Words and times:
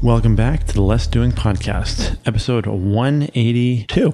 Welcome 0.00 0.36
back 0.36 0.64
to 0.68 0.74
the 0.74 0.82
Less 0.82 1.08
Doing 1.08 1.32
Podcast, 1.32 2.18
episode 2.24 2.66
182. 2.66 4.12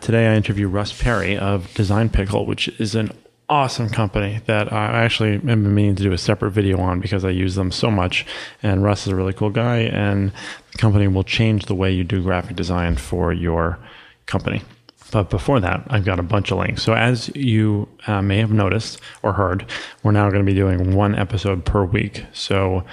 Today 0.00 0.28
I 0.28 0.36
interview 0.36 0.68
Russ 0.68 0.92
Perry 1.02 1.36
of 1.36 1.74
Design 1.74 2.08
Pickle, 2.10 2.46
which 2.46 2.68
is 2.78 2.94
an 2.94 3.10
awesome 3.48 3.88
company 3.88 4.40
that 4.46 4.72
I 4.72 5.02
actually 5.02 5.32
have 5.32 5.44
been 5.44 5.74
meaning 5.74 5.96
to 5.96 6.04
do 6.04 6.12
a 6.12 6.18
separate 6.18 6.52
video 6.52 6.78
on 6.78 7.00
because 7.00 7.24
I 7.24 7.30
use 7.30 7.56
them 7.56 7.72
so 7.72 7.90
much. 7.90 8.24
And 8.62 8.84
Russ 8.84 9.08
is 9.08 9.12
a 9.12 9.16
really 9.16 9.32
cool 9.32 9.50
guy, 9.50 9.78
and 9.78 10.30
the 10.70 10.78
company 10.78 11.08
will 11.08 11.24
change 11.24 11.66
the 11.66 11.74
way 11.74 11.90
you 11.90 12.04
do 12.04 12.22
graphic 12.22 12.54
design 12.54 12.94
for 12.94 13.32
your 13.32 13.80
company. 14.26 14.62
But 15.10 15.28
before 15.28 15.58
that, 15.58 15.82
I've 15.88 16.04
got 16.04 16.20
a 16.20 16.24
bunch 16.24 16.52
of 16.52 16.58
links. 16.58 16.84
So, 16.84 16.94
as 16.94 17.34
you 17.34 17.88
uh, 18.06 18.22
may 18.22 18.38
have 18.38 18.52
noticed 18.52 19.00
or 19.22 19.32
heard, 19.32 19.68
we're 20.04 20.12
now 20.12 20.30
going 20.30 20.44
to 20.44 20.50
be 20.50 20.56
doing 20.56 20.94
one 20.94 21.16
episode 21.16 21.64
per 21.64 21.84
week. 21.84 22.24
So, 22.32 22.84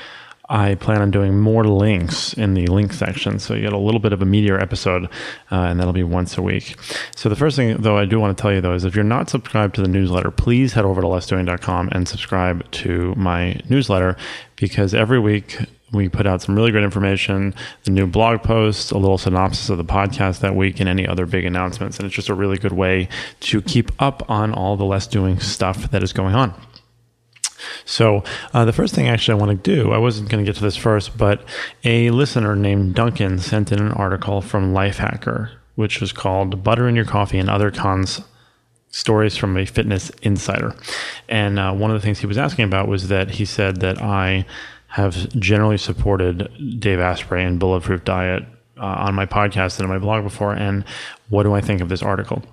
I 0.53 0.75
plan 0.75 1.01
on 1.01 1.09
doing 1.09 1.39
more 1.39 1.63
links 1.63 2.33
in 2.33 2.53
the 2.53 2.67
link 2.67 2.93
section. 2.93 3.39
So 3.39 3.55
you 3.55 3.61
get 3.61 3.73
a 3.73 3.77
little 3.77 3.99
bit 3.99 4.13
of 4.13 4.21
a 4.21 4.25
meteor 4.25 4.59
episode, 4.59 5.05
uh, 5.51 5.55
and 5.55 5.79
that'll 5.79 5.93
be 5.93 6.03
once 6.03 6.37
a 6.37 6.43
week. 6.43 6.75
So 7.15 7.27
the 7.27 7.35
first 7.35 7.55
thing, 7.55 7.75
though, 7.77 7.97
I 7.97 8.05
do 8.05 8.19
want 8.19 8.37
to 8.37 8.41
tell 8.41 8.53
you, 8.53 8.61
though, 8.61 8.75
is 8.75 8.85
if 8.85 8.93
you're 8.93 9.03
not 9.03 9.31
subscribed 9.31 9.73
to 9.75 9.81
the 9.81 9.87
newsletter, 9.87 10.29
please 10.29 10.73
head 10.73 10.85
over 10.85 11.01
to 11.01 11.07
lessdoing.com 11.07 11.89
and 11.91 12.07
subscribe 12.07 12.69
to 12.69 13.15
my 13.15 13.59
newsletter 13.67 14.15
because 14.55 14.93
every 14.93 15.19
week 15.19 15.57
we 15.91 16.07
put 16.07 16.27
out 16.27 16.43
some 16.43 16.55
really 16.55 16.69
great 16.69 16.83
information, 16.83 17.55
the 17.85 17.91
new 17.91 18.05
blog 18.05 18.43
post, 18.43 18.91
a 18.91 18.97
little 18.99 19.17
synopsis 19.17 19.69
of 19.69 19.79
the 19.79 19.83
podcast 19.83 20.41
that 20.41 20.55
week, 20.55 20.79
and 20.79 20.87
any 20.87 21.07
other 21.07 21.25
big 21.25 21.45
announcements. 21.45 21.97
And 21.97 22.05
it's 22.05 22.15
just 22.15 22.29
a 22.29 22.35
really 22.35 22.59
good 22.59 22.73
way 22.73 23.09
to 23.39 23.59
keep 23.63 23.91
up 23.99 24.29
on 24.29 24.53
all 24.53 24.77
the 24.77 24.85
less 24.85 25.07
doing 25.07 25.39
stuff 25.39 25.89
that 25.89 26.03
is 26.03 26.13
going 26.13 26.35
on. 26.35 26.53
So, 27.85 28.23
uh, 28.53 28.65
the 28.65 28.73
first 28.73 28.95
thing 28.95 29.07
actually 29.07 29.39
I 29.39 29.45
want 29.45 29.63
to 29.63 29.75
do, 29.75 29.91
I 29.91 29.97
wasn't 29.97 30.29
going 30.29 30.43
to 30.43 30.49
get 30.49 30.57
to 30.57 30.63
this 30.63 30.75
first, 30.75 31.17
but 31.17 31.43
a 31.83 32.09
listener 32.11 32.55
named 32.55 32.95
Duncan 32.95 33.39
sent 33.39 33.71
in 33.71 33.79
an 33.79 33.91
article 33.91 34.41
from 34.41 34.73
Lifehacker, 34.73 35.51
which 35.75 35.99
was 36.01 36.11
called 36.11 36.63
Butter 36.63 36.87
in 36.87 36.95
Your 36.95 37.05
Coffee 37.05 37.39
and 37.39 37.49
Other 37.49 37.71
Cons 37.71 38.21
Stories 38.89 39.35
from 39.35 39.57
a 39.57 39.65
Fitness 39.65 40.11
Insider. 40.21 40.75
And 41.27 41.57
uh, 41.57 41.73
one 41.73 41.89
of 41.89 41.99
the 41.99 42.05
things 42.05 42.19
he 42.19 42.27
was 42.27 42.37
asking 42.37 42.65
about 42.65 42.87
was 42.87 43.07
that 43.07 43.31
he 43.31 43.45
said 43.45 43.77
that 43.81 44.01
I 44.01 44.45
have 44.87 45.27
generally 45.39 45.77
supported 45.77 46.79
Dave 46.79 46.99
Asprey 46.99 47.43
and 47.43 47.59
Bulletproof 47.59 48.03
Diet 48.03 48.43
uh, 48.77 48.85
on 48.85 49.15
my 49.15 49.25
podcast 49.25 49.79
and 49.79 49.85
on 49.85 49.89
my 49.89 49.97
blog 49.97 50.23
before. 50.23 50.53
And 50.53 50.85
what 51.29 51.43
do 51.43 51.53
I 51.53 51.61
think 51.61 51.81
of 51.81 51.89
this 51.89 52.03
article? 52.03 52.43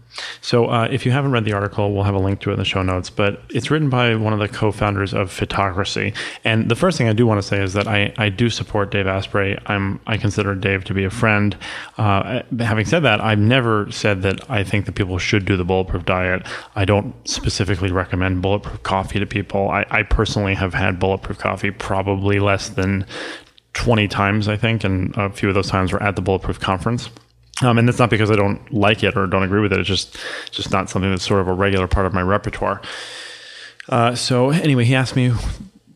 So, 0.40 0.66
uh, 0.66 0.88
if 0.90 1.04
you 1.04 1.12
haven't 1.12 1.32
read 1.32 1.44
the 1.44 1.52
article, 1.52 1.92
we'll 1.92 2.04
have 2.04 2.14
a 2.14 2.20
link 2.20 2.40
to 2.40 2.50
it 2.50 2.54
in 2.54 2.58
the 2.58 2.64
show 2.64 2.82
notes. 2.82 3.10
But 3.10 3.42
it's 3.50 3.70
written 3.70 3.90
by 3.90 4.14
one 4.14 4.32
of 4.32 4.38
the 4.38 4.48
co 4.48 4.72
founders 4.72 5.12
of 5.12 5.30
Fitocracy. 5.30 6.16
And 6.44 6.68
the 6.70 6.76
first 6.76 6.96
thing 6.98 7.08
I 7.08 7.12
do 7.12 7.26
want 7.26 7.41
to 7.41 7.46
say 7.46 7.62
is 7.62 7.72
that 7.74 7.86
I, 7.86 8.12
I 8.16 8.28
do 8.28 8.48
support 8.48 8.91
Dave 8.91 9.06
Asprey. 9.06 9.58
I'm, 9.66 10.00
I 10.06 10.16
consider 10.16 10.54
Dave 10.54 10.84
to 10.84 10.94
be 10.94 11.04
a 11.04 11.10
friend. 11.10 11.56
Uh, 11.98 12.42
having 12.58 12.84
said 12.84 13.00
that, 13.00 13.20
I've 13.20 13.38
never 13.38 13.91
said 13.91 14.22
that 14.22 14.48
I 14.50 14.64
think 14.64 14.86
that 14.86 14.94
people 14.94 15.18
should 15.18 15.44
do 15.44 15.56
the 15.56 15.64
bulletproof 15.64 16.04
diet. 16.04 16.46
I 16.75 16.84
don't 16.84 17.14
specifically 17.28 17.91
recommend 17.91 18.42
bulletproof 18.42 18.82
coffee 18.82 19.19
to 19.19 19.26
people. 19.26 19.69
I, 19.70 19.84
I 19.91 20.02
personally 20.02 20.54
have 20.54 20.75
had 20.75 20.98
bulletproof 20.98 21.38
coffee 21.38 21.70
probably 21.70 22.41
less 22.41 22.69
than 22.69 23.06
20 23.75 24.08
times, 24.08 24.48
I 24.48 24.56
think, 24.56 24.84
and 24.84 25.16
a 25.16 25.31
few 25.31 25.48
of 25.48 25.54
those 25.54 25.69
times 25.69 25.92
were 25.92 26.02
at 26.02 26.16
the 26.16 26.22
Bulletproof 26.22 26.58
Conference. 26.58 27.08
Um, 27.62 27.78
and 27.78 27.87
that's 27.87 27.98
not 27.98 28.10
because 28.10 28.31
I 28.31 28.37
don't 28.37 28.72
like 28.72 29.03
it 29.04 29.16
or 29.16 29.26
don't 29.26 29.43
agree 29.43 29.60
with 29.60 29.72
it. 29.72 29.81
It's 29.81 29.88
just 29.88 30.16
just 30.50 30.71
not 30.71 30.88
something 30.88 31.10
that's 31.10 31.26
sort 31.26 31.41
of 31.41 31.48
a 31.48 31.53
regular 31.53 31.87
part 31.87 32.06
of 32.06 32.12
my 32.15 32.22
repertoire. 32.22 32.81
Uh, 33.88 34.15
so 34.15 34.50
anyway, 34.50 34.84
he 34.84 34.94
asked 34.94 35.16
me 35.16 35.32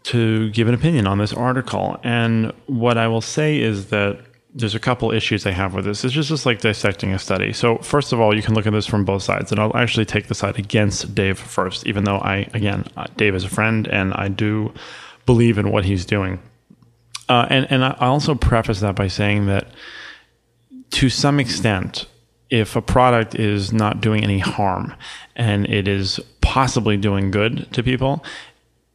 to 0.04 0.50
give 0.50 0.68
an 0.68 0.74
opinion 0.74 1.06
on 1.06 1.18
this 1.18 1.32
article, 1.32 1.98
and 2.02 2.52
what 2.66 2.98
I 2.98 3.08
will 3.08 3.20
say 3.20 3.58
is 3.58 3.86
that 3.86 4.18
there's 4.54 4.74
a 4.74 4.80
couple 4.80 5.10
issues 5.10 5.46
I 5.46 5.50
have 5.50 5.74
with 5.74 5.84
this. 5.84 6.04
It's 6.04 6.14
just, 6.14 6.28
just 6.28 6.46
like 6.46 6.60
dissecting 6.60 7.12
a 7.12 7.18
study. 7.18 7.52
So 7.52 7.78
first 7.78 8.12
of 8.12 8.20
all, 8.20 8.36
you 8.36 8.42
can 8.42 8.54
look 8.54 8.66
at 8.66 8.72
this 8.72 8.86
from 8.86 9.04
both 9.04 9.22
sides, 9.22 9.50
and 9.50 9.58
I'll 9.58 9.76
actually 9.76 10.04
take 10.04 10.28
the 10.28 10.34
side 10.34 10.58
against 10.58 11.14
Dave 11.14 11.38
first, 11.38 11.86
even 11.86 12.04
though 12.04 12.18
I 12.18 12.48
again 12.54 12.84
uh, 12.96 13.06
Dave 13.16 13.34
is 13.34 13.44
a 13.44 13.48
friend 13.48 13.88
and 13.88 14.14
I 14.14 14.28
do 14.28 14.72
believe 15.26 15.58
in 15.58 15.70
what 15.70 15.84
he's 15.84 16.04
doing. 16.04 16.40
Uh, 17.28 17.46
and 17.50 17.66
and 17.70 17.84
I 17.84 17.96
also 18.00 18.34
preface 18.34 18.80
that 18.80 18.94
by 18.94 19.08
saying 19.08 19.46
that 19.46 19.68
to 20.94 21.08
some 21.10 21.40
extent, 21.40 22.06
if 22.50 22.76
a 22.76 22.82
product 22.82 23.34
is 23.34 23.72
not 23.72 24.00
doing 24.00 24.22
any 24.22 24.38
harm 24.38 24.94
and 25.34 25.66
it 25.66 25.88
is 25.88 26.20
possibly 26.40 26.96
doing 26.96 27.32
good 27.32 27.66
to 27.72 27.82
people, 27.82 28.24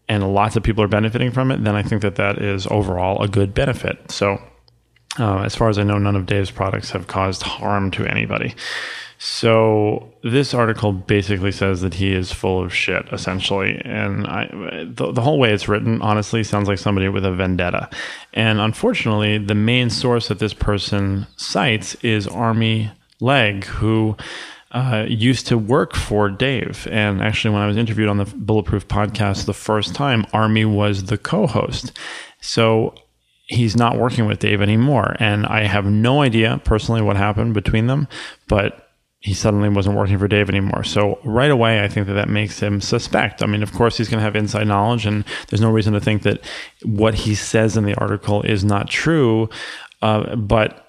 and 0.07 0.33
lots 0.33 0.55
of 0.55 0.63
people 0.63 0.83
are 0.83 0.87
benefiting 0.87 1.29
from 1.29 1.51
it, 1.51 1.63
then 1.63 1.75
I 1.75 1.83
think 1.83 2.01
that 2.01 2.15
that 2.15 2.37
is 2.37 2.65
overall 2.67 3.21
a 3.21 3.27
good 3.27 3.53
benefit. 3.53 4.11
So, 4.11 4.41
uh, 5.19 5.39
as 5.39 5.55
far 5.55 5.67
as 5.67 5.77
I 5.77 5.83
know, 5.83 5.97
none 5.97 6.15
of 6.15 6.25
Dave's 6.25 6.51
products 6.51 6.91
have 6.91 7.07
caused 7.07 7.43
harm 7.43 7.91
to 7.91 8.05
anybody. 8.05 8.55
So 9.21 10.13
this 10.23 10.53
article 10.53 10.93
basically 10.93 11.51
says 11.51 11.81
that 11.81 11.95
he 11.95 12.13
is 12.13 12.31
full 12.31 12.63
of 12.63 12.73
shit, 12.73 13.05
essentially, 13.11 13.81
and 13.83 14.25
I, 14.25 14.47
the, 14.85 15.11
the 15.11 15.19
whole 15.19 15.37
way 15.37 15.51
it's 15.51 15.67
written, 15.67 16.01
honestly, 16.01 16.41
sounds 16.41 16.69
like 16.69 16.77
somebody 16.77 17.09
with 17.09 17.25
a 17.25 17.33
vendetta. 17.33 17.89
And 18.33 18.61
unfortunately, 18.61 19.37
the 19.37 19.55
main 19.55 19.89
source 19.89 20.29
that 20.29 20.39
this 20.39 20.53
person 20.53 21.27
cites 21.35 21.95
is 21.95 22.27
Armi 22.27 22.91
Legge, 23.19 23.65
who. 23.65 24.15
Uh, 24.71 25.03
used 25.09 25.47
to 25.47 25.57
work 25.57 25.95
for 25.95 26.29
Dave. 26.29 26.87
And 26.91 27.23
actually, 27.23 27.55
when 27.55 27.63
I 27.63 27.65
was 27.65 27.75
interviewed 27.75 28.07
on 28.07 28.17
the 28.17 28.25
Bulletproof 28.25 28.87
podcast 28.87 29.47
the 29.47 29.53
first 29.55 29.95
time, 29.95 30.27
Armi 30.31 30.63
was 30.63 31.05
the 31.05 31.17
co 31.17 31.47
host. 31.47 31.91
So 32.39 32.93
he's 33.47 33.75
not 33.75 33.97
working 33.97 34.27
with 34.27 34.37
Dave 34.37 34.61
anymore. 34.61 35.15
And 35.19 35.47
I 35.47 35.63
have 35.63 35.85
no 35.85 36.21
idea 36.21 36.61
personally 36.65 37.01
what 37.01 37.17
happened 37.17 37.55
between 37.55 37.87
them, 37.87 38.07
but 38.47 38.88
he 39.21 39.33
suddenly 39.33 39.67
wasn't 39.67 39.97
working 39.97 40.17
for 40.17 40.27
Dave 40.27 40.49
anymore. 40.49 40.83
So 40.83 41.19
right 41.23 41.51
away, 41.51 41.83
I 41.83 41.89
think 41.89 42.07
that 42.07 42.13
that 42.13 42.29
makes 42.29 42.59
him 42.59 42.79
suspect. 42.79 43.43
I 43.43 43.47
mean, 43.47 43.61
of 43.61 43.73
course, 43.73 43.97
he's 43.97 44.07
going 44.07 44.19
to 44.19 44.23
have 44.23 44.35
inside 44.35 44.67
knowledge, 44.67 45.05
and 45.05 45.25
there's 45.49 45.61
no 45.61 45.69
reason 45.69 45.93
to 45.93 45.99
think 45.99 46.23
that 46.23 46.41
what 46.83 47.13
he 47.13 47.35
says 47.35 47.75
in 47.75 47.83
the 47.83 47.95
article 47.95 48.41
is 48.43 48.63
not 48.63 48.89
true. 48.89 49.49
Uh, 50.01 50.35
but 50.37 50.88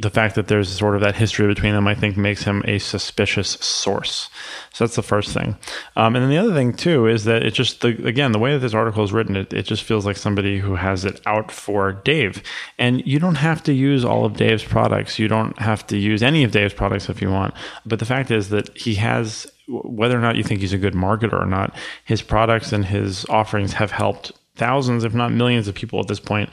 the 0.00 0.10
fact 0.10 0.34
that 0.34 0.48
there's 0.48 0.68
sort 0.68 0.94
of 0.94 1.00
that 1.02 1.16
history 1.16 1.46
between 1.46 1.74
them, 1.74 1.86
I 1.86 1.94
think, 1.94 2.16
makes 2.16 2.44
him 2.44 2.62
a 2.66 2.78
suspicious 2.78 3.50
source. 3.50 4.28
So 4.72 4.84
that's 4.84 4.96
the 4.96 5.02
first 5.02 5.32
thing. 5.32 5.56
Um, 5.96 6.16
and 6.16 6.22
then 6.22 6.30
the 6.30 6.38
other 6.38 6.54
thing 6.54 6.72
too 6.72 7.06
is 7.06 7.24
that 7.24 7.42
it 7.42 7.52
just 7.52 7.80
the, 7.80 7.88
again 8.06 8.32
the 8.32 8.38
way 8.38 8.52
that 8.52 8.60
this 8.60 8.74
article 8.74 9.04
is 9.04 9.12
written, 9.12 9.36
it, 9.36 9.52
it 9.52 9.62
just 9.62 9.82
feels 9.82 10.06
like 10.06 10.16
somebody 10.16 10.58
who 10.58 10.76
has 10.76 11.04
it 11.04 11.20
out 11.26 11.50
for 11.50 11.92
Dave. 11.92 12.42
And 12.78 13.06
you 13.06 13.18
don't 13.18 13.36
have 13.36 13.62
to 13.64 13.72
use 13.72 14.04
all 14.04 14.24
of 14.24 14.36
Dave's 14.36 14.64
products. 14.64 15.18
You 15.18 15.28
don't 15.28 15.58
have 15.58 15.86
to 15.88 15.98
use 15.98 16.22
any 16.22 16.44
of 16.44 16.52
Dave's 16.52 16.74
products 16.74 17.08
if 17.08 17.20
you 17.20 17.30
want. 17.30 17.54
But 17.84 17.98
the 17.98 18.06
fact 18.06 18.30
is 18.30 18.48
that 18.50 18.76
he 18.76 18.94
has 18.96 19.46
whether 19.68 20.18
or 20.18 20.22
not 20.22 20.34
you 20.34 20.42
think 20.42 20.60
he's 20.60 20.72
a 20.72 20.78
good 20.78 20.94
marketer 20.94 21.40
or 21.40 21.46
not, 21.46 21.74
his 22.04 22.22
products 22.22 22.72
and 22.72 22.84
his 22.84 23.24
offerings 23.26 23.74
have 23.74 23.92
helped 23.92 24.32
thousands, 24.56 25.04
if 25.04 25.14
not 25.14 25.32
millions, 25.32 25.68
of 25.68 25.74
people 25.74 26.00
at 26.00 26.08
this 26.08 26.18
point 26.20 26.50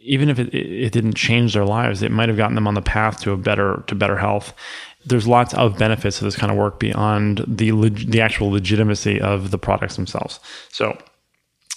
even 0.00 0.28
if 0.28 0.38
it, 0.38 0.54
it 0.54 0.92
didn't 0.92 1.14
change 1.14 1.54
their 1.54 1.64
lives, 1.64 2.02
it 2.02 2.10
might 2.10 2.28
have 2.28 2.38
gotten 2.38 2.54
them 2.54 2.66
on 2.66 2.74
the 2.74 2.82
path 2.82 3.20
to 3.22 3.32
a 3.32 3.36
better 3.36 3.84
to 3.86 3.94
better 3.94 4.16
health. 4.16 4.54
There's 5.04 5.26
lots 5.26 5.54
of 5.54 5.78
benefits 5.78 6.18
to 6.18 6.24
this 6.24 6.36
kind 6.36 6.50
of 6.50 6.58
work 6.58 6.78
beyond 6.78 7.44
the 7.46 7.72
leg, 7.72 8.10
the 8.10 8.20
actual 8.20 8.50
legitimacy 8.50 9.20
of 9.20 9.50
the 9.50 9.58
products 9.58 9.96
themselves. 9.96 10.40
So 10.70 10.96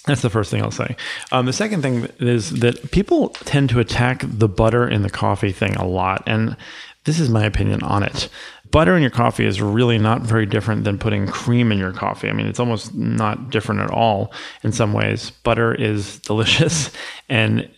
that's 0.06 0.22
the 0.22 0.30
first 0.30 0.50
thing 0.50 0.62
I'll 0.62 0.70
say. 0.70 0.96
Um, 1.32 1.46
the 1.46 1.52
second 1.52 1.82
thing 1.82 2.08
is 2.18 2.50
that 2.60 2.90
people 2.90 3.30
tend 3.30 3.70
to 3.70 3.80
attack 3.80 4.24
the 4.26 4.48
butter 4.48 4.86
in 4.86 5.02
the 5.02 5.10
coffee 5.10 5.52
thing 5.52 5.74
a 5.76 5.86
lot, 5.86 6.22
and 6.26 6.56
this 7.04 7.18
is 7.18 7.30
my 7.30 7.44
opinion 7.44 7.82
on 7.82 8.02
it 8.02 8.28
butter 8.74 8.96
in 8.96 9.02
your 9.02 9.10
coffee 9.10 9.46
is 9.46 9.62
really 9.62 9.98
not 9.98 10.22
very 10.22 10.44
different 10.44 10.82
than 10.82 10.98
putting 10.98 11.28
cream 11.28 11.70
in 11.70 11.78
your 11.78 11.92
coffee. 11.92 12.28
I 12.28 12.32
mean, 12.32 12.48
it's 12.48 12.58
almost 12.58 12.92
not 12.92 13.48
different 13.48 13.80
at 13.80 13.90
all 13.92 14.32
in 14.64 14.72
some 14.72 14.92
ways. 14.92 15.30
Butter 15.30 15.72
is 15.72 16.18
delicious. 16.26 16.90
And 17.28 17.70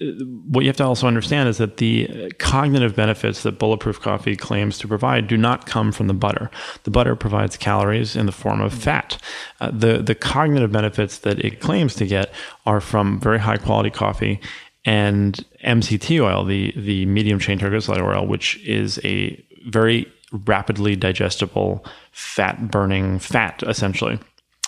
what 0.49 0.63
you 0.63 0.71
have 0.71 0.79
to 0.79 0.85
also 0.85 1.07
understand 1.07 1.51
is 1.51 1.59
that 1.59 1.77
the 1.77 2.33
cognitive 2.39 2.97
benefits 2.97 3.43
that 3.43 3.59
bulletproof 3.59 4.01
coffee 4.01 4.37
claims 4.37 4.79
to 4.79 4.89
provide 4.89 5.29
do 5.29 5.37
not 5.37 5.67
come 5.67 5.93
from 5.93 6.07
the 6.07 6.15
butter. 6.15 6.51
The 6.85 6.91
butter 6.91 7.15
provides 7.15 7.59
calories 7.59 8.17
in 8.17 8.25
the 8.25 8.33
form 8.33 8.63
of 8.63 8.73
fat. 8.73 9.23
Uh, 9.61 9.71
the, 9.71 10.01
the 10.01 10.15
cognitive 10.15 10.73
benefits 10.73 11.19
that 11.19 11.39
it 11.45 11.61
claims 11.61 11.95
to 11.97 12.07
get 12.07 12.33
are 12.65 12.81
from 12.81 13.21
very 13.21 13.39
high 13.39 13.59
quality 13.59 13.91
coffee 13.91 14.41
and 14.87 15.45
MCT 15.63 16.25
oil, 16.25 16.45
the 16.45 16.73
the 16.77 17.07
medium 17.07 17.41
chain 17.41 17.59
triglyceride 17.59 18.01
oil, 18.01 18.25
which 18.25 18.57
is 18.65 19.01
a 19.03 19.45
very 19.67 20.07
rapidly 20.33 20.97
digestible 20.97 21.85
fat 22.13 22.71
burning 22.71 23.19
fat 23.19 23.63
essentially, 23.67 24.19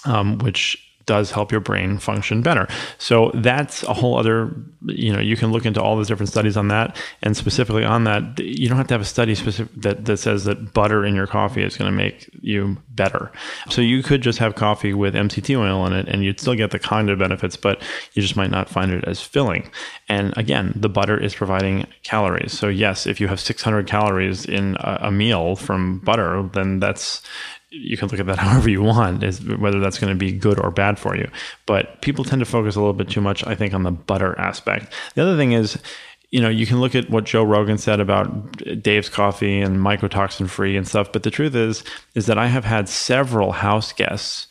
um, 0.05 0.38
which 0.38 0.88
does 1.08 1.31
help 1.31 1.50
your 1.50 1.60
brain 1.60 1.99
function 1.99 2.43
better. 2.43 2.69
So 2.99 3.32
that's 3.34 3.82
a 3.84 3.94
whole 3.94 4.19
other, 4.19 4.55
you 4.84 5.10
know, 5.10 5.20
you 5.20 5.37
can 5.37 5.50
look 5.50 5.64
into 5.64 5.82
all 5.82 5.96
those 5.96 6.06
different 6.06 6.28
studies 6.28 6.55
on 6.55 6.69
that. 6.69 6.96
And 7.22 7.34
specifically 7.34 7.82
on 7.82 8.05
that, 8.05 8.38
you 8.38 8.69
don't 8.69 8.76
have 8.76 8.88
to 8.88 8.94
have 8.94 9.00
a 9.00 9.06
study 9.06 9.34
specific 9.34 9.75
that, 9.81 10.05
that 10.05 10.19
says 10.19 10.44
that 10.44 10.75
butter 10.75 11.06
in 11.06 11.14
your 11.14 11.26
coffee 11.26 11.62
is 11.62 11.78
going 11.78 11.90
to 11.90 11.96
make 11.96 12.28
you 12.43 12.76
better. 12.90 13.32
So 13.70 13.81
you 13.81 14.02
could 14.02 14.20
just 14.20 14.38
have 14.38 14.55
coffee 14.55 14.93
with 14.93 15.14
MCT 15.14 15.58
oil 15.58 15.87
in 15.87 15.94
it 15.94 16.08
and 16.08 16.22
you'd 16.22 16.40
still 16.40 16.55
get 16.55 16.72
the 16.72 16.78
cognitive 16.78 17.19
benefits, 17.19 17.56
but 17.56 17.82
you 18.12 18.20
just 18.20 18.37
might 18.37 18.50
not 18.50 18.69
find 18.69 18.93
it 18.93 19.05
as 19.05 19.22
filling. 19.22 19.70
And 20.10 20.37
again, 20.37 20.75
the 20.76 20.90
butter 20.90 21.19
is 21.19 21.34
providing 21.34 21.87
calories. 22.02 22.52
So 22.52 22.69
yes, 22.69 23.06
if 23.06 23.19
you 23.19 23.28
have 23.28 23.40
600 23.40 23.87
calories 23.87 24.44
in 24.44 24.76
a, 24.81 24.99
a 25.05 25.10
meal 25.10 25.56
from 25.56 26.00
butter, 26.00 26.49
then 26.52 26.81
that's 26.81 27.22
you 27.70 27.97
can 27.97 28.09
look 28.09 28.20
at 28.20 28.26
that 28.26 28.38
however 28.38 28.70
you 28.70 28.82
want, 28.82 29.23
is 29.23 29.44
whether 29.44 29.81
that's 29.81 29.99
going 29.99 30.12
to 30.12 30.19
be 30.19 30.32
good 30.32 30.59
or 30.59 30.70
bad 30.70 30.99
for 30.99 31.17
you. 31.17 31.31
But 31.67 32.00
people 32.03 32.25
tend 32.25 32.41
to 32.41 32.47
focus 32.47 32.76
a 32.76 32.81
little 32.81 32.94
bit 32.94 33.11
too 33.11 33.20
much, 33.20 33.47
I 33.47 33.55
think, 33.55 33.75
on 33.75 33.82
the 33.82 33.91
butter 33.91 34.38
aspect. 34.38 34.93
The 35.15 35.23
other 35.23 35.37
thing 35.37 35.53
is, 35.53 35.79
you 36.31 36.41
know, 36.41 36.49
you 36.49 36.67
can 36.67 36.81
look 36.81 36.94
at 36.94 37.09
what 37.09 37.25
Joe 37.25 37.43
Rogan 37.43 37.79
said 37.79 38.00
about 38.00 38.82
Dave's 38.82 39.09
coffee 39.09 39.61
and 39.61 39.79
mycotoxin 39.79 40.49
free 40.49 40.76
and 40.76 40.87
stuff. 40.87 41.11
But 41.12 41.23
the 41.23 41.31
truth 41.31 41.55
is, 41.55 41.85
is 42.15 42.26
that 42.26 42.38
I 42.38 42.49
have 42.49 42.65
had 42.65 42.88
several 42.88 43.53
house 43.53 43.93
guests 43.93 44.47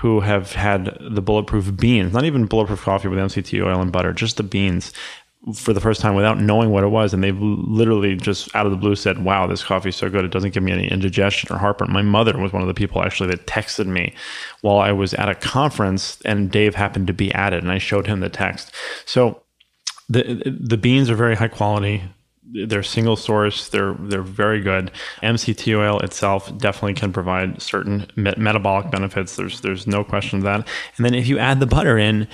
who 0.00 0.20
have 0.20 0.52
had 0.52 0.96
the 1.00 1.22
bulletproof 1.22 1.74
beans, 1.76 2.12
not 2.12 2.24
even 2.24 2.46
bulletproof 2.46 2.82
coffee 2.82 3.08
with 3.08 3.18
MCT 3.18 3.64
oil 3.64 3.80
and 3.80 3.90
butter, 3.90 4.12
just 4.12 4.36
the 4.36 4.42
beans 4.42 4.92
for 5.54 5.72
the 5.72 5.80
first 5.80 6.00
time 6.00 6.14
without 6.14 6.40
knowing 6.40 6.70
what 6.70 6.82
it 6.82 6.88
was. 6.88 7.14
And 7.14 7.22
they've 7.22 7.40
literally 7.40 8.16
just 8.16 8.54
out 8.54 8.66
of 8.66 8.72
the 8.72 8.78
blue 8.78 8.96
said, 8.96 9.24
Wow, 9.24 9.46
this 9.46 9.62
coffee 9.62 9.90
is 9.90 9.96
so 9.96 10.10
good. 10.10 10.24
It 10.24 10.32
doesn't 10.32 10.52
give 10.52 10.62
me 10.62 10.72
any 10.72 10.88
indigestion 10.88 11.54
or 11.54 11.58
heartburn. 11.58 11.92
My 11.92 12.02
mother 12.02 12.36
was 12.36 12.52
one 12.52 12.62
of 12.62 12.68
the 12.68 12.74
people 12.74 13.02
actually 13.02 13.30
that 13.30 13.46
texted 13.46 13.86
me 13.86 14.12
while 14.62 14.78
I 14.78 14.92
was 14.92 15.14
at 15.14 15.28
a 15.28 15.34
conference 15.34 16.20
and 16.24 16.50
Dave 16.50 16.74
happened 16.74 17.06
to 17.06 17.12
be 17.12 17.32
at 17.32 17.52
it. 17.52 17.62
And 17.62 17.70
I 17.70 17.78
showed 17.78 18.06
him 18.06 18.20
the 18.20 18.28
text. 18.28 18.72
So 19.04 19.42
the, 20.08 20.42
the 20.46 20.76
beans 20.76 21.10
are 21.10 21.16
very 21.16 21.36
high 21.36 21.48
quality. 21.48 22.02
They're 22.48 22.84
single 22.84 23.16
source. 23.16 23.68
They're 23.70 23.94
they're 23.98 24.22
very 24.22 24.60
good. 24.60 24.92
MCT 25.20 25.76
oil 25.76 25.98
itself 25.98 26.56
definitely 26.58 26.94
can 26.94 27.12
provide 27.12 27.60
certain 27.60 28.06
metabolic 28.14 28.88
benefits. 28.92 29.34
There's 29.34 29.60
there's 29.62 29.88
no 29.88 30.04
question 30.04 30.38
of 30.38 30.44
that. 30.44 30.68
And 30.96 31.04
then 31.04 31.12
if 31.12 31.26
you 31.26 31.40
add 31.40 31.58
the 31.58 31.66
butter 31.66 31.98
in, 31.98 32.28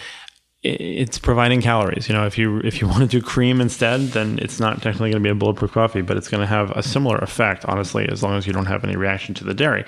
it's 0.63 1.19
providing 1.19 1.61
calories. 1.61 2.09
You 2.09 2.15
know, 2.15 2.27
if 2.27 2.39
you 2.39 2.59
if 2.61 2.81
you 2.81 2.89
want 2.93 3.01
to 3.01 3.07
do 3.07 3.21
cream 3.21 3.61
instead, 3.61 4.01
then 4.13 4.39
it's 4.41 4.61
not 4.61 4.83
technically 4.83 5.11
going 5.11 5.23
to 5.23 5.27
be 5.27 5.31
a 5.31 5.35
bulletproof 5.35 5.73
coffee, 5.73 6.03
but 6.03 6.17
it's 6.17 6.29
going 6.29 6.41
to 6.41 6.47
have 6.47 6.71
a 6.73 6.83
similar 6.83 7.19
effect, 7.19 7.65
honestly, 7.67 8.09
as 8.09 8.23
long 8.23 8.37
as 8.37 8.47
you 8.47 8.53
don't 8.53 8.67
have 8.67 8.85
any 8.85 8.97
reaction 8.97 9.35
to 9.35 9.45
the 9.45 9.55
dairy. 9.55 9.85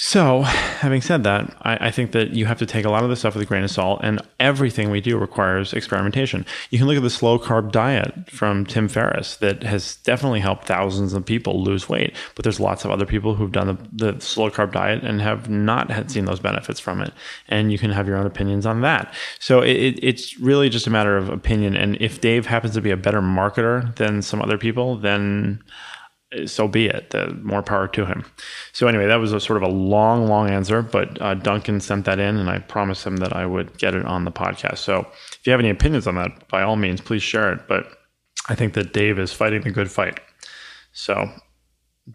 So, 0.00 0.42
having 0.42 1.00
said 1.00 1.24
that, 1.24 1.56
I, 1.62 1.88
I, 1.88 1.90
think 1.90 2.12
that 2.12 2.30
you 2.30 2.46
have 2.46 2.60
to 2.60 2.66
take 2.66 2.84
a 2.84 2.88
lot 2.88 3.02
of 3.02 3.10
this 3.10 3.18
stuff 3.18 3.34
with 3.34 3.42
a 3.42 3.46
grain 3.46 3.64
of 3.64 3.70
salt, 3.72 3.98
and 4.04 4.22
everything 4.38 4.92
we 4.92 5.00
do 5.00 5.18
requires 5.18 5.72
experimentation. 5.72 6.46
You 6.70 6.78
can 6.78 6.86
look 6.86 6.96
at 6.96 7.02
the 7.02 7.10
slow 7.10 7.36
carb 7.36 7.72
diet 7.72 8.30
from 8.30 8.64
Tim 8.64 8.86
Ferriss 8.86 9.34
that 9.38 9.64
has 9.64 9.96
definitely 9.96 10.38
helped 10.38 10.68
thousands 10.68 11.14
of 11.14 11.26
people 11.26 11.64
lose 11.64 11.88
weight, 11.88 12.14
but 12.36 12.44
there's 12.44 12.60
lots 12.60 12.84
of 12.84 12.92
other 12.92 13.06
people 13.06 13.34
who've 13.34 13.50
done 13.50 13.66
the, 13.66 14.12
the 14.12 14.20
slow 14.20 14.52
carb 14.52 14.70
diet 14.70 15.02
and 15.02 15.20
have 15.20 15.50
not 15.50 15.90
had 15.90 16.12
seen 16.12 16.26
those 16.26 16.38
benefits 16.38 16.78
from 16.78 17.00
it. 17.00 17.12
And 17.48 17.72
you 17.72 17.78
can 17.78 17.90
have 17.90 18.06
your 18.06 18.18
own 18.18 18.26
opinions 18.26 18.66
on 18.66 18.82
that. 18.82 19.12
So, 19.40 19.62
it, 19.62 19.98
it's 20.00 20.38
really 20.38 20.68
just 20.68 20.86
a 20.86 20.90
matter 20.90 21.16
of 21.16 21.28
opinion. 21.28 21.76
And 21.76 21.96
if 22.00 22.20
Dave 22.20 22.46
happens 22.46 22.74
to 22.74 22.80
be 22.80 22.92
a 22.92 22.96
better 22.96 23.20
marketer 23.20 23.96
than 23.96 24.22
some 24.22 24.40
other 24.40 24.58
people, 24.58 24.94
then 24.94 25.60
so 26.46 26.68
be 26.68 26.86
it. 26.86 27.10
The 27.10 27.28
more 27.42 27.62
power 27.62 27.88
to 27.88 28.04
him. 28.04 28.24
So 28.72 28.86
anyway, 28.86 29.06
that 29.06 29.16
was 29.16 29.32
a 29.32 29.40
sort 29.40 29.62
of 29.62 29.68
a 29.68 29.72
long, 29.72 30.26
long 30.26 30.50
answer, 30.50 30.82
but 30.82 31.20
uh, 31.20 31.34
Duncan 31.34 31.80
sent 31.80 32.04
that 32.04 32.18
in, 32.18 32.36
and 32.36 32.50
I 32.50 32.58
promised 32.58 33.06
him 33.06 33.16
that 33.18 33.34
I 33.34 33.46
would 33.46 33.78
get 33.78 33.94
it 33.94 34.04
on 34.04 34.24
the 34.24 34.32
podcast. 34.32 34.78
So 34.78 35.06
if 35.32 35.40
you 35.44 35.52
have 35.52 35.60
any 35.60 35.70
opinions 35.70 36.06
on 36.06 36.16
that, 36.16 36.48
by 36.48 36.62
all 36.62 36.76
means, 36.76 37.00
please 37.00 37.22
share 37.22 37.52
it. 37.52 37.66
But 37.66 37.86
I 38.48 38.54
think 38.54 38.74
that 38.74 38.92
Dave 38.92 39.18
is 39.18 39.32
fighting 39.32 39.62
the 39.62 39.70
good 39.70 39.90
fight. 39.90 40.20
So 40.92 41.30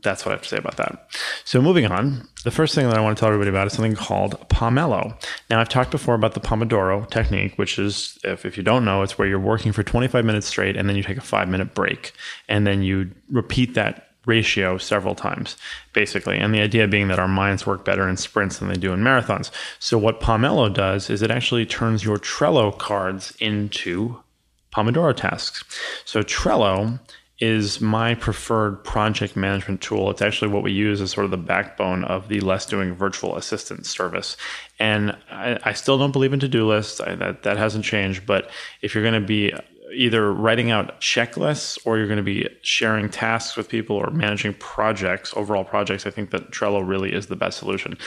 that's 0.01 0.25
what 0.25 0.31
I 0.31 0.36
have 0.36 0.42
to 0.44 0.50
say 0.50 0.57
about 0.57 0.78
that. 0.78 1.10
So 1.45 1.62
moving 1.62 1.86
on, 1.86 2.28
the 2.44 2.51
first 2.51 2.74
thing 2.74 2.88
that 2.88 2.98
I 2.98 3.01
want 3.01 3.18
to 3.18 3.19
tell 3.19 3.30
everybody 3.30 3.50
about 3.50 3.68
is 3.68 3.74
something 3.74 3.95
called 3.95 4.40
Pomello. 4.50 5.16
Now 5.50 5.60
I've 5.60 5.69
talked 5.69 5.92
before 5.92 6.16
about 6.16 6.34
the 6.34 6.40
Pomodoro 6.40 7.10
technique, 7.10 7.57
which 7.57 7.78
is 7.78 8.18
if, 8.24 8.45
if 8.45 8.57
you 8.57 8.63
don't 8.63 8.86
know, 8.86 9.04
it's 9.04 9.18
where 9.18 9.28
you're 9.28 9.40
working 9.40 9.72
for 9.72 9.84
25 9.84 10.25
minutes 10.25 10.48
straight 10.48 10.75
and 10.75 10.90
then 10.90 10.95
you 10.95 11.04
take 11.04 11.18
a 11.18 11.22
five 11.22 11.48
minute 11.48 11.74
break 11.74 12.13
and 12.50 12.66
then 12.66 12.81
you 12.81 13.12
repeat 13.30 13.75
that 13.75 14.10
ratio 14.25 14.78
several 14.78 15.16
times, 15.16 15.57
basically. 15.92 16.38
And 16.38 16.54
the 16.54 16.62
idea 16.62 16.88
being 16.88 17.10
that 17.10 17.19
our 17.19 17.28
minds 17.28 17.68
work 17.68 17.84
better 17.84 18.07
in 18.07 18.18
sprints 18.18 18.57
than 18.57 18.69
they 18.69 18.75
do 18.75 18.94
in 18.94 19.01
marathons. 19.01 19.51
So 19.80 19.98
what 19.98 20.22
Pomello 20.22 20.74
does 20.74 21.10
is 21.10 21.22
it 21.22 21.31
actually 21.31 21.66
turns 21.66 22.04
your 22.04 22.18
Trello 22.18 22.78
cards 22.78 23.36
into 23.40 24.22
Pomodoro 24.74 25.16
tasks. 25.16 25.63
So 26.06 26.22
Trello 26.22 27.00
is 27.44 27.81
my 27.81 28.16
preferred 28.16 28.81
project 28.86 29.36
management 29.36 29.81
tool. 29.81 30.10
It's 30.10 30.22
actually 30.22 30.48
what 30.48 30.63
we 30.63 30.72
use 30.72 31.01
as 31.01 31.12
sort 31.12 31.25
of 31.25 31.31
the 31.31 31.36
backbone 31.36 32.06
of 32.06 32.30
the 32.30 32.40
Less 32.40 32.66
Doing 32.66 32.94
virtual 32.94 33.36
assistant 33.36 33.86
service. 33.86 34.38
And 34.80 35.18
I, 35.30 35.60
I 35.63 35.74
still 35.74 35.98
don't 35.98 36.13
believe 36.13 36.31
in 36.31 36.40
to 36.40 36.48
do 36.48 36.66
lists. 36.66 37.01
I, 37.01 37.16
that 37.16 37.44
that 37.44 37.57
hasn't 37.57 37.84
changed. 37.84 38.25
But 38.25 38.50
if 38.81 38.95
you're 38.95 39.04
going 39.04 39.22
to 39.22 39.28
be 39.28 39.54
either 39.94 40.31
writing 40.31 40.72
out 40.72 41.01
checklists 41.01 41.78
or 41.84 41.98
you're 41.98 42.07
going 42.07 42.16
to 42.16 42.24
be 42.24 42.48
sharing 42.62 43.10
tasks 43.10 43.57
with 43.57 43.68
people 43.68 43.98
or 43.98 44.10
managing 44.10 44.54
projects, 44.54 45.34
overall 45.36 45.66
projects, 45.66 46.07
I 46.07 46.12
think 46.12 46.31
that 46.31 46.51
Trello 46.51 46.88
really 46.88 47.12
is 47.12 47.28
the 47.28 47.36
best 47.36 47.60
solution. 47.60 47.98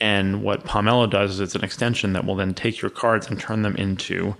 And 0.00 0.42
what 0.42 0.64
Pomello 0.64 1.08
does 1.08 1.32
is 1.32 1.40
it's 1.40 1.54
an 1.54 1.64
extension 1.64 2.14
that 2.14 2.24
will 2.24 2.34
then 2.34 2.54
take 2.54 2.80
your 2.80 2.90
cards 2.90 3.26
and 3.28 3.38
turn 3.38 3.60
them 3.60 3.76
into 3.76 4.36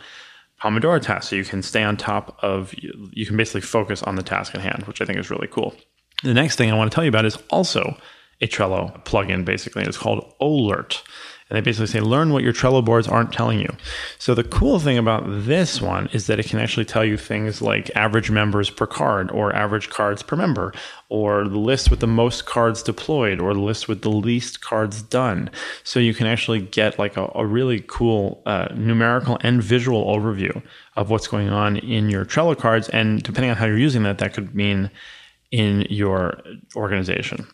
Pomodoro 0.62 1.00
tasks. 1.00 1.28
So 1.30 1.36
you 1.36 1.44
can 1.44 1.62
stay 1.62 1.82
on 1.82 1.96
top 1.96 2.38
of, 2.42 2.74
you 2.74 3.26
can 3.26 3.36
basically 3.36 3.60
focus 3.60 4.02
on 4.02 4.16
the 4.16 4.22
task 4.22 4.54
at 4.54 4.60
hand, 4.60 4.84
which 4.84 5.00
I 5.00 5.04
think 5.04 5.18
is 5.18 5.30
really 5.30 5.48
cool. 5.48 5.74
The 6.22 6.34
next 6.34 6.56
thing 6.56 6.70
I 6.70 6.76
want 6.76 6.90
to 6.90 6.94
tell 6.94 7.04
you 7.04 7.10
about 7.10 7.26
is 7.26 7.38
also 7.50 7.98
a 8.40 8.46
Trello 8.46 9.04
plugin, 9.04 9.44
basically. 9.44 9.82
It's 9.84 9.98
called 9.98 10.34
Olert. 10.40 11.02
And 11.48 11.56
they 11.56 11.60
basically 11.60 11.86
say, 11.86 12.00
learn 12.00 12.32
what 12.32 12.42
your 12.42 12.52
Trello 12.52 12.84
boards 12.84 13.06
aren't 13.06 13.32
telling 13.32 13.60
you. 13.60 13.68
So 14.18 14.34
the 14.34 14.42
cool 14.42 14.80
thing 14.80 14.98
about 14.98 15.22
this 15.26 15.80
one 15.80 16.08
is 16.12 16.26
that 16.26 16.40
it 16.40 16.46
can 16.46 16.58
actually 16.58 16.86
tell 16.86 17.04
you 17.04 17.16
things 17.16 17.62
like 17.62 17.94
average 17.94 18.32
members 18.32 18.68
per 18.68 18.86
card 18.86 19.30
or 19.30 19.54
average 19.54 19.88
cards 19.88 20.24
per 20.24 20.34
member 20.34 20.74
or 21.08 21.46
the 21.46 21.58
list 21.58 21.88
with 21.88 22.00
the 22.00 22.06
most 22.08 22.46
cards 22.46 22.82
deployed 22.82 23.40
or 23.40 23.54
the 23.54 23.60
list 23.60 23.86
with 23.86 24.02
the 24.02 24.10
least 24.10 24.60
cards 24.60 25.02
done. 25.02 25.48
So 25.84 26.00
you 26.00 26.14
can 26.14 26.26
actually 26.26 26.62
get 26.62 26.98
like 26.98 27.16
a, 27.16 27.30
a 27.36 27.46
really 27.46 27.84
cool 27.86 28.42
uh, 28.44 28.66
numerical 28.74 29.38
and 29.42 29.62
visual 29.62 30.04
overview 30.04 30.60
of 30.96 31.10
what's 31.10 31.28
going 31.28 31.50
on 31.50 31.76
in 31.76 32.10
your 32.10 32.24
Trello 32.24 32.58
cards. 32.58 32.88
And 32.88 33.22
depending 33.22 33.50
on 33.52 33.56
how 33.56 33.66
you're 33.66 33.78
using 33.78 34.02
that, 34.02 34.18
that 34.18 34.34
could 34.34 34.52
mean 34.52 34.90
in 35.52 35.86
your 35.88 36.40
organization. 36.74 37.46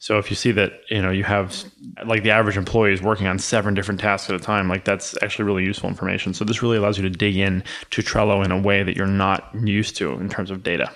So 0.00 0.18
if 0.18 0.30
you 0.30 0.36
see 0.36 0.52
that, 0.52 0.72
you 0.90 1.02
know, 1.02 1.10
you 1.10 1.24
have 1.24 1.64
like 2.06 2.22
the 2.22 2.30
average 2.30 2.56
employee 2.56 2.92
is 2.92 3.02
working 3.02 3.26
on 3.26 3.38
seven 3.38 3.74
different 3.74 4.00
tasks 4.00 4.30
at 4.30 4.36
a 4.36 4.38
time, 4.38 4.68
like 4.68 4.84
that's 4.84 5.20
actually 5.22 5.44
really 5.46 5.64
useful 5.64 5.88
information. 5.88 6.34
So 6.34 6.44
this 6.44 6.62
really 6.62 6.76
allows 6.76 6.98
you 6.98 7.02
to 7.02 7.10
dig 7.10 7.36
in 7.36 7.64
to 7.90 8.02
Trello 8.02 8.44
in 8.44 8.52
a 8.52 8.60
way 8.60 8.84
that 8.84 8.96
you're 8.96 9.06
not 9.06 9.50
used 9.54 9.96
to 9.96 10.12
in 10.12 10.28
terms 10.28 10.50
of 10.50 10.62
data. 10.62 10.90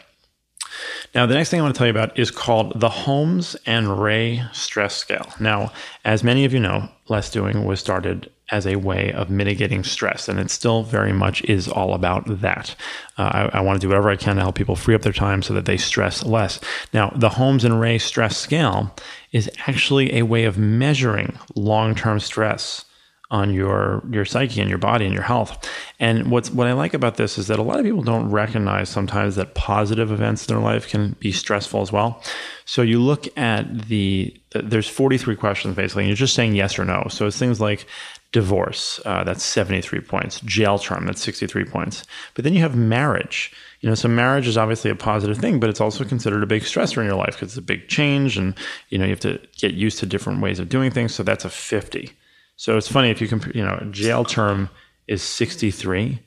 Now, 1.15 1.27
the 1.27 1.35
next 1.35 1.51
thing 1.51 1.61
I 1.61 1.63
want 1.63 1.75
to 1.75 1.79
tell 1.79 1.87
you 1.87 1.93
about 1.93 2.19
is 2.19 2.31
called 2.31 2.81
the 2.81 2.89
Holmes 2.89 3.57
and 3.67 3.87
Rahe 3.87 4.55
Stress 4.55 4.97
Scale. 4.97 5.33
Now, 5.39 5.73
as 6.05 6.25
many 6.25 6.45
of 6.45 6.53
you 6.53 6.61
know, 6.61 6.89
Less 7.09 7.31
Doing 7.31 7.65
was 7.65 7.81
started 7.81 8.31
as 8.51 8.67
a 8.67 8.77
way 8.77 9.13
of 9.13 9.31
mitigating 9.31 9.83
stress, 9.83 10.29
and 10.29 10.39
it 10.39 10.51
still 10.51 10.83
very 10.83 11.13
much 11.13 11.43
is 11.45 11.69
all 11.69 11.95
about 11.95 12.25
that. 12.41 12.75
Uh, 13.17 13.49
I, 13.53 13.59
I 13.59 13.61
want 13.61 13.81
to 13.81 13.85
do 13.85 13.89
whatever 13.89 14.11
I 14.11 14.17
can 14.17 14.37
to 14.37 14.43
help 14.43 14.55
people 14.55 14.77
free 14.77 14.95
up 14.95 15.03
their 15.03 15.13
time 15.13 15.43
so 15.43 15.55
that 15.55 15.65
they 15.65 15.79
stress 15.79 16.23
less. 16.23 16.61
Now, 16.93 17.11
the 17.17 17.31
Holmes 17.31 17.65
and 17.65 17.75
Rahe 17.75 18.01
Stress 18.01 18.37
Scale 18.37 18.95
is 19.33 19.51
actually 19.67 20.15
a 20.19 20.23
way 20.23 20.45
of 20.45 20.59
measuring 20.59 21.39
long 21.55 21.95
term 21.95 22.21
stress 22.21 22.85
on 23.33 23.55
your 23.55 24.03
your 24.11 24.27
psyche 24.27 24.61
and 24.61 24.69
your 24.69 24.79
body 24.79 25.07
and 25.07 25.15
your 25.15 25.23
health. 25.23 25.69
And 25.99 26.31
what's 26.31 26.51
what 26.51 26.67
I 26.67 26.75
like 26.75 26.93
about 26.93 27.17
this 27.17 27.39
is 27.39 27.49
that 27.49 27.59
a 27.59 27.63
lot 27.63 27.81
of 27.81 27.85
people 27.85 28.03
don't 28.03 28.31
recognize 28.31 28.91
sometimes 28.91 29.37
that 29.37 29.55
positive 29.55 30.13
events 30.13 30.47
in 30.47 30.55
their 30.55 30.63
life 30.63 30.87
can 30.87 31.17
be 31.19 31.33
stressful 31.33 31.81
as 31.81 31.91
well. 31.91 32.23
So 32.67 32.83
you 32.83 33.01
look 33.01 33.27
at 33.37 33.87
the 33.89 34.37
there's 34.55 34.87
43 34.87 35.35
questions 35.35 35.75
basically, 35.75 36.05
and 36.05 36.09
you're 36.11 36.17
just 36.17 36.35
saying 36.35 36.55
yes 36.55 36.79
or 36.79 36.85
no. 36.85 37.07
So 37.09 37.27
it's 37.27 37.39
things 37.39 37.61
like 37.61 37.87
divorce, 38.33 39.01
uh, 39.05 39.25
that's 39.25 39.43
73 39.43 40.01
points. 40.01 40.41
Jail 40.41 40.79
term, 40.79 41.07
that's 41.07 41.23
63 41.23 41.65
points. 41.65 42.05
But 42.35 42.45
then 42.45 42.55
you 42.55 42.61
have 42.61 42.77
marriage. 42.77 43.53
You 43.81 43.89
know, 43.89 43.95
so 43.95 44.09
marriage 44.09 44.47
is 44.47 44.57
obviously 44.57 44.91
a 44.91 44.95
positive 44.95 45.39
thing, 45.39 45.59
but 45.59 45.69
it's 45.69 45.81
also 45.81 46.05
considered 46.05 46.43
a 46.43 46.47
big 46.47 46.63
stressor 46.63 46.99
in 46.99 47.07
your 47.07 47.17
life 47.17 47.33
because 47.33 47.49
it's 47.49 47.59
a 47.59 47.63
big 47.63 47.89
change, 47.89 48.37
and 48.37 48.55
you 48.91 48.99
know 48.99 49.05
you 49.05 49.11
have 49.11 49.21
to 49.21 49.41
get 49.57 49.73
used 49.73 49.99
to 50.01 50.07
different 50.07 50.43
ways 50.43 50.59
of 50.59 50.69
doing 50.69 50.91
things. 50.91 51.15
So 51.15 51.23
that's 51.23 51.47
a 51.47 51.51
50. 51.51 52.13
So 52.57 52.77
it's 52.77 52.89
funny 52.89 53.11
if 53.11 53.21
you 53.21 53.29
compare, 53.29 53.53
you 53.55 53.65
know, 53.65 53.79
a 53.81 53.87
jail 53.87 54.25
term 54.25 54.71
is 55.09 55.23
63 55.23 56.21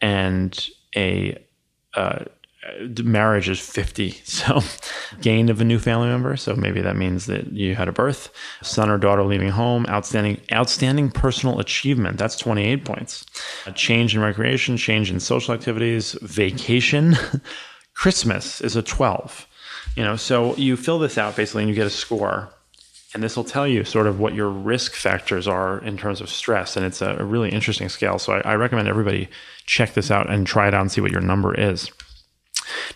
and 0.00 0.68
a 0.96 1.38
uh, 1.94 2.24
marriage 3.02 3.48
is 3.48 3.60
50 3.60 4.10
so 4.24 4.60
gain 5.20 5.48
of 5.48 5.60
a 5.60 5.64
new 5.64 5.78
family 5.78 6.08
member 6.08 6.36
so 6.36 6.54
maybe 6.54 6.80
that 6.80 6.96
means 6.96 7.26
that 7.26 7.52
you 7.52 7.74
had 7.74 7.88
a 7.88 7.92
birth 7.92 8.30
son 8.62 8.90
or 8.90 8.98
daughter 8.98 9.22
leaving 9.22 9.50
home 9.50 9.86
outstanding 9.88 10.40
outstanding 10.52 11.10
personal 11.10 11.60
achievement 11.60 12.18
that's 12.18 12.36
28 12.36 12.84
points. 12.84 13.26
A 13.66 13.72
change 13.72 14.14
in 14.14 14.20
recreation 14.22 14.76
change 14.76 15.10
in 15.10 15.20
social 15.20 15.54
activities 15.54 16.16
vacation. 16.22 17.16
Christmas 17.94 18.60
is 18.60 18.76
a 18.76 18.82
12 18.82 19.46
you 19.96 20.02
know 20.02 20.16
so 20.16 20.56
you 20.56 20.76
fill 20.76 20.98
this 20.98 21.18
out 21.18 21.36
basically 21.36 21.62
and 21.62 21.68
you 21.68 21.74
get 21.74 21.86
a 21.86 21.90
score 21.90 22.48
and 23.14 23.22
this 23.22 23.36
will 23.36 23.44
tell 23.44 23.66
you 23.66 23.84
sort 23.84 24.06
of 24.06 24.18
what 24.18 24.34
your 24.34 24.48
risk 24.48 24.94
factors 24.94 25.46
are 25.46 25.78
in 25.78 25.96
terms 25.96 26.20
of 26.20 26.28
stress 26.28 26.76
and 26.76 26.84
it's 26.84 27.00
a, 27.00 27.24
really 27.24 27.50
interesting 27.50 27.88
scale 27.88 28.18
so 28.18 28.34
I, 28.34 28.52
I 28.52 28.54
recommend 28.56 28.88
everybody 28.88 29.28
check 29.66 29.94
this 29.94 30.10
out 30.10 30.28
and 30.28 30.46
try 30.46 30.68
it 30.68 30.74
out 30.74 30.82
and 30.82 30.92
see 30.92 31.00
what 31.00 31.12
your 31.12 31.20
number 31.20 31.54
is 31.58 31.90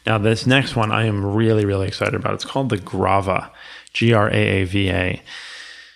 now, 0.06 0.18
this 0.18 0.46
next 0.46 0.76
one 0.76 0.90
I 0.90 1.06
am 1.06 1.24
really, 1.24 1.64
really 1.64 1.86
excited 1.88 2.14
about. 2.14 2.34
It's 2.34 2.44
called 2.44 2.70
the 2.70 2.78
Graava, 2.78 3.50
G 3.92 4.12
R 4.12 4.28
A 4.28 4.32
A 4.32 4.64
V 4.64 4.90
A. 4.90 5.22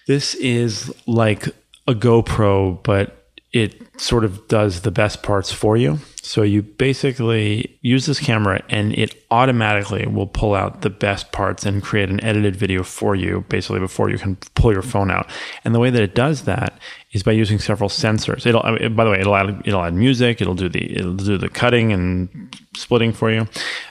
This 0.06 0.34
is 0.34 0.92
like 1.06 1.46
a 1.86 1.94
GoPro, 1.94 2.82
but 2.82 3.21
it 3.52 4.00
sort 4.00 4.24
of 4.24 4.48
does 4.48 4.80
the 4.80 4.90
best 4.90 5.22
parts 5.22 5.52
for 5.52 5.76
you. 5.76 5.98
So 6.22 6.42
you 6.42 6.62
basically 6.62 7.78
use 7.82 8.06
this 8.06 8.18
camera 8.18 8.62
and 8.70 8.94
it 8.94 9.22
automatically 9.30 10.06
will 10.06 10.26
pull 10.26 10.54
out 10.54 10.80
the 10.80 10.88
best 10.88 11.32
parts 11.32 11.66
and 11.66 11.82
create 11.82 12.08
an 12.08 12.22
edited 12.24 12.56
video 12.56 12.82
for 12.82 13.14
you 13.14 13.44
basically 13.48 13.80
before 13.80 14.08
you 14.08 14.16
can 14.16 14.36
pull 14.54 14.72
your 14.72 14.82
phone 14.82 15.10
out. 15.10 15.28
And 15.64 15.74
the 15.74 15.80
way 15.80 15.90
that 15.90 16.02
it 16.02 16.14
does 16.14 16.44
that 16.44 16.78
is 17.12 17.22
by 17.22 17.32
using 17.32 17.58
several 17.58 17.90
sensors. 17.90 18.46
It'll 18.46 18.62
by 18.62 19.04
the 19.04 19.10
way, 19.10 19.20
it'll 19.20 19.36
add 19.36 19.60
it'll 19.66 19.82
add 19.82 19.94
music, 19.94 20.40
it'll 20.40 20.54
do 20.54 20.70
the 20.70 20.96
it'll 20.96 21.14
do 21.14 21.36
the 21.36 21.50
cutting 21.50 21.92
and 21.92 22.56
splitting 22.74 23.12
for 23.12 23.30
you. 23.30 23.46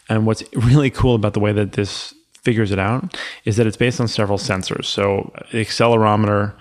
And 0.10 0.26
what's 0.26 0.44
really 0.54 0.90
cool 0.90 1.14
about 1.14 1.34
the 1.34 1.40
way 1.40 1.52
that 1.52 1.74
this 1.74 2.16
figures 2.44 2.72
it 2.72 2.80
out 2.80 3.16
is 3.46 3.58
that 3.58 3.68
it's 3.68 3.78
based 3.78 4.02
on 4.02 4.08
several 4.08 4.40
sensors. 4.40 4.86
So 4.86 5.32
accelerometer 5.52 6.56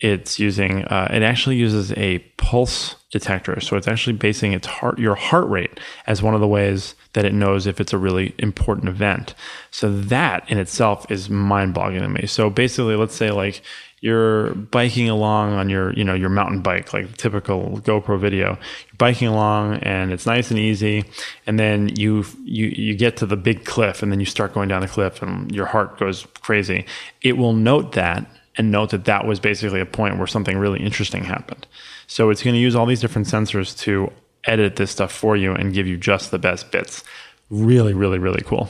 it's 0.00 0.38
using 0.38 0.84
uh, 0.84 1.08
it 1.10 1.22
actually 1.22 1.56
uses 1.56 1.92
a 1.92 2.18
pulse 2.36 2.96
detector. 3.10 3.60
So 3.60 3.76
it's 3.76 3.88
actually 3.88 4.16
basing 4.16 4.52
its 4.52 4.66
heart 4.66 4.98
your 4.98 5.14
heart 5.14 5.48
rate 5.48 5.80
as 6.06 6.22
one 6.22 6.34
of 6.34 6.40
the 6.40 6.46
ways 6.46 6.94
that 7.14 7.24
it 7.24 7.32
knows 7.32 7.66
if 7.66 7.80
it's 7.80 7.94
a 7.94 7.98
really 7.98 8.34
important 8.38 8.88
event. 8.88 9.34
So 9.70 9.90
that 9.90 10.48
in 10.50 10.58
itself 10.58 11.10
is 11.10 11.30
mind-boggling 11.30 12.02
to 12.02 12.08
me. 12.08 12.26
So 12.26 12.50
basically 12.50 12.94
let's 12.94 13.14
say 13.14 13.30
like 13.30 13.62
you're 14.00 14.54
biking 14.54 15.08
along 15.08 15.54
on 15.54 15.70
your 15.70 15.94
you 15.94 16.04
know 16.04 16.14
your 16.14 16.28
mountain 16.28 16.60
bike 16.60 16.92
like 16.92 17.16
typical 17.16 17.80
GoPro 17.82 18.20
video. 18.20 18.48
You're 18.48 18.98
biking 18.98 19.28
along 19.28 19.78
and 19.78 20.12
it's 20.12 20.26
nice 20.26 20.50
and 20.50 20.58
easy 20.58 21.04
and 21.46 21.58
then 21.58 21.96
you 21.96 22.26
you 22.44 22.66
you 22.66 22.94
get 22.94 23.16
to 23.18 23.26
the 23.26 23.36
big 23.36 23.64
cliff 23.64 24.02
and 24.02 24.12
then 24.12 24.20
you 24.20 24.26
start 24.26 24.52
going 24.52 24.68
down 24.68 24.82
the 24.82 24.88
cliff 24.88 25.22
and 25.22 25.50
your 25.54 25.66
heart 25.66 25.98
goes 25.98 26.26
crazy. 26.42 26.84
It 27.22 27.38
will 27.38 27.54
note 27.54 27.92
that 27.92 28.26
and 28.56 28.70
note 28.70 28.90
that 28.90 29.04
that 29.04 29.26
was 29.26 29.40
basically 29.40 29.80
a 29.80 29.86
point 29.86 30.18
where 30.18 30.26
something 30.26 30.56
really 30.56 30.80
interesting 30.80 31.24
happened. 31.24 31.66
So 32.06 32.30
it's 32.30 32.42
going 32.42 32.54
to 32.54 32.60
use 32.60 32.74
all 32.74 32.86
these 32.86 33.00
different 33.00 33.26
sensors 33.26 33.76
to 33.80 34.12
edit 34.44 34.76
this 34.76 34.90
stuff 34.90 35.12
for 35.12 35.36
you 35.36 35.52
and 35.52 35.74
give 35.74 35.86
you 35.86 35.96
just 35.96 36.30
the 36.30 36.38
best 36.38 36.70
bits. 36.70 37.04
Really, 37.50 37.94
really, 37.94 38.18
really 38.18 38.42
cool. 38.42 38.68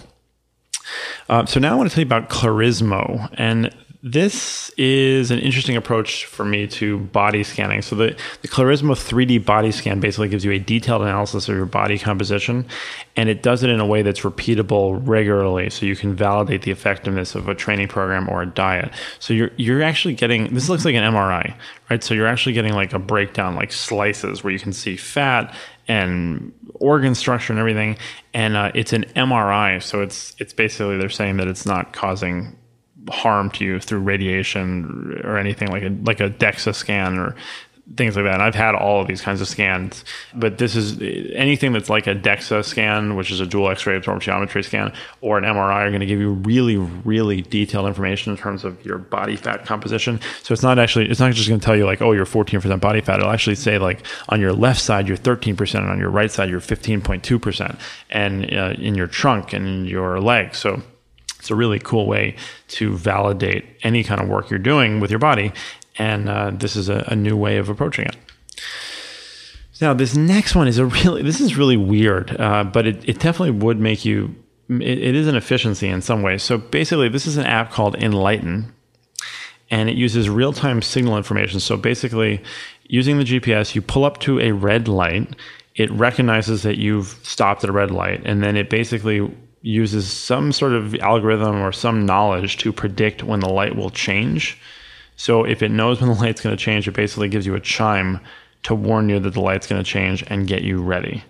Uh, 1.28 1.44
so 1.46 1.60
now 1.60 1.72
I 1.72 1.76
want 1.76 1.90
to 1.90 1.94
tell 1.94 2.02
you 2.02 2.06
about 2.06 2.30
Klarismo, 2.30 3.28
and 3.34 3.74
this 4.06 4.70
is 4.76 5.32
an 5.32 5.40
interesting 5.40 5.74
approach 5.74 6.26
for 6.26 6.44
me 6.44 6.68
to 6.68 7.00
body 7.00 7.42
scanning. 7.42 7.82
So 7.82 7.96
the, 7.96 8.16
the 8.40 8.46
Klarismo 8.46 8.92
3D 8.92 9.44
body 9.44 9.72
scan 9.72 9.98
basically 9.98 10.28
gives 10.28 10.44
you 10.44 10.52
a 10.52 10.60
detailed 10.60 11.02
analysis 11.02 11.48
of 11.48 11.56
your 11.56 11.66
body 11.66 11.98
composition, 11.98 12.68
and 13.16 13.28
it 13.28 13.42
does 13.42 13.64
it 13.64 13.70
in 13.70 13.80
a 13.80 13.84
way 13.84 14.02
that's 14.02 14.20
repeatable 14.20 15.00
regularly, 15.04 15.70
so 15.70 15.86
you 15.86 15.96
can 15.96 16.14
validate 16.14 16.62
the 16.62 16.70
effectiveness 16.70 17.34
of 17.34 17.48
a 17.48 17.54
training 17.56 17.88
program 17.88 18.28
or 18.28 18.42
a 18.42 18.46
diet. 18.46 18.92
So 19.18 19.34
you're 19.34 19.50
you're 19.56 19.82
actually 19.82 20.14
getting 20.14 20.54
this 20.54 20.68
looks 20.68 20.84
like 20.84 20.94
an 20.94 21.02
MRI, 21.02 21.56
right? 21.90 22.04
So 22.04 22.14
you're 22.14 22.28
actually 22.28 22.52
getting 22.52 22.74
like 22.74 22.92
a 22.92 23.00
breakdown, 23.00 23.56
like 23.56 23.72
slices, 23.72 24.44
where 24.44 24.52
you 24.52 24.60
can 24.60 24.72
see 24.72 24.96
fat 24.96 25.52
and 25.88 26.52
organ 26.74 27.16
structure 27.16 27.52
and 27.52 27.58
everything, 27.58 27.98
and 28.32 28.56
uh, 28.56 28.70
it's 28.72 28.92
an 28.92 29.02
MRI. 29.16 29.82
So 29.82 30.00
it's 30.00 30.36
it's 30.38 30.52
basically 30.52 30.96
they're 30.96 31.08
saying 31.08 31.38
that 31.38 31.48
it's 31.48 31.66
not 31.66 31.92
causing 31.92 32.56
harm 33.10 33.50
to 33.52 33.64
you 33.64 33.80
through 33.80 34.00
radiation 34.00 35.20
or 35.24 35.38
anything 35.38 35.68
like 35.68 35.82
a 35.82 35.90
like 36.02 36.20
a 36.20 36.30
DEXA 36.30 36.74
scan 36.74 37.18
or 37.18 37.34
things 37.94 38.16
like 38.16 38.24
that. 38.24 38.34
And 38.34 38.42
I've 38.42 38.54
had 38.54 38.74
all 38.74 39.00
of 39.00 39.06
these 39.06 39.20
kinds 39.20 39.40
of 39.40 39.46
scans, 39.46 40.04
but 40.34 40.58
this 40.58 40.74
is 40.74 41.00
anything 41.34 41.72
that's 41.72 41.88
like 41.88 42.08
a 42.08 42.14
DEXA 42.14 42.64
scan, 42.64 43.14
which 43.14 43.30
is 43.30 43.38
a 43.38 43.46
dual 43.46 43.70
X-ray 43.70 43.98
absorptiometry 43.98 44.64
scan, 44.64 44.92
or 45.20 45.38
an 45.38 45.44
MRI 45.44 45.86
are 45.86 45.90
going 45.90 46.00
to 46.00 46.06
give 46.06 46.18
you 46.18 46.32
really, 46.32 46.76
really 46.76 47.42
detailed 47.42 47.86
information 47.86 48.32
in 48.32 48.38
terms 48.38 48.64
of 48.64 48.84
your 48.84 48.98
body 48.98 49.36
fat 49.36 49.64
composition. 49.64 50.20
So 50.42 50.52
it's 50.52 50.64
not 50.64 50.78
actually, 50.80 51.08
it's 51.08 51.20
not 51.20 51.32
just 51.32 51.48
going 51.48 51.60
to 51.60 51.64
tell 51.64 51.76
you 51.76 51.86
like, 51.86 52.02
oh, 52.02 52.12
you're 52.12 52.26
14% 52.26 52.80
body 52.80 53.00
fat. 53.00 53.20
It'll 53.20 53.30
actually 53.30 53.56
say 53.56 53.78
like 53.78 54.04
on 54.28 54.40
your 54.40 54.52
left 54.52 54.80
side, 54.80 55.06
you're 55.06 55.16
13%, 55.16 55.78
and 55.78 55.88
on 55.88 55.98
your 55.98 56.10
right 56.10 56.30
side, 56.30 56.50
you're 56.50 56.60
15.2%, 56.60 57.78
and 58.10 58.52
uh, 58.52 58.74
in 58.78 58.96
your 58.96 59.06
trunk 59.06 59.52
and 59.52 59.66
in 59.66 59.84
your 59.84 60.20
legs. 60.20 60.58
So 60.58 60.82
it's 61.46 61.50
a 61.52 61.54
really 61.54 61.78
cool 61.78 62.08
way 62.08 62.34
to 62.66 62.96
validate 62.96 63.64
any 63.84 64.02
kind 64.02 64.20
of 64.20 64.26
work 64.28 64.50
you're 64.50 64.58
doing 64.58 64.98
with 64.98 65.10
your 65.12 65.20
body. 65.20 65.52
And 65.96 66.28
uh, 66.28 66.50
this 66.52 66.74
is 66.74 66.88
a, 66.88 67.04
a 67.06 67.14
new 67.14 67.36
way 67.36 67.58
of 67.58 67.68
approaching 67.68 68.06
it. 68.06 68.16
Now, 69.80 69.94
this 69.94 70.16
next 70.16 70.56
one 70.56 70.66
is 70.66 70.78
a 70.78 70.86
really, 70.86 71.22
this 71.22 71.40
is 71.40 71.56
really 71.56 71.76
weird, 71.76 72.34
uh, 72.40 72.64
but 72.64 72.84
it, 72.84 73.08
it 73.08 73.20
definitely 73.20 73.52
would 73.52 73.78
make 73.78 74.04
you, 74.04 74.34
it, 74.68 74.98
it 74.98 75.14
is 75.14 75.28
an 75.28 75.36
efficiency 75.36 75.86
in 75.86 76.02
some 76.02 76.22
ways. 76.22 76.42
So 76.42 76.58
basically, 76.58 77.08
this 77.08 77.28
is 77.28 77.36
an 77.36 77.46
app 77.46 77.70
called 77.70 77.94
Enlighten, 77.94 78.72
and 79.70 79.88
it 79.88 79.94
uses 79.94 80.28
real 80.28 80.52
time 80.52 80.82
signal 80.82 81.16
information. 81.16 81.60
So 81.60 81.76
basically, 81.76 82.42
using 82.88 83.18
the 83.18 83.24
GPS, 83.24 83.76
you 83.76 83.82
pull 83.82 84.04
up 84.04 84.18
to 84.20 84.40
a 84.40 84.50
red 84.50 84.88
light, 84.88 85.36
it 85.76 85.92
recognizes 85.92 86.64
that 86.64 86.76
you've 86.76 87.20
stopped 87.22 87.62
at 87.62 87.70
a 87.70 87.72
red 87.72 87.92
light, 87.92 88.22
and 88.24 88.42
then 88.42 88.56
it 88.56 88.68
basically 88.68 89.30
uses 89.66 90.10
some 90.10 90.52
sort 90.52 90.72
of 90.72 90.94
algorithm 90.96 91.56
or 91.56 91.72
some 91.72 92.06
knowledge 92.06 92.56
to 92.56 92.72
predict 92.72 93.24
when 93.24 93.40
the 93.40 93.48
light 93.48 93.74
will 93.74 93.90
change. 93.90 94.56
So 95.16 95.44
if 95.44 95.60
it 95.60 95.70
knows 95.70 96.00
when 96.00 96.08
the 96.08 96.16
light's 96.20 96.40
going 96.40 96.56
to 96.56 96.62
change, 96.62 96.86
it 96.86 96.92
basically 96.92 97.28
gives 97.28 97.46
you 97.46 97.56
a 97.56 97.60
chime 97.60 98.20
to 98.62 98.76
warn 98.76 99.08
you 99.08 99.18
that 99.18 99.30
the 99.30 99.40
light's 99.40 99.66
going 99.66 99.82
to 99.82 99.88
change 99.88 100.22
and 100.28 100.46
get 100.46 100.62
you 100.62 100.80
ready. 100.80 101.24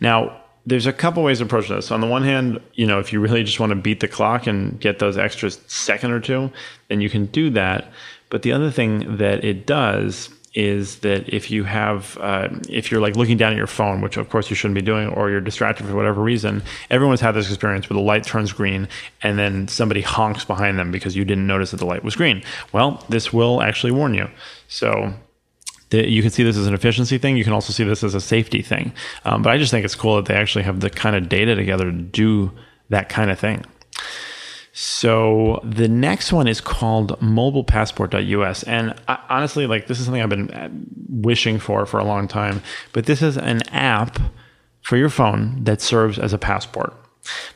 Now, 0.00 0.40
there's 0.64 0.86
a 0.86 0.92
couple 0.92 1.24
ways 1.24 1.38
to 1.38 1.44
approach 1.44 1.68
this. 1.68 1.90
On 1.90 2.00
the 2.00 2.06
one 2.06 2.22
hand, 2.22 2.60
you 2.74 2.86
know, 2.86 3.00
if 3.00 3.12
you 3.12 3.18
really 3.18 3.42
just 3.42 3.58
want 3.58 3.70
to 3.70 3.76
beat 3.76 3.98
the 3.98 4.08
clock 4.08 4.46
and 4.46 4.78
get 4.78 5.00
those 5.00 5.18
extra 5.18 5.50
second 5.50 6.12
or 6.12 6.20
two, 6.20 6.52
then 6.88 7.00
you 7.00 7.10
can 7.10 7.26
do 7.26 7.50
that. 7.50 7.90
But 8.28 8.42
the 8.42 8.52
other 8.52 8.70
thing 8.70 9.16
that 9.16 9.44
it 9.44 9.66
does 9.66 10.28
is 10.52 10.98
that 11.00 11.28
if 11.32 11.50
you 11.50 11.64
have 11.64 12.18
uh, 12.20 12.48
if 12.68 12.90
you're 12.90 13.00
like 13.00 13.16
looking 13.16 13.36
down 13.36 13.52
at 13.52 13.56
your 13.56 13.66
phone 13.66 14.00
which 14.00 14.16
of 14.16 14.28
course 14.28 14.50
you 14.50 14.56
shouldn't 14.56 14.74
be 14.74 14.82
doing 14.82 15.08
or 15.10 15.30
you're 15.30 15.40
distracted 15.40 15.86
for 15.86 15.94
whatever 15.94 16.20
reason 16.20 16.62
everyone's 16.90 17.20
had 17.20 17.32
this 17.32 17.48
experience 17.48 17.88
where 17.88 17.96
the 17.96 18.02
light 18.02 18.24
turns 18.24 18.52
green 18.52 18.88
and 19.22 19.38
then 19.38 19.68
somebody 19.68 20.00
honks 20.00 20.44
behind 20.44 20.78
them 20.78 20.90
because 20.90 21.14
you 21.14 21.24
didn't 21.24 21.46
notice 21.46 21.70
that 21.70 21.76
the 21.76 21.86
light 21.86 22.02
was 22.02 22.16
green 22.16 22.42
well 22.72 23.04
this 23.08 23.32
will 23.32 23.62
actually 23.62 23.92
warn 23.92 24.12
you 24.12 24.28
so 24.66 25.14
you 25.92 26.22
can 26.22 26.30
see 26.30 26.42
this 26.42 26.56
as 26.56 26.66
an 26.66 26.74
efficiency 26.74 27.18
thing. 27.18 27.36
You 27.36 27.44
can 27.44 27.52
also 27.52 27.72
see 27.72 27.84
this 27.84 28.04
as 28.04 28.14
a 28.14 28.20
safety 28.20 28.62
thing. 28.62 28.92
Um, 29.24 29.42
but 29.42 29.50
I 29.50 29.58
just 29.58 29.70
think 29.70 29.84
it's 29.84 29.94
cool 29.94 30.16
that 30.16 30.26
they 30.26 30.34
actually 30.34 30.64
have 30.64 30.80
the 30.80 30.90
kind 30.90 31.16
of 31.16 31.28
data 31.28 31.54
together 31.54 31.84
to 31.86 31.92
do 31.92 32.52
that 32.90 33.08
kind 33.08 33.30
of 33.30 33.38
thing. 33.38 33.64
So 34.82 35.60
the 35.62 35.88
next 35.88 36.32
one 36.32 36.48
is 36.48 36.62
called 36.62 37.20
mobilepassport.us. 37.20 38.62
And 38.62 38.94
I, 39.08 39.18
honestly, 39.28 39.66
like 39.66 39.88
this 39.88 39.98
is 39.98 40.06
something 40.06 40.22
I've 40.22 40.30
been 40.30 40.50
uh, 40.50 40.70
wishing 41.10 41.58
for 41.58 41.84
for 41.84 42.00
a 42.00 42.04
long 42.04 42.26
time. 42.26 42.62
But 42.94 43.04
this 43.04 43.20
is 43.20 43.36
an 43.36 43.60
app 43.68 44.18
for 44.80 44.96
your 44.96 45.10
phone 45.10 45.64
that 45.64 45.82
serves 45.82 46.18
as 46.18 46.32
a 46.32 46.38
passport. 46.38 46.94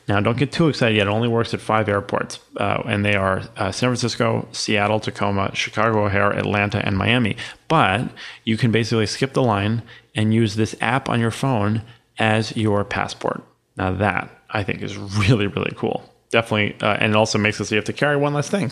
Now, 0.07 0.19
don't 0.19 0.37
get 0.37 0.51
too 0.51 0.67
excited 0.67 0.95
yet. 0.95 1.07
It 1.07 1.09
only 1.09 1.27
works 1.27 1.51
at 1.55 1.61
five 1.61 1.89
airports, 1.89 2.37
uh, 2.57 2.83
and 2.85 3.03
they 3.03 3.15
are 3.15 3.41
uh, 3.57 3.71
San 3.71 3.89
Francisco, 3.89 4.47
Seattle, 4.51 4.99
Tacoma, 4.99 5.49
Chicago 5.55 6.05
O'Hare, 6.05 6.31
Atlanta, 6.31 6.85
and 6.85 6.95
Miami. 6.95 7.37
But 7.67 8.07
you 8.43 8.55
can 8.55 8.71
basically 8.71 9.07
skip 9.07 9.33
the 9.33 9.41
line 9.41 9.81
and 10.13 10.31
use 10.31 10.57
this 10.57 10.75
app 10.79 11.09
on 11.09 11.19
your 11.19 11.31
phone 11.31 11.81
as 12.19 12.55
your 12.55 12.85
passport. 12.85 13.43
Now, 13.77 13.93
that 13.93 14.29
I 14.51 14.61
think 14.61 14.83
is 14.83 14.95
really, 15.17 15.47
really 15.47 15.73
cool 15.75 16.07
definitely, 16.29 16.75
uh, 16.81 16.97
and 16.99 17.11
it 17.11 17.15
also 17.15 17.37
makes 17.37 17.57
so 17.57 17.63
you 17.69 17.75
have 17.77 17.85
to 17.85 17.93
carry 17.93 18.17
one 18.17 18.33
less 18.33 18.49
thing. 18.49 18.71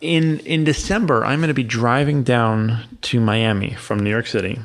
In 0.00 0.40
in 0.40 0.64
December, 0.64 1.24
I'm 1.24 1.40
going 1.40 1.48
to 1.48 1.54
be 1.54 1.64
driving 1.64 2.22
down 2.22 2.84
to 3.02 3.20
Miami 3.20 3.74
from 3.74 4.00
New 4.00 4.10
York 4.10 4.26
City, 4.26 4.58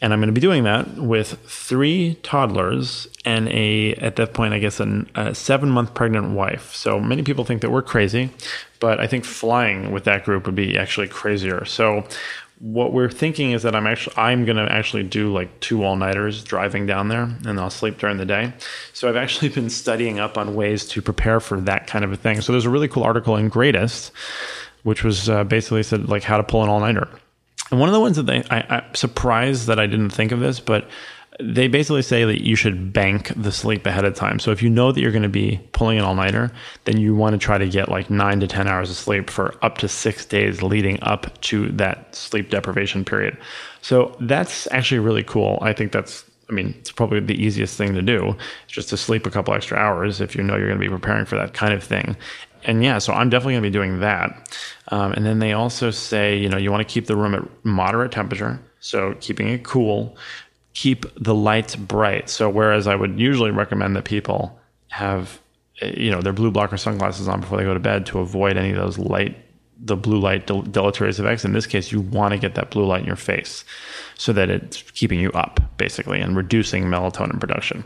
and 0.00 0.12
I'm 0.12 0.20
going 0.20 0.28
to 0.28 0.32
be 0.32 0.40
doing 0.40 0.64
that 0.64 0.96
with 0.96 1.38
three 1.48 2.14
toddlers 2.22 3.08
and 3.24 3.48
a 3.48 3.94
at 3.94 4.16
that 4.16 4.34
point, 4.34 4.54
I 4.54 4.58
guess, 4.58 4.78
an, 4.80 5.10
a 5.14 5.34
seven 5.34 5.70
month 5.70 5.94
pregnant 5.94 6.30
wife. 6.30 6.74
So 6.74 7.00
many 7.00 7.22
people 7.22 7.44
think 7.44 7.62
that 7.62 7.70
we're 7.70 7.82
crazy, 7.82 8.30
but 8.78 9.00
I 9.00 9.06
think 9.06 9.24
flying 9.24 9.90
with 9.90 10.04
that 10.04 10.24
group 10.24 10.46
would 10.46 10.54
be 10.54 10.78
actually 10.78 11.08
crazier. 11.08 11.64
So 11.64 12.06
what 12.60 12.92
we're 12.92 13.10
thinking 13.10 13.52
is 13.52 13.62
that 13.62 13.74
I'm 13.76 13.86
actually 13.86 14.16
I'm 14.16 14.44
gonna 14.44 14.64
actually 14.64 15.04
do 15.04 15.32
like 15.32 15.60
two 15.60 15.84
all 15.84 15.96
nighters 15.96 16.42
driving 16.42 16.86
down 16.86 17.08
there, 17.08 17.22
and 17.22 17.60
I'll 17.60 17.70
sleep 17.70 17.98
during 17.98 18.16
the 18.16 18.26
day. 18.26 18.52
So 18.92 19.08
I've 19.08 19.16
actually 19.16 19.48
been 19.58 19.70
studying 19.70 20.18
up 20.18 20.36
on 20.36 20.54
ways 20.54 20.86
to 20.88 21.02
prepare 21.02 21.40
for 21.40 21.60
that 21.62 21.86
kind 21.86 22.04
of 22.04 22.12
a 22.12 22.16
thing. 22.16 22.40
So 22.40 22.52
there's 22.52 22.66
a 22.66 22.70
really 22.70 22.88
cool 22.88 23.04
article 23.04 23.36
in 23.36 23.48
Greatist, 23.48 24.12
which 24.82 25.04
was 25.04 25.28
uh, 25.28 25.44
basically 25.44 25.82
said 25.82 26.08
like 26.08 26.24
how 26.24 26.36
to 26.36 26.42
pull 26.42 26.62
an 26.62 26.68
all 26.68 26.80
nighter. 26.80 27.08
And 27.70 27.78
one 27.78 27.88
of 27.88 27.92
the 27.92 28.00
ones 28.00 28.16
that 28.16 28.24
they, 28.24 28.42
I, 28.50 28.60
I'm 28.76 28.94
surprised 28.94 29.66
that 29.66 29.78
I 29.78 29.86
didn't 29.86 30.10
think 30.10 30.32
of 30.32 30.40
this, 30.40 30.58
but 30.58 30.88
they 31.40 31.68
basically 31.68 32.02
say 32.02 32.24
that 32.24 32.44
you 32.44 32.56
should 32.56 32.92
bank 32.92 33.32
the 33.36 33.52
sleep 33.52 33.86
ahead 33.86 34.04
of 34.04 34.14
time. 34.14 34.40
So 34.40 34.50
if 34.50 34.60
you 34.60 34.68
know 34.68 34.90
that 34.90 35.00
you're 35.00 35.12
going 35.12 35.22
to 35.22 35.28
be 35.28 35.60
pulling 35.72 35.98
an 35.98 36.04
all 36.04 36.14
nighter, 36.14 36.50
then 36.84 36.98
you 36.98 37.14
want 37.14 37.34
to 37.34 37.38
try 37.38 37.58
to 37.58 37.68
get 37.68 37.88
like 37.88 38.10
nine 38.10 38.40
to 38.40 38.48
10 38.48 38.66
hours 38.66 38.90
of 38.90 38.96
sleep 38.96 39.30
for 39.30 39.54
up 39.62 39.78
to 39.78 39.88
six 39.88 40.24
days 40.24 40.62
leading 40.62 41.00
up 41.02 41.40
to 41.42 41.68
that 41.72 42.12
sleep 42.14 42.50
deprivation 42.50 43.04
period. 43.04 43.36
So 43.82 44.16
that's 44.20 44.66
actually 44.72 44.98
really 44.98 45.22
cool. 45.22 45.58
I 45.62 45.72
think 45.72 45.92
that's, 45.92 46.24
I 46.50 46.52
mean, 46.52 46.74
it's 46.80 46.90
probably 46.90 47.20
the 47.20 47.40
easiest 47.40 47.76
thing 47.78 47.94
to 47.94 48.02
do, 48.02 48.36
just 48.66 48.88
to 48.88 48.96
sleep 48.96 49.24
a 49.24 49.30
couple 49.30 49.54
extra 49.54 49.78
hours 49.78 50.20
if 50.20 50.34
you 50.34 50.42
know 50.42 50.56
you're 50.56 50.66
going 50.66 50.80
to 50.80 50.84
be 50.84 50.90
preparing 50.90 51.24
for 51.24 51.36
that 51.36 51.54
kind 51.54 51.72
of 51.72 51.84
thing. 51.84 52.16
And 52.64 52.82
yeah, 52.82 52.98
so 52.98 53.12
I'm 53.12 53.30
definitely 53.30 53.54
going 53.54 53.62
to 53.62 53.70
be 53.70 53.72
doing 53.72 54.00
that. 54.00 54.58
Um, 54.88 55.12
and 55.12 55.24
then 55.24 55.38
they 55.38 55.52
also 55.52 55.92
say, 55.92 56.36
you 56.36 56.48
know, 56.48 56.56
you 56.56 56.72
want 56.72 56.86
to 56.86 56.92
keep 56.92 57.06
the 57.06 57.14
room 57.14 57.34
at 57.34 57.44
moderate 57.64 58.10
temperature. 58.10 58.60
So 58.80 59.14
keeping 59.20 59.48
it 59.48 59.64
cool 59.64 60.16
keep 60.78 61.04
the 61.16 61.34
lights 61.34 61.74
bright. 61.74 62.30
So 62.30 62.48
whereas 62.48 62.86
I 62.86 62.94
would 62.94 63.18
usually 63.18 63.50
recommend 63.50 63.96
that 63.96 64.04
people 64.04 64.56
have 64.90 65.40
you 65.82 66.10
know 66.10 66.20
their 66.20 66.32
blue 66.32 66.52
blocker 66.52 66.76
sunglasses 66.76 67.26
on 67.26 67.40
before 67.40 67.58
they 67.58 67.64
go 67.64 67.74
to 67.74 67.80
bed 67.80 68.06
to 68.06 68.20
avoid 68.20 68.56
any 68.56 68.70
of 68.70 68.76
those 68.76 68.96
light 68.96 69.36
the 69.80 69.96
blue 69.96 70.20
light 70.20 70.46
del- 70.46 70.62
deleterious 70.62 71.18
effects. 71.18 71.44
In 71.44 71.52
this 71.52 71.66
case, 71.66 71.90
you 71.90 72.00
want 72.00 72.32
to 72.32 72.38
get 72.38 72.54
that 72.54 72.70
blue 72.70 72.84
light 72.84 73.00
in 73.00 73.06
your 73.06 73.16
face 73.16 73.64
so 74.16 74.32
that 74.32 74.50
it's 74.50 74.82
keeping 74.92 75.18
you 75.18 75.32
up 75.32 75.60
basically 75.78 76.20
and 76.20 76.36
reducing 76.36 76.84
melatonin 76.84 77.40
production. 77.40 77.84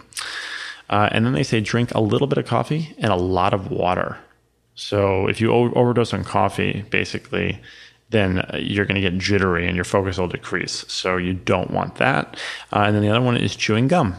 Uh, 0.91 1.09
and 1.13 1.25
then 1.25 1.33
they 1.33 1.43
say 1.43 1.61
drink 1.61 1.95
a 1.95 2.01
little 2.01 2.27
bit 2.27 2.39
of 2.39 2.47
coffee 2.47 2.95
and 2.99 3.11
a 3.11 3.17
lot 3.17 3.55
of 3.55 3.71
water. 3.71 4.19
So 4.75 5.29
if 5.29 5.41
you 5.41 5.51
o- 5.53 5.73
overdose 5.73 6.13
on 6.13 6.25
coffee, 6.25 6.85
basically 6.91 7.61
then 8.13 8.39
uh, 8.39 8.59
you're 8.59 8.87
going 8.87 8.95
to 8.95 9.01
get 9.01 9.19
jittery 9.19 9.67
and 9.67 9.75
your 9.75 9.85
focus 9.85 10.19
will 10.19 10.29
decrease. 10.29 10.85
So 10.89 11.17
you 11.17 11.35
don't 11.35 11.71
want 11.71 11.97
that. 11.97 12.39
Uh, 12.73 12.85
and 12.87 12.95
then 12.95 13.03
the 13.03 13.09
other 13.09 13.21
one 13.21 13.37
is 13.37 13.57
chewing 13.57 13.89
gum. 13.89 14.15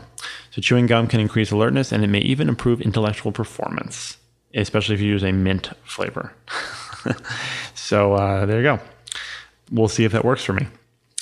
So 0.51 0.61
chewing 0.61 0.85
gum 0.85 1.07
can 1.07 1.19
increase 1.19 1.51
alertness 1.51 1.91
and 1.91 2.03
it 2.03 2.07
may 2.07 2.19
even 2.19 2.49
improve 2.49 2.81
intellectual 2.81 3.31
performance, 3.31 4.17
especially 4.53 4.95
if 4.95 5.01
you 5.01 5.07
use 5.07 5.23
a 5.23 5.31
mint 5.31 5.69
flavor. 5.83 6.33
so 7.73 8.13
uh, 8.13 8.45
there 8.45 8.57
you 8.57 8.63
go. 8.63 8.79
We'll 9.71 9.87
see 9.87 10.03
if 10.03 10.11
that 10.11 10.25
works 10.25 10.43
for 10.43 10.53
me. 10.53 10.67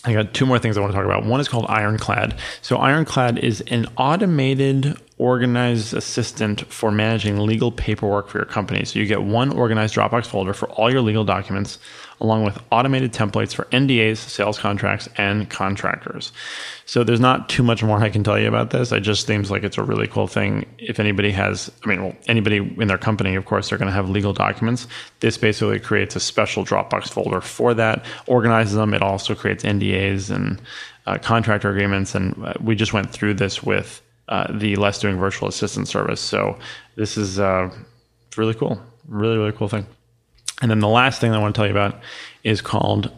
I 0.04 0.14
got 0.14 0.34
two 0.34 0.48
more 0.48 0.58
things 0.58 0.78
I 0.78 0.82
want 0.82 0.94
to 0.94 0.98
talk 0.98 1.06
about. 1.06 1.26
One 1.26 1.40
is 1.40 1.48
called 1.48 1.68
Ironclad. 1.70 2.36
So, 2.64 2.78
Ironclad 2.78 3.38
is 3.38 3.62
an 3.68 3.86
automated 3.98 4.98
organized 5.20 5.94
assistant 5.94 6.62
for 6.74 6.92
managing 6.92 7.38
legal 7.38 7.72
paperwork 7.72 8.28
for 8.28 8.40
your 8.40 8.46
company. 8.46 8.84
So, 8.84 8.98
you 8.98 9.06
get 9.06 9.22
one 9.22 9.52
organized 9.52 9.94
Dropbox 9.94 10.26
folder 10.26 10.54
for 10.54 10.68
all 10.70 10.92
your 10.92 11.02
legal 11.02 11.24
documents 11.24 11.78
along 12.22 12.44
with 12.44 12.58
automated 12.72 13.12
templates 13.12 13.54
for 13.54 13.66
NDAs, 13.66 14.18
sales 14.18 14.60
contracts, 14.60 15.10
and 15.18 15.50
contractors. 15.50 16.32
So 16.86 17.04
there's 17.04 17.20
not 17.20 17.50
too 17.50 17.64
much 17.64 17.84
more 17.84 17.98
I 17.98 18.10
can 18.10 18.24
tell 18.24 18.40
you 18.40 18.48
about 18.48 18.70
this. 18.70 18.92
It 18.92 19.02
just 19.02 19.26
seems 19.26 19.50
like 19.50 19.64
it's 19.64 19.78
a 19.78 19.84
really 19.84 20.08
cool 20.08 20.28
thing. 20.28 20.66
If 20.78 21.00
anybody 21.00 21.32
has, 21.32 21.72
I 21.84 21.90
mean, 21.90 22.04
well, 22.04 22.16
anybody 22.28 22.58
in 22.58 22.88
their 22.88 23.00
company, 23.00 23.36
of 23.36 23.46
course, 23.46 23.70
they're 23.70 23.80
going 23.80 23.88
to 23.88 23.94
have 23.94 24.08
legal 24.08 24.34
documents. 24.34 24.88
This 25.20 25.38
basically 25.38 25.80
creates 25.80 26.16
a 26.16 26.20
special 26.20 26.64
Dropbox 26.64 27.10
folder 27.10 27.42
for 27.42 27.74
that, 27.74 28.06
organizes 28.28 28.76
them. 28.76 28.94
It 28.94 29.02
also 29.02 29.34
creates 29.34 29.64
NDAs 29.64 30.30
and 30.30 30.62
uh, 31.08 31.18
contractor 31.18 31.72
agreements. 31.72 32.14
And 32.14 32.46
uh, 32.46 32.54
we 32.62 32.76
just 32.76 32.94
went 32.94 33.12
through 33.12 33.34
this 33.34 33.64
with 33.64 34.00
uh, 34.30 34.46
the 34.52 34.76
Less 34.76 35.00
Doing 35.00 35.18
Virtual 35.18 35.50
Assistant 35.50 35.88
service. 35.88 36.22
So 36.22 36.58
this 36.96 37.18
is 37.18 37.40
uh, 37.40 37.72
really 38.38 38.54
cool. 38.54 38.80
Really, 39.08 39.38
really 39.38 39.52
cool 39.52 39.68
thing. 39.68 39.88
And 40.62 40.70
then 40.70 40.80
the 40.80 40.88
last 40.88 41.20
thing 41.20 41.34
I 41.34 41.40
want 41.40 41.56
to 41.56 41.60
tell 41.60 41.66
you 41.66 41.72
about 41.72 42.00
is 42.44 42.62
called, 42.62 43.12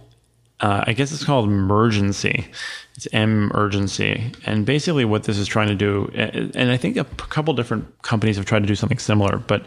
uh, 0.60 0.84
I 0.88 0.94
guess 0.94 1.12
it's 1.12 1.26
called 1.26 1.46
emergency. 1.46 2.48
It's 2.96 3.08
M 3.12 3.50
emergency. 3.52 4.32
And 4.46 4.66
basically, 4.66 5.04
what 5.04 5.24
this 5.24 5.38
is 5.38 5.48
trying 5.48 5.68
to 5.68 5.76
do, 5.76 6.10
and 6.14 6.72
I 6.72 6.78
think 6.78 6.96
a 6.98 7.04
couple 7.04 7.54
different 7.54 8.02
companies 8.02 8.38
have 8.38 8.46
tried 8.46 8.62
to 8.62 8.68
do 8.68 8.76
something 8.76 9.00
similar, 9.00 9.38
but 9.38 9.66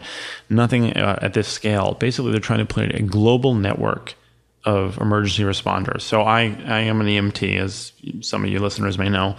nothing 0.49 0.95
uh, 0.97 1.19
at 1.21 1.33
this 1.33 1.47
scale. 1.47 1.95
Basically, 1.99 2.31
they're 2.31 2.39
trying 2.39 2.65
to 2.65 2.65
put 2.65 2.95
a 2.95 3.01
global 3.03 3.53
network 3.53 4.15
of 4.63 4.97
emergency 4.97 5.43
responders. 5.43 6.01
So 6.01 6.23
I, 6.23 6.41
I 6.65 6.79
am 6.81 6.99
an 6.99 7.07
EMT, 7.07 7.57
as 7.57 7.93
some 8.21 8.43
of 8.43 8.49
you 8.49 8.59
listeners 8.59 8.97
may 8.97 9.07
know, 9.07 9.37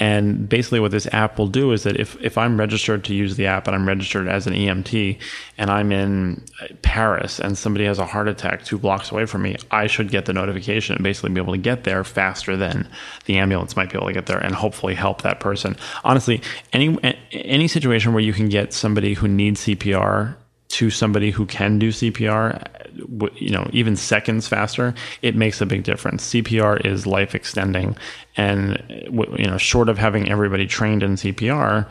and 0.00 0.48
basically, 0.48 0.80
what 0.80 0.92
this 0.92 1.06
app 1.12 1.38
will 1.38 1.46
do 1.46 1.72
is 1.72 1.82
that 1.82 2.00
if, 2.00 2.18
if 2.22 2.38
I'm 2.38 2.58
registered 2.58 3.04
to 3.04 3.14
use 3.14 3.36
the 3.36 3.46
app 3.46 3.66
and 3.66 3.76
I'm 3.76 3.86
registered 3.86 4.28
as 4.28 4.46
an 4.46 4.54
EMT 4.54 5.18
and 5.58 5.70
I'm 5.70 5.92
in 5.92 6.42
Paris 6.80 7.38
and 7.38 7.56
somebody 7.56 7.84
has 7.84 7.98
a 7.98 8.06
heart 8.06 8.26
attack 8.26 8.64
two 8.64 8.78
blocks 8.78 9.12
away 9.12 9.26
from 9.26 9.42
me, 9.42 9.56
I 9.70 9.86
should 9.86 10.10
get 10.10 10.24
the 10.24 10.32
notification 10.32 10.96
and 10.96 11.04
basically 11.04 11.30
be 11.30 11.40
able 11.40 11.52
to 11.52 11.58
get 11.58 11.84
there 11.84 12.02
faster 12.02 12.56
than 12.56 12.88
the 13.26 13.36
ambulance 13.36 13.76
might 13.76 13.90
be 13.90 13.98
able 13.98 14.06
to 14.06 14.14
get 14.14 14.24
there 14.24 14.38
and 14.38 14.54
hopefully 14.54 14.94
help 14.94 15.20
that 15.20 15.38
person. 15.38 15.76
Honestly, 16.02 16.40
any 16.72 16.98
any 17.30 17.68
situation 17.68 18.14
where 18.14 18.22
you 18.22 18.32
can 18.32 18.48
get 18.48 18.72
somebody 18.72 19.12
who 19.12 19.28
needs 19.28 19.66
CPR 19.66 20.34
to 20.70 20.88
somebody 20.88 21.30
who 21.30 21.46
can 21.46 21.78
do 21.78 21.90
CPR, 21.90 22.64
you 23.34 23.50
know, 23.50 23.68
even 23.72 23.96
seconds 23.96 24.46
faster, 24.46 24.94
it 25.20 25.34
makes 25.34 25.60
a 25.60 25.66
big 25.66 25.82
difference. 25.82 26.32
CPR 26.32 26.84
is 26.86 27.06
life 27.06 27.34
extending, 27.34 27.96
and 28.36 28.76
uh, 28.90 29.36
you 29.36 29.46
know, 29.46 29.58
short 29.58 29.88
of 29.88 29.98
having 29.98 30.30
everybody 30.30 30.66
trained 30.66 31.02
in 31.02 31.14
CPR, 31.14 31.88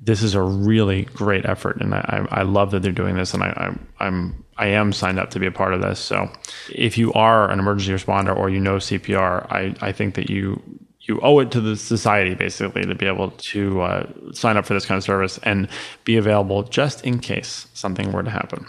this 0.00 0.22
is 0.22 0.34
a 0.34 0.42
really 0.42 1.02
great 1.14 1.46
effort, 1.46 1.80
and 1.80 1.94
I, 1.94 2.26
I 2.30 2.42
love 2.42 2.70
that 2.72 2.82
they're 2.82 2.92
doing 2.92 3.16
this, 3.16 3.34
and 3.34 3.42
I, 3.42 3.76
I, 3.98 4.06
I'm 4.06 4.44
I 4.56 4.66
am 4.66 4.92
signed 4.92 5.18
up 5.18 5.30
to 5.30 5.40
be 5.40 5.46
a 5.46 5.52
part 5.52 5.74
of 5.74 5.80
this. 5.80 5.98
So, 5.98 6.30
if 6.72 6.98
you 6.98 7.12
are 7.14 7.50
an 7.50 7.58
emergency 7.58 7.92
responder 7.92 8.36
or 8.36 8.50
you 8.50 8.60
know 8.60 8.76
CPR, 8.76 9.46
I, 9.50 9.74
I 9.80 9.92
think 9.92 10.14
that 10.14 10.28
you 10.28 10.60
you 11.02 11.20
owe 11.20 11.40
it 11.40 11.50
to 11.50 11.60
the 11.60 11.76
society 11.76 12.34
basically 12.34 12.82
to 12.82 12.94
be 12.94 13.06
able 13.06 13.30
to 13.32 13.80
uh, 13.80 14.06
sign 14.32 14.56
up 14.56 14.64
for 14.64 14.74
this 14.74 14.86
kind 14.86 14.98
of 14.98 15.04
service 15.04 15.38
and 15.42 15.68
be 16.04 16.16
available 16.16 16.62
just 16.62 17.04
in 17.04 17.18
case 17.18 17.66
something 17.74 18.12
were 18.12 18.22
to 18.22 18.30
happen. 18.30 18.66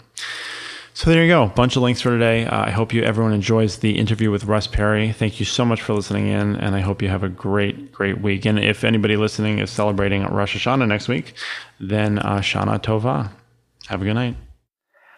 So 0.96 1.10
there 1.10 1.24
you 1.24 1.28
go, 1.28 1.46
bunch 1.48 1.74
of 1.74 1.82
links 1.82 2.00
for 2.00 2.10
today. 2.10 2.46
Uh, 2.46 2.66
I 2.66 2.70
hope 2.70 2.92
you 2.92 3.02
everyone 3.02 3.32
enjoys 3.32 3.78
the 3.78 3.98
interview 3.98 4.30
with 4.30 4.44
Russ 4.44 4.68
Perry. 4.68 5.12
Thank 5.12 5.40
you 5.40 5.46
so 5.46 5.64
much 5.64 5.82
for 5.82 5.92
listening 5.92 6.28
in, 6.28 6.54
and 6.54 6.76
I 6.76 6.80
hope 6.80 7.02
you 7.02 7.08
have 7.08 7.24
a 7.24 7.28
great, 7.28 7.90
great 7.90 8.20
week. 8.20 8.44
And 8.44 8.60
if 8.60 8.84
anybody 8.84 9.16
listening 9.16 9.58
is 9.58 9.70
celebrating 9.70 10.22
Rosh 10.24 10.56
Hashanah 10.56 10.86
next 10.86 11.08
week, 11.08 11.34
then 11.80 12.20
uh, 12.20 12.38
Shana 12.38 12.80
Tova. 12.80 13.30
Have 13.88 14.02
a 14.02 14.04
good 14.04 14.14
night. 14.14 14.36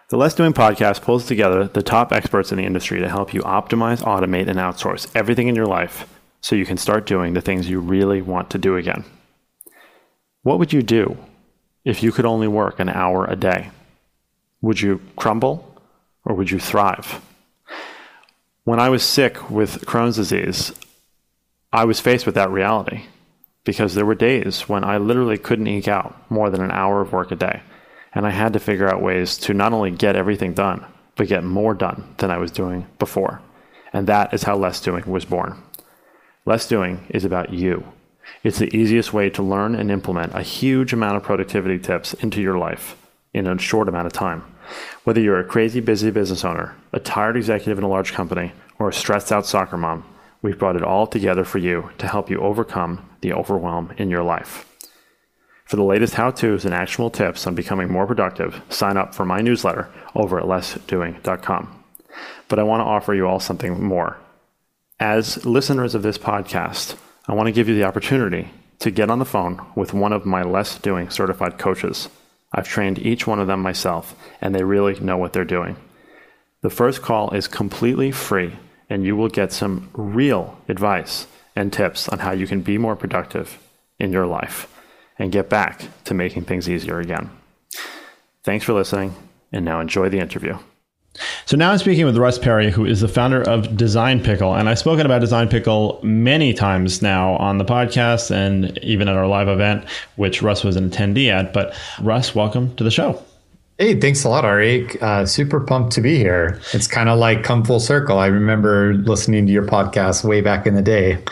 The 0.08 0.16
Less 0.16 0.34
Doing 0.34 0.54
podcast 0.54 1.02
pulls 1.02 1.26
together 1.26 1.64
the 1.64 1.82
top 1.82 2.10
experts 2.10 2.52
in 2.52 2.58
the 2.58 2.64
industry 2.64 3.00
to 3.00 3.08
help 3.08 3.34
you 3.34 3.42
optimize, 3.42 4.00
automate, 4.00 4.48
and 4.48 4.58
outsource 4.58 5.10
everything 5.14 5.48
in 5.48 5.54
your 5.54 5.66
life 5.66 6.06
so 6.46 6.54
you 6.54 6.64
can 6.64 6.76
start 6.76 7.06
doing 7.06 7.34
the 7.34 7.40
things 7.40 7.68
you 7.68 7.80
really 7.80 8.22
want 8.22 8.50
to 8.50 8.56
do 8.56 8.76
again. 8.76 9.02
What 10.44 10.60
would 10.60 10.72
you 10.72 10.80
do 10.80 11.16
if 11.84 12.04
you 12.04 12.12
could 12.12 12.24
only 12.24 12.46
work 12.46 12.78
an 12.78 12.88
hour 12.88 13.24
a 13.24 13.34
day? 13.34 13.70
Would 14.60 14.80
you 14.80 15.00
crumble 15.16 15.82
or 16.24 16.36
would 16.36 16.48
you 16.52 16.60
thrive? 16.60 17.20
When 18.62 18.78
I 18.78 18.90
was 18.90 19.02
sick 19.02 19.50
with 19.50 19.86
Crohn's 19.86 20.14
disease, 20.14 20.72
I 21.72 21.84
was 21.84 21.98
faced 21.98 22.26
with 22.26 22.36
that 22.36 22.50
reality 22.50 23.06
because 23.64 23.94
there 23.94 24.06
were 24.06 24.14
days 24.14 24.68
when 24.68 24.84
I 24.84 24.98
literally 24.98 25.38
couldn't 25.38 25.66
eke 25.66 25.88
out 25.88 26.14
more 26.30 26.48
than 26.48 26.62
an 26.62 26.70
hour 26.70 27.00
of 27.00 27.12
work 27.12 27.32
a 27.32 27.34
day. 27.34 27.60
And 28.14 28.24
I 28.24 28.30
had 28.30 28.52
to 28.52 28.60
figure 28.60 28.88
out 28.88 29.02
ways 29.02 29.36
to 29.38 29.52
not 29.52 29.72
only 29.72 29.90
get 29.90 30.14
everything 30.14 30.54
done, 30.54 30.86
but 31.16 31.26
get 31.26 31.42
more 31.42 31.74
done 31.74 32.14
than 32.18 32.30
I 32.30 32.38
was 32.38 32.52
doing 32.52 32.86
before. 33.00 33.42
And 33.92 34.06
that 34.06 34.32
is 34.32 34.44
how 34.44 34.56
Less 34.56 34.80
Doing 34.80 35.10
was 35.10 35.24
born. 35.24 35.60
Less 36.46 36.68
doing 36.68 37.04
is 37.10 37.24
about 37.24 37.52
you. 37.52 37.84
It's 38.44 38.60
the 38.60 38.74
easiest 38.74 39.12
way 39.12 39.28
to 39.30 39.42
learn 39.42 39.74
and 39.74 39.90
implement 39.90 40.32
a 40.32 40.42
huge 40.42 40.92
amount 40.92 41.16
of 41.16 41.24
productivity 41.24 41.76
tips 41.76 42.14
into 42.14 42.40
your 42.40 42.56
life 42.56 42.96
in 43.34 43.48
a 43.48 43.58
short 43.58 43.88
amount 43.88 44.06
of 44.06 44.12
time. 44.12 44.44
Whether 45.02 45.20
you're 45.20 45.40
a 45.40 45.44
crazy 45.44 45.80
busy 45.80 46.10
business 46.12 46.44
owner, 46.44 46.76
a 46.92 47.00
tired 47.00 47.36
executive 47.36 47.78
in 47.78 47.84
a 47.84 47.88
large 47.88 48.12
company, 48.12 48.52
or 48.78 48.88
a 48.88 48.92
stressed 48.92 49.32
out 49.32 49.44
soccer 49.44 49.76
mom, 49.76 50.04
we've 50.40 50.58
brought 50.58 50.76
it 50.76 50.84
all 50.84 51.08
together 51.08 51.44
for 51.44 51.58
you 51.58 51.90
to 51.98 52.06
help 52.06 52.30
you 52.30 52.40
overcome 52.40 53.08
the 53.22 53.32
overwhelm 53.32 53.92
in 53.98 54.08
your 54.08 54.22
life. 54.22 54.72
For 55.64 55.74
the 55.74 55.82
latest 55.82 56.14
how 56.14 56.30
to's 56.30 56.64
and 56.64 56.72
actionable 56.72 57.10
tips 57.10 57.44
on 57.48 57.56
becoming 57.56 57.90
more 57.90 58.06
productive, 58.06 58.62
sign 58.68 58.96
up 58.96 59.16
for 59.16 59.24
my 59.24 59.40
newsletter 59.40 59.88
over 60.14 60.38
at 60.38 60.46
lessdoing.com. 60.46 61.84
But 62.48 62.58
I 62.60 62.62
want 62.62 62.80
to 62.80 62.84
offer 62.84 63.14
you 63.14 63.26
all 63.26 63.40
something 63.40 63.82
more. 63.82 64.16
As 64.98 65.44
listeners 65.44 65.94
of 65.94 66.02
this 66.02 66.16
podcast, 66.16 66.96
I 67.28 67.34
want 67.34 67.48
to 67.48 67.52
give 67.52 67.68
you 67.68 67.74
the 67.74 67.84
opportunity 67.84 68.48
to 68.78 68.90
get 68.90 69.10
on 69.10 69.18
the 69.18 69.26
phone 69.26 69.60
with 69.74 69.92
one 69.92 70.14
of 70.14 70.24
my 70.24 70.42
less 70.42 70.78
doing 70.78 71.10
certified 71.10 71.58
coaches. 71.58 72.08
I've 72.54 72.66
trained 72.66 72.98
each 72.98 73.26
one 73.26 73.38
of 73.38 73.46
them 73.46 73.60
myself, 73.60 74.16
and 74.40 74.54
they 74.54 74.64
really 74.64 74.98
know 75.00 75.18
what 75.18 75.34
they're 75.34 75.44
doing. 75.44 75.76
The 76.62 76.70
first 76.70 77.02
call 77.02 77.30
is 77.32 77.46
completely 77.46 78.10
free, 78.10 78.56
and 78.88 79.04
you 79.04 79.16
will 79.16 79.28
get 79.28 79.52
some 79.52 79.90
real 79.92 80.56
advice 80.66 81.26
and 81.54 81.70
tips 81.70 82.08
on 82.08 82.20
how 82.20 82.32
you 82.32 82.46
can 82.46 82.62
be 82.62 82.78
more 82.78 82.96
productive 82.96 83.58
in 83.98 84.12
your 84.12 84.26
life 84.26 84.66
and 85.18 85.30
get 85.30 85.50
back 85.50 85.82
to 86.04 86.14
making 86.14 86.44
things 86.44 86.70
easier 86.70 87.00
again. 87.00 87.28
Thanks 88.44 88.64
for 88.64 88.72
listening, 88.72 89.14
and 89.52 89.62
now 89.62 89.80
enjoy 89.80 90.08
the 90.08 90.20
interview. 90.20 90.56
So 91.44 91.56
now 91.56 91.72
I'm 91.72 91.78
speaking 91.78 92.04
with 92.04 92.16
Russ 92.16 92.38
Perry, 92.38 92.70
who 92.70 92.84
is 92.84 93.00
the 93.00 93.08
founder 93.08 93.42
of 93.42 93.76
Design 93.76 94.22
Pickle. 94.22 94.54
And 94.54 94.68
I've 94.68 94.78
spoken 94.78 95.06
about 95.06 95.20
Design 95.20 95.48
Pickle 95.48 96.00
many 96.02 96.52
times 96.52 97.02
now 97.02 97.36
on 97.36 97.58
the 97.58 97.64
podcast 97.64 98.30
and 98.30 98.76
even 98.78 99.08
at 99.08 99.16
our 99.16 99.26
live 99.26 99.48
event, 99.48 99.84
which 100.16 100.42
Russ 100.42 100.64
was 100.64 100.76
an 100.76 100.90
attendee 100.90 101.28
at. 101.28 101.52
But 101.52 101.74
Russ, 102.00 102.34
welcome 102.34 102.74
to 102.76 102.84
the 102.84 102.90
show. 102.90 103.22
Hey, 103.78 104.00
thanks 104.00 104.24
a 104.24 104.30
lot, 104.30 104.46
Ari. 104.46 104.88
Uh, 105.02 105.26
super 105.26 105.60
pumped 105.60 105.92
to 105.92 106.00
be 106.00 106.16
here. 106.16 106.58
It's 106.72 106.86
kind 106.86 107.10
of 107.10 107.18
like 107.18 107.44
come 107.44 107.62
full 107.62 107.78
circle. 107.78 108.18
I 108.18 108.26
remember 108.26 108.94
listening 108.94 109.46
to 109.46 109.52
your 109.52 109.66
podcast 109.66 110.24
way 110.24 110.40
back 110.40 110.66
in 110.66 110.74
the 110.74 110.82
day. 110.82 111.22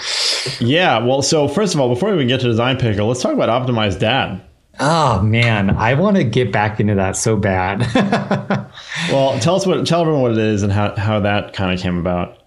Yeah. 0.60 0.98
Well, 0.98 1.22
so 1.22 1.48
first 1.48 1.72
of 1.74 1.80
all, 1.80 1.88
before 1.88 2.10
we 2.10 2.16
even 2.16 2.28
get 2.28 2.40
to 2.40 2.46
Design 2.46 2.76
Pickle, 2.76 3.08
let's 3.08 3.22
talk 3.22 3.32
about 3.32 3.48
Optimized 3.48 3.98
Dad. 3.98 4.42
Oh 4.80 5.22
man, 5.22 5.70
I 5.70 5.94
want 5.94 6.16
to 6.16 6.24
get 6.24 6.50
back 6.52 6.80
into 6.80 6.94
that 6.96 7.16
so 7.16 7.36
bad. 7.36 7.80
well, 9.10 9.38
tell 9.38 9.56
us 9.56 9.66
what 9.66 9.86
tell 9.86 10.00
everyone 10.00 10.22
what 10.22 10.32
it 10.32 10.38
is 10.38 10.62
and 10.62 10.72
how, 10.72 10.94
how 10.96 11.20
that 11.20 11.52
kind 11.52 11.72
of 11.72 11.80
came 11.80 11.98
about. 11.98 12.38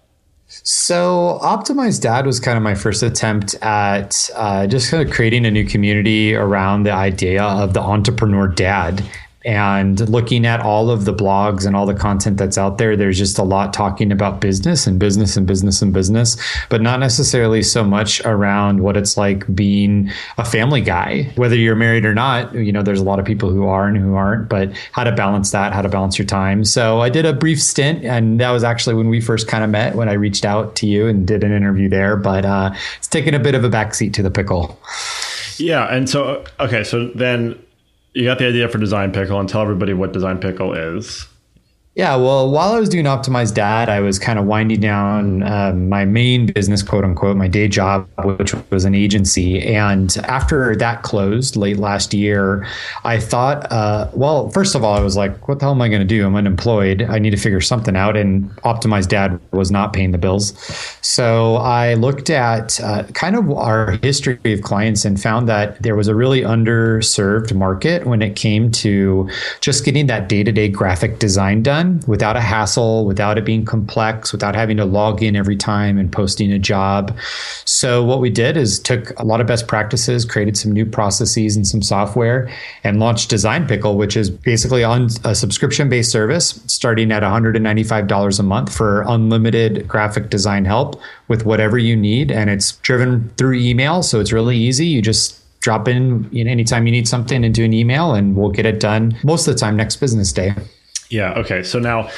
So, 0.50 1.38
Optimized 1.42 2.00
Dad 2.00 2.24
was 2.24 2.40
kind 2.40 2.56
of 2.56 2.62
my 2.62 2.74
first 2.74 3.02
attempt 3.02 3.54
at 3.56 4.30
uh, 4.34 4.66
just 4.66 4.90
kind 4.90 5.06
of 5.06 5.14
creating 5.14 5.44
a 5.44 5.50
new 5.50 5.66
community 5.66 6.34
around 6.34 6.84
the 6.84 6.90
idea 6.90 7.42
of 7.42 7.74
the 7.74 7.80
entrepreneur 7.80 8.48
dad 8.48 9.04
and 9.44 10.08
looking 10.10 10.44
at 10.44 10.60
all 10.60 10.90
of 10.90 11.04
the 11.04 11.14
blogs 11.14 11.64
and 11.64 11.76
all 11.76 11.86
the 11.86 11.94
content 11.94 12.36
that's 12.36 12.58
out 12.58 12.76
there 12.78 12.96
there's 12.96 13.16
just 13.16 13.38
a 13.38 13.42
lot 13.42 13.72
talking 13.72 14.10
about 14.10 14.40
business 14.40 14.84
and 14.84 14.98
business 14.98 15.36
and 15.36 15.46
business 15.46 15.80
and 15.80 15.92
business 15.92 16.36
but 16.70 16.82
not 16.82 16.98
necessarily 16.98 17.62
so 17.62 17.84
much 17.84 18.20
around 18.24 18.80
what 18.80 18.96
it's 18.96 19.16
like 19.16 19.54
being 19.54 20.10
a 20.38 20.44
family 20.44 20.80
guy. 20.80 21.30
Whether 21.36 21.54
you're 21.54 21.76
married 21.76 22.04
or 22.04 22.14
not 22.14 22.52
you 22.52 22.72
know 22.72 22.82
there's 22.82 23.00
a 23.00 23.04
lot 23.04 23.20
of 23.20 23.24
people 23.24 23.50
who 23.50 23.64
are 23.66 23.86
and 23.86 23.96
who 23.96 24.16
aren't 24.16 24.48
but 24.48 24.72
how 24.90 25.04
to 25.04 25.12
balance 25.12 25.52
that 25.52 25.72
how 25.72 25.82
to 25.82 25.88
balance 25.88 26.18
your 26.18 26.26
time. 26.26 26.64
So 26.64 27.00
i 27.00 27.08
did 27.08 27.24
a 27.24 27.32
brief 27.32 27.62
stint 27.62 28.04
and 28.04 28.40
that 28.40 28.50
was 28.50 28.64
actually 28.64 28.96
when 28.96 29.08
we 29.08 29.20
first 29.20 29.46
kind 29.46 29.62
of 29.62 29.70
met 29.70 29.94
when 29.94 30.08
i 30.08 30.14
reached 30.14 30.44
out 30.44 30.74
to 30.76 30.86
you 30.86 31.06
and 31.06 31.26
did 31.26 31.44
an 31.44 31.52
interview 31.52 31.88
there 31.88 32.16
but 32.16 32.44
uh, 32.44 32.74
it's 32.96 33.06
taken 33.06 33.34
a 33.34 33.38
bit 33.38 33.54
of 33.54 33.62
a 33.62 33.70
backseat 33.70 34.12
to 34.14 34.22
the 34.22 34.30
pickle. 34.30 34.80
Yeah 35.58 35.86
and 35.86 36.10
so 36.10 36.44
okay 36.58 36.82
so 36.82 37.08
then 37.08 37.58
you 38.14 38.24
got 38.24 38.38
the 38.38 38.46
idea 38.46 38.68
for 38.68 38.78
Design 38.78 39.12
Pickle 39.12 39.38
and 39.38 39.48
tell 39.48 39.62
everybody 39.62 39.92
what 39.92 40.12
Design 40.12 40.38
Pickle 40.38 40.74
is. 40.74 41.26
Yeah, 41.98 42.14
well, 42.14 42.48
while 42.48 42.74
I 42.74 42.78
was 42.78 42.88
doing 42.88 43.06
Optimized 43.06 43.54
Dad, 43.54 43.88
I 43.88 43.98
was 43.98 44.20
kind 44.20 44.38
of 44.38 44.44
winding 44.44 44.78
down 44.78 45.42
uh, 45.42 45.72
my 45.72 46.04
main 46.04 46.46
business, 46.46 46.80
quote 46.80 47.02
unquote, 47.02 47.36
my 47.36 47.48
day 47.48 47.66
job, 47.66 48.08
which 48.22 48.54
was 48.70 48.84
an 48.84 48.94
agency. 48.94 49.60
And 49.60 50.16
after 50.18 50.76
that 50.76 51.02
closed 51.02 51.56
late 51.56 51.76
last 51.76 52.14
year, 52.14 52.64
I 53.02 53.18
thought, 53.18 53.66
uh, 53.72 54.08
well, 54.12 54.48
first 54.50 54.76
of 54.76 54.84
all, 54.84 54.94
I 54.94 55.00
was 55.00 55.16
like, 55.16 55.48
what 55.48 55.58
the 55.58 55.64
hell 55.64 55.72
am 55.72 55.82
I 55.82 55.88
going 55.88 55.98
to 56.00 56.06
do? 56.06 56.24
I'm 56.24 56.36
unemployed. 56.36 57.02
I 57.02 57.18
need 57.18 57.30
to 57.30 57.36
figure 57.36 57.60
something 57.60 57.96
out. 57.96 58.16
And 58.16 58.48
Optimized 58.58 59.08
Dad 59.08 59.40
was 59.50 59.72
not 59.72 59.92
paying 59.92 60.12
the 60.12 60.18
bills. 60.18 60.56
So 61.02 61.56
I 61.56 61.94
looked 61.94 62.30
at 62.30 62.80
uh, 62.80 63.02
kind 63.14 63.34
of 63.34 63.50
our 63.50 63.98
history 64.04 64.38
of 64.44 64.62
clients 64.62 65.04
and 65.04 65.20
found 65.20 65.48
that 65.48 65.82
there 65.82 65.96
was 65.96 66.06
a 66.06 66.14
really 66.14 66.42
underserved 66.42 67.52
market 67.54 68.06
when 68.06 68.22
it 68.22 68.36
came 68.36 68.70
to 68.70 69.28
just 69.60 69.84
getting 69.84 70.06
that 70.06 70.28
day 70.28 70.44
to 70.44 70.52
day 70.52 70.68
graphic 70.68 71.18
design 71.18 71.64
done 71.64 71.87
without 72.06 72.36
a 72.36 72.40
hassle, 72.40 73.04
without 73.04 73.38
it 73.38 73.44
being 73.44 73.64
complex, 73.64 74.32
without 74.32 74.54
having 74.54 74.76
to 74.76 74.84
log 74.84 75.22
in 75.22 75.36
every 75.36 75.56
time 75.56 75.98
and 75.98 76.12
posting 76.12 76.52
a 76.52 76.58
job. 76.58 77.16
So 77.64 78.04
what 78.04 78.20
we 78.20 78.30
did 78.30 78.56
is 78.56 78.78
took 78.78 79.18
a 79.18 79.24
lot 79.24 79.40
of 79.40 79.46
best 79.46 79.66
practices, 79.68 80.24
created 80.24 80.56
some 80.56 80.72
new 80.72 80.86
processes 80.86 81.56
and 81.56 81.66
some 81.66 81.82
software, 81.82 82.50
and 82.84 83.00
launched 83.00 83.30
Design 83.30 83.66
Pickle, 83.66 83.96
which 83.96 84.16
is 84.16 84.30
basically 84.30 84.84
on 84.84 85.08
a 85.24 85.34
subscription-based 85.34 86.10
service 86.10 86.62
starting 86.66 87.12
at 87.12 87.22
$195 87.22 88.38
a 88.38 88.42
month 88.42 88.74
for 88.74 89.02
unlimited 89.06 89.86
graphic 89.88 90.30
design 90.30 90.64
help 90.64 91.00
with 91.28 91.44
whatever 91.44 91.78
you 91.78 91.96
need. 91.96 92.30
And 92.30 92.50
it's 92.50 92.72
driven 92.78 93.28
through 93.36 93.54
email, 93.54 94.02
so 94.02 94.20
it's 94.20 94.32
really 94.32 94.56
easy. 94.56 94.86
You 94.86 95.02
just 95.02 95.38
drop 95.60 95.88
in 95.88 96.28
you 96.32 96.44
know, 96.44 96.50
anytime 96.50 96.86
you 96.86 96.92
need 96.92 97.08
something 97.08 97.42
into 97.44 97.64
an 97.64 97.72
email 97.72 98.14
and 98.14 98.36
we'll 98.36 98.50
get 98.50 98.64
it 98.64 98.80
done 98.80 99.18
most 99.24 99.46
of 99.46 99.54
the 99.54 99.60
time 99.60 99.76
next 99.76 99.96
business 99.96 100.32
day. 100.32 100.54
Yeah. 101.10 101.34
Okay. 101.34 101.62
So 101.62 101.78
now 101.78 102.10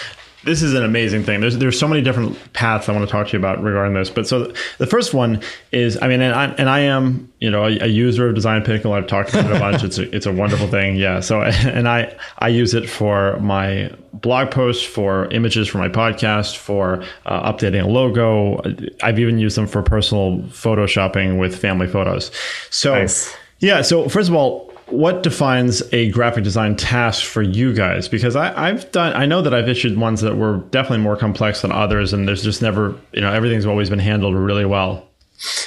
this 0.44 0.62
is 0.62 0.72
an 0.74 0.82
amazing 0.84 1.22
thing. 1.22 1.40
There's 1.40 1.58
there's 1.58 1.78
so 1.78 1.86
many 1.86 2.00
different 2.00 2.52
paths 2.54 2.88
I 2.88 2.92
want 2.92 3.06
to 3.06 3.10
talk 3.10 3.28
to 3.28 3.32
you 3.34 3.38
about 3.38 3.62
regarding 3.62 3.94
this. 3.94 4.08
But 4.08 4.26
so 4.26 4.52
the 4.78 4.86
first 4.86 5.12
one 5.12 5.42
is, 5.70 5.98
I 6.00 6.08
mean, 6.08 6.22
and 6.22 6.34
I 6.34 6.46
and 6.46 6.68
I 6.68 6.80
am 6.80 7.30
you 7.40 7.50
know 7.50 7.64
a, 7.64 7.78
a 7.80 7.86
user 7.86 8.28
of 8.28 8.34
Design 8.34 8.62
Pickle. 8.62 8.92
I've 8.92 9.06
talked 9.06 9.30
about 9.30 9.50
it 9.50 9.56
a 9.56 9.58
bunch. 9.58 9.84
It's 9.90 9.98
a, 9.98 10.14
it's 10.14 10.26
a 10.26 10.32
wonderful 10.32 10.66
thing. 10.68 10.96
Yeah. 10.96 11.20
So 11.20 11.42
and 11.42 11.88
I 11.88 12.14
I 12.38 12.48
use 12.48 12.72
it 12.74 12.88
for 12.88 13.38
my 13.40 13.92
blog 14.14 14.50
posts, 14.50 14.84
for 14.84 15.26
images 15.26 15.68
for 15.68 15.78
my 15.78 15.88
podcast, 15.88 16.56
for 16.56 17.02
uh, 17.26 17.52
updating 17.52 17.84
a 17.84 17.88
logo. 17.88 18.62
I've 19.02 19.18
even 19.18 19.38
used 19.38 19.56
them 19.56 19.66
for 19.66 19.82
personal 19.82 20.38
photoshopping 20.48 21.38
with 21.38 21.56
family 21.56 21.86
photos. 21.86 22.30
So 22.70 22.94
nice. 22.94 23.34
yeah. 23.58 23.82
So 23.82 24.08
first 24.08 24.28
of 24.30 24.34
all, 24.34 24.69
what 24.90 25.22
defines 25.22 25.82
a 25.92 26.10
graphic 26.10 26.44
design 26.44 26.76
task 26.76 27.24
for 27.24 27.42
you 27.42 27.72
guys? 27.72 28.08
Because 28.08 28.36
I, 28.36 28.68
have 28.68 28.90
done, 28.92 29.14
I 29.14 29.26
know 29.26 29.42
that 29.42 29.54
I've 29.54 29.68
issued 29.68 29.98
ones 29.98 30.20
that 30.20 30.36
were 30.36 30.58
definitely 30.70 31.02
more 31.02 31.16
complex 31.16 31.62
than 31.62 31.72
others, 31.72 32.12
and 32.12 32.26
there's 32.26 32.42
just 32.42 32.62
never, 32.62 32.94
you 33.12 33.20
know, 33.20 33.32
everything's 33.32 33.66
always 33.66 33.90
been 33.90 33.98
handled 33.98 34.34
really 34.34 34.64
well. 34.64 35.09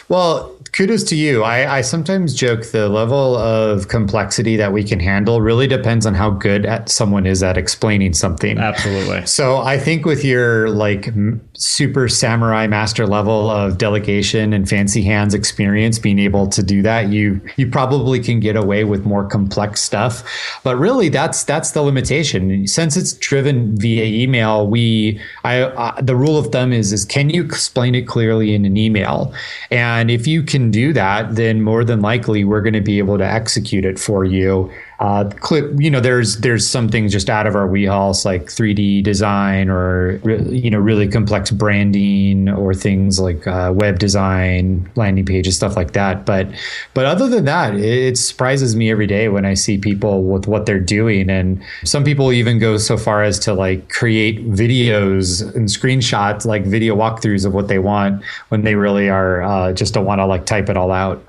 Well, 0.10 0.56
kudos 0.74 1.04
to 1.06 1.16
you. 1.16 1.44
I, 1.44 1.78
I, 1.78 1.82
sometimes 1.82 2.34
joke 2.34 2.66
the 2.72 2.90
level 2.90 3.36
of 3.38 3.88
complexity 3.88 4.56
that 4.58 4.74
we 4.74 4.84
can 4.84 5.00
handle 5.00 5.40
really 5.40 5.68
depends 5.68 6.06
on 6.06 6.14
how 6.16 6.32
good 6.32 6.66
at 6.66 6.90
someone 6.90 7.26
is 7.26 7.42
at 7.44 7.58
explaining 7.58 8.14
something. 8.14 8.58
Absolutely. 8.58 9.26
So 9.34 9.58
I 9.58 9.80
think 9.80 10.06
with 10.06 10.24
your 10.24 10.70
like 10.70 11.10
super 11.54 12.08
samurai 12.08 12.68
master 12.68 13.08
level 13.08 13.50
of 13.50 13.78
delegation 13.78 14.54
and 14.54 14.70
fancy 14.70 15.02
hands 15.02 15.34
experience, 15.34 15.98
being 15.98 16.20
able 16.20 16.48
to 16.48 16.62
do 16.62 16.82
that, 16.84 17.10
you 17.10 17.42
you 17.58 17.70
probably 17.70 18.20
can 18.20 18.40
get 18.40 18.56
away 18.56 18.84
with 18.84 19.06
more 19.06 19.26
complex 19.28 19.82
stuff. 19.82 20.24
But 20.64 20.78
really, 20.78 21.10
that's 21.10 21.44
that's 21.44 21.72
the 21.72 21.82
limitation. 21.82 22.68
Since 22.68 22.96
it's 22.96 23.14
driven 23.14 23.76
via 23.76 24.06
email, 24.06 24.68
we 24.68 25.20
I, 25.44 25.66
I 25.66 26.02
the 26.02 26.16
rule 26.16 26.38
of 26.38 26.48
thumb 26.52 26.72
is 26.72 26.94
is 26.94 27.06
can 27.06 27.30
you 27.30 27.44
explain 27.44 27.96
it 27.96 28.08
clearly 28.08 28.54
in 28.54 28.66
an 28.66 28.78
email? 28.78 29.34
And 29.72 30.12
if 30.12 30.28
you 30.28 30.44
can 30.44 30.72
do 30.72 30.94
that, 30.94 31.36
then 31.36 31.62
more 31.62 31.84
than 31.84 32.02
likely 32.02 32.44
we're 32.44 32.62
going 32.62 32.74
to 32.74 32.82
be 32.82 32.98
able 33.00 33.18
to 33.18 33.26
execute 33.26 33.86
it 33.86 34.00
for 34.00 34.26
you 34.26 34.72
uh, 35.04 35.30
clip, 35.42 35.70
you 35.78 35.92
know, 35.92 36.00
there's 36.00 36.38
there's 36.38 36.66
some 36.66 36.88
things 36.88 37.12
just 37.12 37.30
out 37.30 37.46
of 37.46 37.58
our 37.58 37.68
wheelhouse 37.68 38.24
like 38.24 38.46
3D 38.46 39.04
design 39.04 39.70
or 39.70 40.22
you 40.50 40.72
know 40.72 40.80
really 40.80 41.10
complex 41.10 41.52
branding 41.52 42.48
or 42.48 42.74
things 42.74 43.20
like 43.20 43.46
uh, 43.46 43.74
web 43.76 44.00
design, 44.00 44.90
landing 44.96 45.26
pages, 45.26 45.58
stuff 45.58 45.76
like 45.76 45.92
that. 45.92 46.26
But 46.26 46.48
but 46.94 47.06
other 47.06 47.28
than 47.28 47.44
that, 47.44 47.76
it 47.76 48.18
surprises 48.18 48.78
me 48.78 48.90
every 48.90 49.06
day 49.06 49.28
when 49.28 49.44
I 49.46 49.56
see 49.56 49.78
people 49.78 50.24
with 50.24 50.48
what 50.48 50.66
they're 50.66 50.80
doing, 50.80 51.30
and 51.30 51.62
some 51.84 52.06
people 52.06 52.32
even 52.32 52.58
go 52.58 52.78
so 52.78 52.96
far 52.96 53.24
as 53.24 53.40
to 53.40 53.54
like 53.54 53.90
create 53.90 54.50
videos 54.52 55.54
and 55.54 55.68
screenshots, 55.68 56.46
like 56.46 56.64
video 56.64 56.96
walkthroughs 56.96 57.46
of 57.46 57.54
what 57.54 57.68
they 57.68 57.80
want 57.80 58.24
when 58.48 58.62
they 58.62 58.76
really 58.76 59.10
are 59.10 59.44
uh, 59.44 59.74
just 59.74 59.94
don't 59.94 60.06
want 60.06 60.20
to 60.20 60.26
like 60.26 60.46
type 60.46 60.70
it 60.70 60.78
all 60.78 60.94
out. 60.94 61.22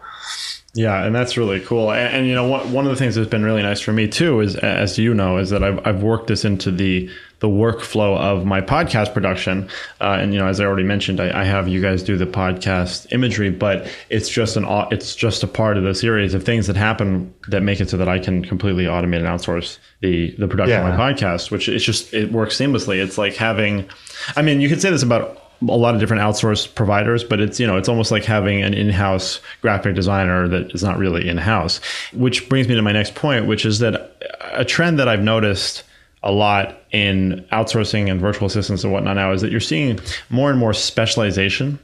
Yeah, 0.75 1.05
and 1.05 1.15
that's 1.15 1.37
really 1.37 1.61
cool. 1.61 1.93
And, 1.93 2.15
and, 2.15 2.27
you 2.27 2.35
know, 2.35 2.49
one, 2.49 2.73
one 2.73 2.85
of 2.85 2.91
the 2.91 2.97
things 2.97 3.15
that's 3.15 3.31
been 3.31 3.45
really 3.45 3.63
nice 3.63 3.81
for 3.81 3.93
me 3.93 4.09
too 4.09 4.41
is, 4.41 4.57
as 4.57 4.99
you 4.99 5.15
know, 5.15 5.39
is 5.39 5.51
that 5.51 5.63
I've, 5.63 5.87
I've 5.87 6.03
worked 6.03 6.27
this 6.27 6.45
into 6.45 6.73
the 6.73 7.09
the 7.41 7.49
workflow 7.51 8.17
of 8.17 8.47
my 8.47 8.63
podcast 8.63 9.13
production. 9.13 9.69
Uh, 10.01 10.17
and 10.19 10.33
you 10.33 10.39
know, 10.39 10.47
as 10.47 10.61
I 10.61 10.65
already 10.65 10.85
mentioned, 10.85 11.21
I, 11.21 11.43
I, 11.43 11.45
have 11.45 11.69
you 11.69 11.83
guys 11.83 12.03
do 12.03 12.17
the 12.17 12.25
podcast 12.25 13.13
imagery, 13.13 13.51
but 13.51 13.87
it's 14.09 14.31
just 14.31 14.57
an 14.57 14.65
it's 14.91 15.15
just 15.15 15.43
a 15.43 15.47
part 15.47 15.77
of 15.77 15.85
the 15.85 15.95
series 15.95 16.33
of 16.33 16.43
things 16.43 16.69
that 16.69 16.77
happen 16.77 17.35
that 17.49 17.63
make 17.63 17.81
it 17.81 17.91
so 17.91 17.99
that 17.99 18.09
I 18.09 18.19
can 18.19 18.45
completely 18.47 18.85
automate 18.85 19.19
and 19.19 19.27
outsource 19.27 19.79
the 20.01 20.35
the 20.39 20.49
production 20.49 20.81
yeah. 20.81 20.89
of 20.89 20.99
my 20.99 21.13
podcast. 21.13 21.51
Which 21.51 21.69
it's 21.69 21.85
just 21.85 22.15
it 22.15 22.33
works 22.33 22.57
seamlessly. 22.57 23.03
It's 23.03 23.19
like 23.19 23.35
having, 23.35 23.91
I 24.37 24.43
mean, 24.43 24.63
you 24.63 24.71
could 24.71 24.81
say 24.81 24.91
this 24.91 25.03
about 25.03 25.44
a 25.69 25.77
lot 25.77 25.95
of 25.95 26.01
different 26.01 26.23
outsourced 26.23 26.75
providers, 26.75 27.25
but 27.25 27.41
it's 27.41 27.59
you 27.61 27.67
know 27.67 27.77
it's 27.77 27.89
almost 27.89 28.11
like 28.11 28.25
having 28.25 28.63
an 28.63 28.75
in-house 28.75 29.41
graphic 29.63 29.95
designer 29.95 30.49
that 30.49 30.75
is 30.75 30.83
not 30.83 30.99
really 30.99 31.29
in-house. 31.29 31.81
Which 32.13 32.49
brings 32.49 32.69
me 32.69 32.75
to 32.75 32.83
my 32.83 32.93
next 32.93 33.15
point, 33.15 33.47
which 33.47 33.65
is 33.65 33.79
that 33.81 34.17
a 34.53 34.65
trend 34.65 34.99
that 34.99 35.09
I've 35.09 35.23
noticed 35.23 35.83
a 36.25 36.33
lot 36.33 36.79
in 36.91 37.47
outsourcing 37.53 38.11
and 38.11 38.19
virtual 38.19 38.47
assistants 38.47 38.83
and 38.83 38.93
whatnot 38.93 39.15
now 39.15 39.31
is 39.31 39.43
that 39.43 39.51
you're 39.51 39.61
seeing 39.61 40.01
more 40.31 40.49
and 40.51 40.59
more 40.59 40.73
specialization. 40.73 41.79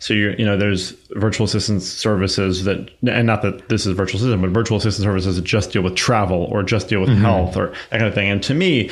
So 0.00 0.12
you're, 0.12 0.34
you 0.34 0.44
know, 0.44 0.56
there's 0.56 0.90
virtual 1.10 1.44
assistant 1.44 1.80
services 1.80 2.64
that, 2.64 2.90
and 3.06 3.26
not 3.26 3.42
that 3.42 3.68
this 3.68 3.86
is 3.86 3.94
virtual 3.96 4.18
assistant, 4.18 4.42
but 4.42 4.50
virtual 4.50 4.78
assistant 4.78 5.04
services 5.04 5.36
that 5.36 5.44
just 5.44 5.70
deal 5.70 5.82
with 5.82 5.94
travel 5.94 6.44
or 6.44 6.64
just 6.64 6.88
deal 6.88 7.00
with 7.00 7.10
mm-hmm. 7.10 7.22
health 7.22 7.56
or 7.56 7.68
that 7.90 7.98
kind 7.98 8.04
of 8.06 8.14
thing. 8.14 8.28
And 8.28 8.42
to 8.42 8.54
me, 8.54 8.90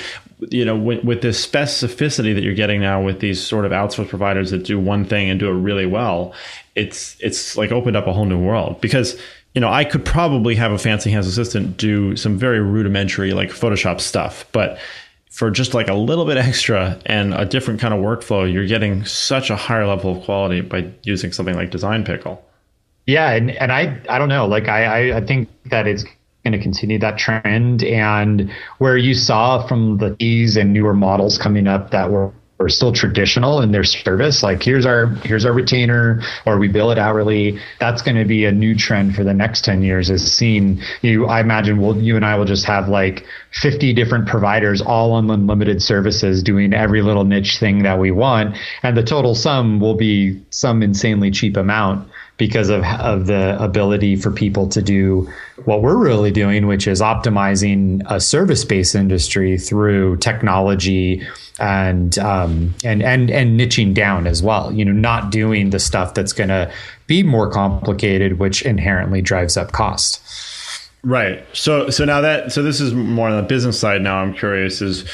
you 0.50 0.64
know, 0.64 0.76
with, 0.76 1.02
with 1.02 1.20
this 1.20 1.44
specificity 1.44 2.32
that 2.34 2.44
you're 2.44 2.54
getting 2.54 2.80
now 2.80 3.02
with 3.02 3.18
these 3.18 3.44
sort 3.44 3.64
of 3.64 3.72
outsourced 3.72 4.08
providers 4.08 4.52
that 4.52 4.64
do 4.64 4.78
one 4.78 5.04
thing 5.04 5.28
and 5.28 5.40
do 5.40 5.48
it 5.48 5.54
really 5.54 5.86
well, 5.86 6.32
it's 6.74 7.16
it's 7.20 7.56
like 7.56 7.72
opened 7.72 7.96
up 7.96 8.06
a 8.06 8.12
whole 8.12 8.24
new 8.24 8.38
world 8.38 8.80
because 8.80 9.18
you 9.54 9.60
know 9.60 9.70
I 9.70 9.84
could 9.84 10.04
probably 10.04 10.54
have 10.56 10.72
a 10.72 10.78
fancy 10.78 11.10
hands 11.10 11.26
assistant 11.26 11.76
do 11.76 12.16
some 12.16 12.38
very 12.38 12.60
rudimentary 12.60 13.32
like 13.32 13.50
Photoshop 13.50 14.00
stuff, 14.00 14.46
but 14.52 14.78
for 15.30 15.50
just 15.50 15.72
like 15.72 15.88
a 15.88 15.94
little 15.94 16.24
bit 16.24 16.36
extra 16.48 16.98
and 17.06 17.34
a 17.34 17.44
different 17.44 17.80
kind 17.80 17.94
of 17.94 18.00
workflow, 18.00 18.50
you're 18.50 18.66
getting 18.66 19.04
such 19.04 19.50
a 19.50 19.56
higher 19.56 19.86
level 19.86 20.16
of 20.16 20.24
quality 20.24 20.60
by 20.60 20.90
using 21.02 21.32
something 21.32 21.54
like 21.54 21.70
Design 21.70 22.04
Pickle. 22.04 22.44
Yeah, 23.06 23.30
and, 23.32 23.50
and 23.50 23.72
I 23.72 24.00
I 24.08 24.18
don't 24.18 24.28
know, 24.28 24.46
like 24.46 24.68
I 24.68 25.16
I 25.16 25.20
think 25.24 25.48
that 25.66 25.86
it's 25.86 26.04
going 26.44 26.52
to 26.52 26.58
continue 26.58 26.98
that 26.98 27.18
trend. 27.18 27.82
And 27.84 28.52
where 28.78 28.96
you 28.96 29.14
saw 29.14 29.66
from 29.66 29.98
the 29.98 30.16
ease 30.18 30.56
and 30.56 30.72
newer 30.72 30.94
models 30.94 31.38
coming 31.38 31.66
up 31.66 31.90
that 31.90 32.10
were 32.10 32.32
are 32.62 32.68
still 32.68 32.92
traditional 32.92 33.60
in 33.60 33.72
their 33.72 33.84
service 33.84 34.42
like 34.42 34.62
here's 34.62 34.86
our 34.86 35.06
here's 35.24 35.44
our 35.44 35.52
retainer 35.52 36.22
or 36.46 36.58
we 36.58 36.68
bill 36.68 36.90
it 36.90 36.98
hourly. 36.98 37.58
That's 37.80 38.02
going 38.02 38.16
to 38.16 38.24
be 38.24 38.44
a 38.44 38.52
new 38.52 38.74
trend 38.74 39.14
for 39.14 39.24
the 39.24 39.34
next 39.34 39.64
10 39.64 39.82
years 39.82 40.10
is 40.10 40.32
seen 40.32 40.82
you 41.02 41.26
i 41.26 41.40
imagine 41.40 41.80
we'll 41.80 42.00
you 42.00 42.16
and 42.16 42.24
i 42.24 42.36
will 42.36 42.44
just 42.44 42.64
have 42.64 42.88
like 42.88 43.26
50 43.54 43.92
different 43.92 44.26
providers 44.26 44.80
all 44.80 45.12
on 45.12 45.30
unlimited 45.30 45.82
services 45.82 46.42
doing 46.42 46.72
every 46.72 47.02
little 47.02 47.24
niche 47.24 47.58
thing 47.58 47.82
that 47.82 47.98
we 47.98 48.10
want 48.10 48.56
and 48.82 48.96
the 48.96 49.02
total 49.02 49.34
sum 49.34 49.80
will 49.80 49.94
be 49.94 50.40
some 50.50 50.82
insanely 50.82 51.30
cheap 51.30 51.56
amount 51.56 52.08
because 52.42 52.70
of, 52.70 52.82
of 52.84 53.26
the 53.26 53.62
ability 53.62 54.16
for 54.16 54.32
people 54.32 54.68
to 54.68 54.82
do 54.82 55.30
what 55.64 55.80
we're 55.80 55.96
really 55.96 56.32
doing, 56.32 56.66
which 56.66 56.88
is 56.88 57.00
optimizing 57.00 58.02
a 58.10 58.20
service 58.20 58.64
based 58.64 58.96
industry 58.96 59.58
through 59.58 60.16
technology 60.16 61.24
and 61.60 62.18
um, 62.18 62.74
and 62.84 63.00
and 63.00 63.30
and 63.30 63.60
niching 63.60 63.94
down 63.94 64.26
as 64.26 64.42
well. 64.42 64.72
You 64.72 64.84
know, 64.84 64.92
not 64.92 65.30
doing 65.30 65.70
the 65.70 65.78
stuff 65.78 66.14
that's 66.14 66.32
going 66.32 66.48
to 66.48 66.72
be 67.06 67.22
more 67.22 67.48
complicated, 67.48 68.40
which 68.40 68.62
inherently 68.62 69.22
drives 69.22 69.56
up 69.56 69.70
cost. 69.70 70.20
Right. 71.02 71.44
So 71.52 71.90
so 71.90 72.04
now 72.04 72.20
that 72.20 72.52
so 72.52 72.62
this 72.62 72.80
is 72.80 72.94
more 72.94 73.28
on 73.28 73.36
the 73.36 73.42
business 73.42 73.78
side. 73.78 74.02
Now 74.02 74.18
I'm 74.18 74.34
curious 74.34 74.80
is 74.80 75.04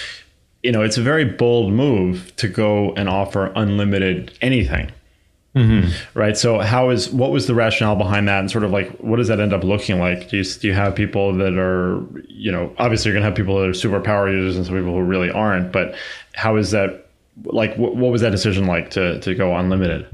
you 0.63 0.73
know 0.73 0.83
it's 0.83 0.99
a 0.99 1.03
very 1.03 1.25
bold 1.25 1.73
move 1.73 2.35
to 2.37 2.49
go 2.49 2.93
and 2.95 3.09
offer 3.09 3.53
unlimited 3.55 4.37
anything 4.41 4.91
Mm-hmm. 5.59 6.19
Right. 6.19 6.37
So, 6.37 6.61
how 6.61 6.91
is 6.91 7.11
what 7.11 7.31
was 7.31 7.47
the 7.47 7.55
rationale 7.55 7.97
behind 7.97 8.29
that, 8.29 8.39
and 8.41 8.51
sort 8.51 8.65
of 8.65 8.71
like 8.71 8.91
what 8.99 9.17
does 9.17 9.29
that 9.29 9.41
end 9.41 9.53
up 9.53 9.65
looking 9.65 9.99
like? 9.99 10.29
Do 10.29 10.37
you 10.37 10.45
do 10.45 10.69
you 10.69 10.75
have 10.75 10.95
people 10.95 11.35
that 11.35 11.59
are 11.59 12.01
you 12.29 12.53
know 12.53 12.73
obviously 12.79 13.11
you're 13.11 13.19
gonna 13.19 13.27
have 13.27 13.35
people 13.35 13.59
that 13.59 13.69
are 13.69 13.75
super 13.75 14.01
power 14.01 14.31
users 14.31 14.57
and 14.57 14.67
some 14.67 14.77
people 14.77 14.93
who 14.93 15.03
really 15.03 15.31
aren't, 15.31 15.73
but 15.73 15.95
how 16.35 16.57
is 16.57 16.71
that 16.73 17.09
like? 17.45 17.77
What, 17.77 17.97
what 17.97 18.13
was 18.13 18.21
that 18.21 18.31
decision 18.31 18.67
like 18.67 18.91
to 18.91 19.21
to 19.21 19.35
go 19.35 19.57
unlimited? 19.57 20.07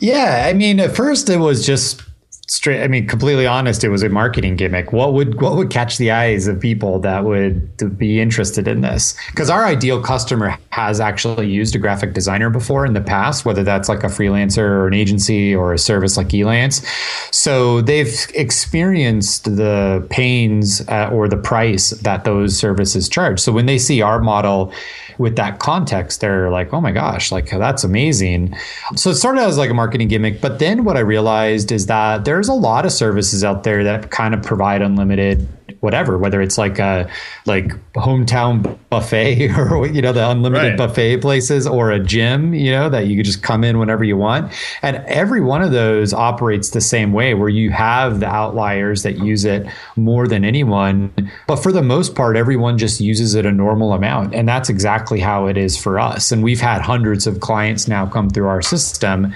Yeah, 0.00 0.46
I 0.48 0.54
mean, 0.54 0.80
at 0.80 0.96
first 0.96 1.28
it 1.28 1.38
was 1.38 1.64
just 1.64 2.02
straight 2.50 2.82
i 2.82 2.88
mean 2.88 3.06
completely 3.06 3.46
honest 3.46 3.84
it 3.84 3.88
was 3.90 4.02
a 4.02 4.08
marketing 4.08 4.56
gimmick. 4.56 4.92
What 4.92 5.14
would 5.14 5.40
what 5.40 5.56
would 5.56 5.70
catch 5.70 5.98
the 5.98 6.10
eyes 6.10 6.46
of 6.46 6.60
people 6.60 6.98
that 7.00 7.24
would 7.24 7.98
be 7.98 8.20
interested 8.20 8.68
in 8.68 8.80
this? 8.80 9.14
Because 9.30 9.48
our 9.48 9.64
ideal 9.64 10.02
customer 10.02 10.58
has 10.70 11.00
actually 11.00 11.48
used 11.48 11.74
a 11.74 11.78
graphic 11.78 12.12
designer 12.12 12.50
before 12.50 12.84
in 12.84 12.92
the 12.92 13.00
past 13.00 13.44
whether 13.44 13.62
that's 13.62 13.88
like 13.88 14.02
a 14.02 14.08
freelancer 14.08 14.58
or 14.58 14.86
an 14.88 14.94
agency 14.94 15.54
or 15.54 15.72
a 15.72 15.78
service 15.78 16.16
like 16.16 16.28
elance. 16.28 16.84
So 17.32 17.80
they've 17.80 18.14
experienced 18.34 19.44
the 19.44 20.06
pains 20.10 20.86
uh, 20.88 21.10
or 21.12 21.28
the 21.28 21.36
price 21.36 21.90
that 21.90 22.24
those 22.24 22.56
services 22.56 23.08
charge. 23.08 23.40
So 23.40 23.52
when 23.52 23.66
they 23.66 23.78
see 23.78 24.02
our 24.02 24.20
model 24.20 24.72
with 25.20 25.36
that 25.36 25.58
context, 25.58 26.22
they're 26.22 26.48
like, 26.50 26.72
oh 26.72 26.80
my 26.80 26.92
gosh, 26.92 27.30
like 27.30 27.50
that's 27.50 27.84
amazing. 27.84 28.56
So 28.96 29.10
it 29.10 29.16
started 29.16 29.42
as 29.42 29.58
like 29.58 29.68
a 29.68 29.74
marketing 29.74 30.08
gimmick. 30.08 30.40
But 30.40 30.58
then 30.58 30.82
what 30.82 30.96
I 30.96 31.00
realized 31.00 31.70
is 31.70 31.86
that 31.86 32.24
there's 32.24 32.48
a 32.48 32.54
lot 32.54 32.86
of 32.86 32.92
services 32.92 33.44
out 33.44 33.62
there 33.62 33.84
that 33.84 34.10
kind 34.10 34.32
of 34.32 34.42
provide 34.42 34.80
unlimited 34.80 35.46
whatever, 35.80 36.16
whether 36.16 36.40
it's 36.40 36.56
like 36.56 36.78
a 36.78 37.06
like 37.44 37.68
hometown 37.92 38.78
buffet 38.90 39.48
or 39.56 39.86
you 39.86 40.02
know 40.02 40.12
the 40.12 40.28
unlimited 40.28 40.70
right. 40.70 40.76
buffet 40.76 41.18
places 41.18 41.66
or 41.66 41.90
a 41.90 42.00
gym, 42.00 42.52
you 42.52 42.70
know 42.70 42.88
that 42.90 43.06
you 43.06 43.16
could 43.16 43.24
just 43.24 43.42
come 43.42 43.64
in 43.64 43.78
whenever 43.78 44.04
you 44.04 44.16
want. 44.16 44.52
And 44.82 44.96
every 45.06 45.40
one 45.40 45.62
of 45.62 45.70
those 45.70 46.12
operates 46.12 46.70
the 46.70 46.80
same 46.80 47.12
way, 47.12 47.34
where 47.34 47.48
you 47.48 47.70
have 47.70 48.20
the 48.20 48.26
outliers 48.26 49.04
that 49.04 49.18
use 49.18 49.44
it 49.44 49.66
more 49.96 50.26
than 50.26 50.44
anyone, 50.44 51.12
but 51.46 51.56
for 51.56 51.72
the 51.72 51.82
most 51.82 52.14
part, 52.14 52.36
everyone 52.36 52.76
just 52.76 53.00
uses 53.00 53.34
it 53.34 53.46
a 53.46 53.52
normal 53.52 53.92
amount, 53.92 54.34
and 54.34 54.48
that's 54.48 54.68
exactly 54.68 55.20
how 55.20 55.46
it 55.46 55.56
is 55.56 55.76
for 55.76 55.98
us. 55.98 56.32
And 56.32 56.42
we've 56.42 56.60
had 56.60 56.82
hundreds 56.82 57.26
of 57.26 57.40
clients 57.40 57.86
now 57.86 58.06
come 58.06 58.28
through 58.28 58.48
our 58.48 58.62
system, 58.62 59.32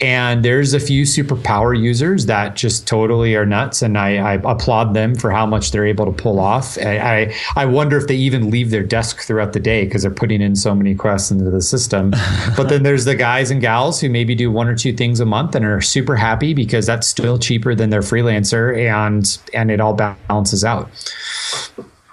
and 0.00 0.44
there's 0.44 0.72
a 0.72 0.80
few 0.80 1.04
superpower 1.04 1.78
users 1.78 2.26
that 2.26 2.56
just 2.56 2.86
totally 2.86 3.36
are 3.36 3.44
nuts, 3.44 3.82
and 3.82 3.98
I, 3.98 4.16
I 4.16 4.34
applaud 4.34 4.94
them 4.94 5.14
for 5.14 5.30
how 5.30 5.44
much 5.44 5.70
they're 5.72 5.86
able 5.86 6.06
to 6.06 6.12
pull 6.12 6.40
off. 6.40 6.78
I, 6.78 6.98
I, 6.98 7.34
I 7.56 7.66
wonder 7.66 7.98
if 7.98 8.06
they 8.06 8.16
even 8.16 8.50
leave 8.50 8.70
their 8.70 8.82
desk 8.94 9.22
throughout 9.22 9.52
the 9.52 9.58
day 9.58 9.84
because 9.84 10.02
they're 10.02 10.10
putting 10.22 10.40
in 10.40 10.54
so 10.54 10.72
many 10.72 10.94
quests 10.94 11.32
into 11.32 11.50
the 11.50 11.60
system. 11.60 12.12
but 12.56 12.68
then 12.68 12.84
there's 12.84 13.04
the 13.04 13.16
guys 13.16 13.50
and 13.50 13.60
gals 13.60 14.00
who 14.00 14.08
maybe 14.08 14.36
do 14.36 14.52
one 14.52 14.68
or 14.68 14.76
two 14.76 14.92
things 14.92 15.18
a 15.18 15.26
month 15.26 15.56
and 15.56 15.64
are 15.64 15.80
super 15.80 16.14
happy 16.14 16.54
because 16.54 16.86
that's 16.86 17.08
still 17.08 17.36
cheaper 17.36 17.74
than 17.74 17.90
their 17.90 18.02
freelancer 18.02 18.78
and 18.78 19.36
and 19.52 19.72
it 19.72 19.80
all 19.80 19.94
balances 19.94 20.64
out. 20.64 20.88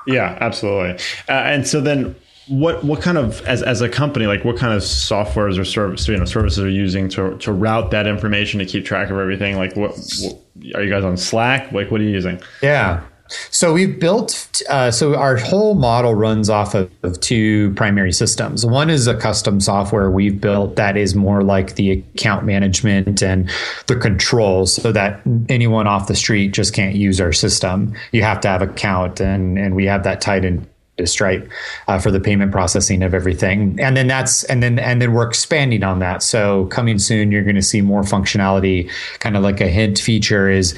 Yeah, 0.08 0.40
absolutely. 0.42 0.94
Uh, 1.30 1.54
and 1.54 1.68
so 1.68 1.82
then 1.82 2.16
what 2.48 2.84
what 2.84 3.00
kind 3.00 3.20
of 3.20 3.46
as, 3.46 3.62
as 3.62 3.82
a 3.82 3.88
company 3.88 4.26
like 4.26 4.44
what 4.44 4.58
kind 4.58 4.74
of 4.74 4.82
softwares 4.82 5.60
or 5.60 5.64
service 5.64 6.08
you 6.08 6.18
know 6.18 6.26
services 6.26 6.64
are 6.64 6.70
you 6.70 6.82
using 6.82 7.08
to 7.08 7.38
to 7.38 7.54
route 7.54 7.92
that 7.92 8.08
information 8.08 8.60
to 8.60 8.66
keep 8.66 8.84
track 8.84 9.12
of 9.12 9.18
everything 9.20 9.56
like 9.56 9.76
what, 9.76 9.92
what 10.22 10.36
are 10.76 10.84
you 10.84 10.90
guys 10.90 11.04
on 11.04 11.16
slack 11.16 11.72
like 11.72 11.92
what 11.92 12.02
are 12.02 12.04
you 12.04 12.10
using 12.10 12.42
yeah 12.64 13.02
so 13.50 13.74
we've 13.74 14.00
built, 14.00 14.62
uh, 14.70 14.92
so 14.92 15.16
our 15.16 15.38
whole 15.38 15.76
model 15.76 16.14
runs 16.16 16.50
off 16.50 16.76
of, 16.76 16.92
of, 17.04 17.20
two 17.22 17.74
primary 17.76 18.12
systems. 18.12 18.66
One 18.66 18.90
is 18.90 19.08
a 19.08 19.16
custom 19.16 19.60
software 19.60 20.10
we've 20.10 20.40
built 20.42 20.76
that 20.76 20.98
is 20.98 21.14
more 21.16 21.44
like 21.44 21.76
the 21.76 21.92
account 21.92 22.46
management 22.46 23.22
and 23.22 23.50
the 23.88 23.96
controls 23.96 24.74
so 24.74 24.92
that 24.92 25.22
anyone 25.50 25.88
off 25.88 26.08
the 26.08 26.16
street 26.16 26.54
just 26.54 26.74
can't 26.74 26.96
use 26.96 27.22
our 27.22 27.34
system. 27.34 27.94
You 28.12 28.24
have 28.24 28.42
to 28.42 28.48
have 28.48 28.62
account 28.62 29.20
and, 29.20 29.58
and 29.58 29.76
we 29.76 29.86
have 29.86 30.04
that 30.04 30.22
tied 30.22 30.46
in 30.46 30.68
to 31.02 31.08
Stripe 31.08 31.50
uh, 31.88 32.00
for 32.00 32.12
the 32.12 32.20
payment 32.20 32.52
processing 32.52 33.04
of 33.04 33.14
everything. 33.14 33.78
And 33.80 33.98
then 33.98 34.08
that's 34.08 34.44
and 34.46 34.64
then 34.64 34.80
and 34.80 35.02
then 35.02 35.14
we're 35.14 35.28
expanding 35.28 35.84
on 35.84 36.00
that. 36.00 36.24
So 36.24 36.66
coming 36.68 37.00
soon, 37.00 37.32
you're 37.32 37.44
going 37.44 37.56
to 37.56 37.62
see 37.62 37.82
more 37.82 38.02
functionality. 38.02 38.90
Kind 39.20 39.36
of 39.36 39.44
like 39.44 39.62
a 39.62 39.68
hint 39.68 40.00
feature 40.00 40.50
is 40.50 40.76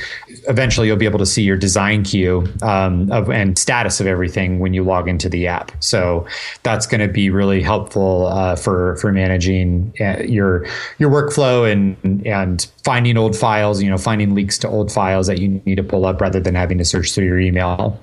eventually 0.48 0.88
you'll 0.88 0.98
be 0.98 1.06
able 1.06 1.20
to 1.20 1.26
see 1.26 1.44
your 1.44 1.58
design 1.58 2.04
queue 2.04 2.48
um, 2.62 3.12
of, 3.12 3.30
and 3.30 3.58
status 3.58 4.00
of 4.00 4.08
everything 4.08 4.60
when 4.60 4.74
you 4.74 4.84
log 4.84 5.08
into 5.08 5.30
the 5.30 5.48
app. 5.48 5.72
So 5.80 6.26
that's 6.64 6.88
going 6.88 7.02
to 7.02 7.12
be 7.14 7.30
really 7.30 7.62
helpful 7.62 8.28
uh, 8.28 8.56
for 8.56 8.96
for 8.98 9.12
managing 9.12 9.94
uh, 10.00 10.24
your 10.24 10.66
your 10.98 11.10
workflow 11.10 11.70
and 11.72 12.26
and 12.26 12.68
finding 12.84 13.18
old 13.18 13.36
files. 13.36 13.82
You 13.82 13.90
know, 13.90 13.98
finding 13.98 14.36
leaks 14.36 14.58
to 14.60 14.68
old 14.68 14.92
files 14.92 15.28
that 15.28 15.40
you 15.40 15.62
need 15.66 15.76
to 15.76 15.84
pull 15.84 16.06
up 16.06 16.22
rather 16.22 16.40
than 16.40 16.56
having 16.56 16.78
to 16.78 16.86
search 16.86 17.14
through 17.14 17.26
your 17.26 17.40
email. 17.40 18.00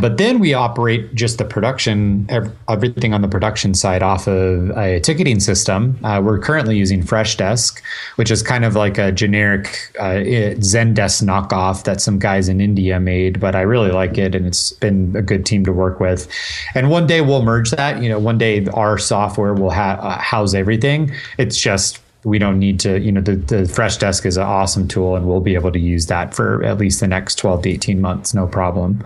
But 0.00 0.18
then 0.18 0.38
we 0.38 0.54
operate 0.54 1.14
just 1.14 1.38
the 1.38 1.44
production, 1.60 2.26
everything 2.68 3.12
on 3.12 3.20
the 3.20 3.28
production 3.28 3.74
side 3.74 4.02
off 4.02 4.26
of 4.26 4.70
a 4.78 4.98
ticketing 5.00 5.38
system. 5.40 5.98
Uh, 6.02 6.18
we're 6.24 6.38
currently 6.38 6.74
using 6.74 7.02
Freshdesk, 7.02 7.82
which 8.16 8.30
is 8.30 8.42
kind 8.42 8.64
of 8.64 8.76
like 8.76 8.96
a 8.96 9.12
generic 9.12 9.92
uh, 9.98 10.24
Zendesk 10.56 11.22
knockoff 11.22 11.84
that 11.84 12.00
some 12.00 12.18
guys 12.18 12.48
in 12.48 12.62
India 12.62 12.98
made, 12.98 13.40
but 13.40 13.54
I 13.54 13.60
really 13.60 13.90
like 13.90 14.16
it 14.16 14.34
and 14.34 14.46
it's 14.46 14.72
been 14.72 15.14
a 15.14 15.20
good 15.20 15.44
team 15.44 15.62
to 15.66 15.72
work 15.72 16.00
with. 16.00 16.26
And 16.74 16.88
one 16.88 17.06
day 17.06 17.20
we'll 17.20 17.42
merge 17.42 17.72
that. 17.72 18.02
You 18.02 18.08
know, 18.08 18.18
one 18.18 18.38
day 18.38 18.66
our 18.72 18.96
software 18.96 19.52
will 19.52 19.70
ha- 19.70 19.98
uh, 20.00 20.18
house 20.18 20.54
everything. 20.54 21.12
It's 21.36 21.60
just 21.60 22.00
we 22.24 22.38
don't 22.38 22.58
need 22.58 22.80
to, 22.80 22.98
you 23.00 23.12
know, 23.12 23.20
the, 23.20 23.36
the 23.36 23.62
Freshdesk 23.64 24.24
is 24.24 24.38
an 24.38 24.44
awesome 24.44 24.88
tool 24.88 25.14
and 25.14 25.26
we'll 25.28 25.40
be 25.40 25.56
able 25.56 25.72
to 25.72 25.78
use 25.78 26.06
that 26.06 26.32
for 26.32 26.64
at 26.64 26.78
least 26.78 27.00
the 27.00 27.06
next 27.06 27.34
12 27.34 27.62
to 27.64 27.68
18 27.68 28.00
months, 28.00 28.32
no 28.32 28.46
problem. 28.46 29.04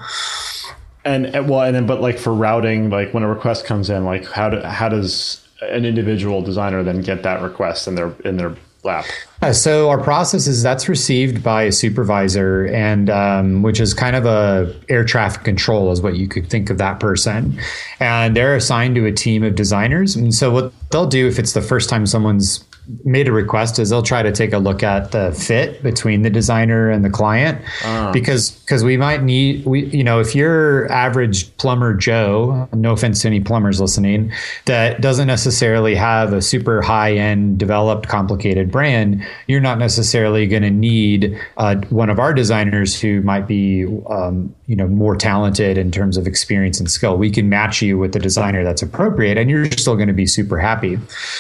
And, 1.05 1.27
and 1.27 1.49
well, 1.49 1.63
and 1.63 1.75
then, 1.75 1.87
but 1.87 2.01
like 2.01 2.19
for 2.19 2.33
routing, 2.33 2.91
like 2.91 3.13
when 3.13 3.23
a 3.23 3.29
request 3.29 3.67
comes 3.67 3.91
in, 3.91 4.05
like 4.05 4.25
how 4.27 4.49
do, 4.51 4.61
how 4.61 4.89
does 4.89 5.47
an 5.61 5.85
individual 5.85 6.43
designer 6.43 6.83
then 6.83 7.03
get 7.03 7.23
that 7.23 7.43
request 7.43 7.87
in 7.87 7.95
their 7.95 8.15
in 8.25 8.37
their 8.37 8.57
lap? 8.85 9.05
Uh, 9.43 9.53
so 9.53 9.91
our 9.91 10.03
process 10.03 10.47
is 10.47 10.63
that's 10.63 10.89
received 10.89 11.43
by 11.43 11.65
a 11.65 11.73
supervisor, 11.73 12.67
and 12.67 13.11
um, 13.11 13.63
which 13.63 13.81
is 13.81 13.93
kind 13.95 14.17
of 14.17 14.25
a 14.27 14.75
air 14.89 15.05
traffic 15.05 15.45
control 15.45 15.93
is 15.93 16.01
what 16.01 16.17
you 16.17 16.29
could 16.29 16.49
think 16.49 16.71
of 16.71 16.79
that 16.79 17.01
person, 17.01 17.59
and 18.01 18.37
they're 18.37 18.57
assigned 18.57 18.95
to 18.95 19.07
a 19.07 19.13
team 19.13 19.43
of 19.43 19.55
designers. 19.55 20.17
And 20.17 20.35
so 20.35 20.51
what 20.51 20.73
they'll 20.91 21.07
do 21.07 21.27
if 21.27 21.39
it's 21.39 21.53
the 21.53 21.63
first 21.63 21.91
time 21.91 22.07
someone's 22.07 22.65
made 23.05 23.29
a 23.29 23.33
request 23.33 23.79
is 23.79 23.91
they'll 23.91 24.03
try 24.03 24.23
to 24.23 24.33
take 24.33 24.53
a 24.53 24.59
look 24.59 24.83
at 24.83 25.13
the 25.13 25.33
fit 25.33 25.83
between 25.83 26.23
the 26.23 26.31
designer 26.31 26.91
and 26.91 27.05
the 27.05 27.11
client. 27.11 27.61
Uh. 27.85 28.13
because 28.13 28.51
because 28.51 28.85
we 28.85 28.97
might 28.97 29.23
need 29.23 29.65
we 29.65 29.85
you 29.87 30.05
know 30.05 30.21
if 30.21 30.35
you're 30.35 30.91
average 30.91 31.55
plumber 31.57 31.95
joe 31.95 32.69
no 32.73 32.93
offense 32.93 33.23
to 33.23 33.29
any 33.29 33.41
plumbers 33.41 33.81
listening 33.81 34.33
that 34.67 35.01
doesn't 35.01 35.27
necessarily 35.27 35.95
have 35.95 36.33
a 36.33 36.41
super 36.41 36.81
high 36.83 37.15
end 37.15 37.59
developed 37.59 38.09
complicated 38.09 38.71
brand 38.71 39.25
you're 39.47 39.61
not 39.61 39.79
necessarily 39.79 40.47
going 40.47 40.63
to 40.63 40.71
need 40.71 41.39
uh, 41.57 41.77
one 41.91 42.11
of 42.11 42.19
our 42.19 42.33
designers 42.33 43.01
who 43.01 43.21
might 43.23 43.47
be 43.47 43.85
um, 44.09 44.55
you 44.67 44.77
know 44.77 44.89
more 44.89 45.17
talented 45.17 45.77
in 45.77 45.91
terms 45.91 46.17
of 46.17 46.27
experience 46.27 46.81
and 46.81 46.91
skill. 46.91 47.17
We 47.17 47.31
can 47.31 47.49
match 47.49 47.83
you 47.83 47.99
with 47.99 48.13
the 48.13 48.19
designer 48.19 48.65
that's 48.65 48.83
appropriate 48.83 49.37
and 49.37 49.51
you're 49.51 49.71
still 49.73 49.97
going 49.97 50.09
to 50.09 50.15
be 50.15 50.27
super 50.27 50.59
happy. 50.59 50.99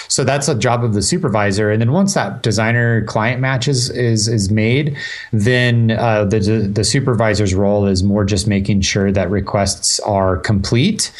So 0.08 0.24
that's 0.24 0.48
a 0.48 0.54
job 0.54 0.84
of 0.84 0.94
the 0.94 1.02
supervisor 1.02 1.33
supervisor. 1.34 1.70
And 1.70 1.80
then 1.80 1.92
once 1.92 2.14
that 2.14 2.42
designer 2.42 3.04
client 3.06 3.40
match 3.40 3.68
is 3.68 3.90
is, 3.90 4.28
is 4.28 4.50
made, 4.50 4.96
then 5.32 5.92
uh, 5.92 6.24
the 6.24 6.70
the 6.72 6.84
supervisor's 6.84 7.54
role 7.54 7.86
is 7.86 8.02
more 8.02 8.24
just 8.24 8.46
making 8.46 8.82
sure 8.82 9.12
that 9.12 9.30
requests 9.30 10.00
are 10.00 10.36
complete 10.38 11.12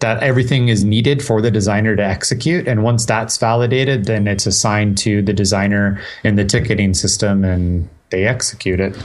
that 0.00 0.22
everything 0.22 0.68
is 0.68 0.84
needed 0.84 1.22
for 1.22 1.40
the 1.40 1.50
designer 1.50 1.96
to 1.96 2.04
execute. 2.04 2.68
And 2.68 2.82
once 2.82 3.06
that's 3.06 3.38
validated, 3.38 4.04
then 4.04 4.26
it's 4.26 4.46
assigned 4.46 4.98
to 4.98 5.22
the 5.22 5.32
designer 5.32 5.98
in 6.24 6.36
the 6.36 6.44
ticketing 6.44 6.94
system 6.94 7.44
and 7.44 7.88
they 8.10 8.26
execute 8.26 8.80
it. 8.80 8.96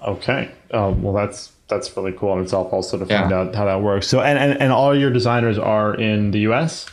Okay. 0.00 0.50
Uh, 0.70 0.94
well, 0.96 1.12
that's 1.12 1.52
that's 1.68 1.94
really 1.96 2.12
cool 2.12 2.32
in 2.38 2.44
itself 2.44 2.72
also 2.72 2.96
to 2.96 3.04
find 3.04 3.30
yeah. 3.30 3.36
out 3.36 3.54
how 3.54 3.64
that 3.66 3.82
works. 3.82 4.06
So, 4.06 4.20
and, 4.20 4.38
and, 4.38 4.62
and 4.62 4.72
all 4.72 4.96
your 4.96 5.10
designers 5.10 5.58
are 5.58 5.94
in 5.94 6.30
the 6.30 6.38
US? 6.52 6.86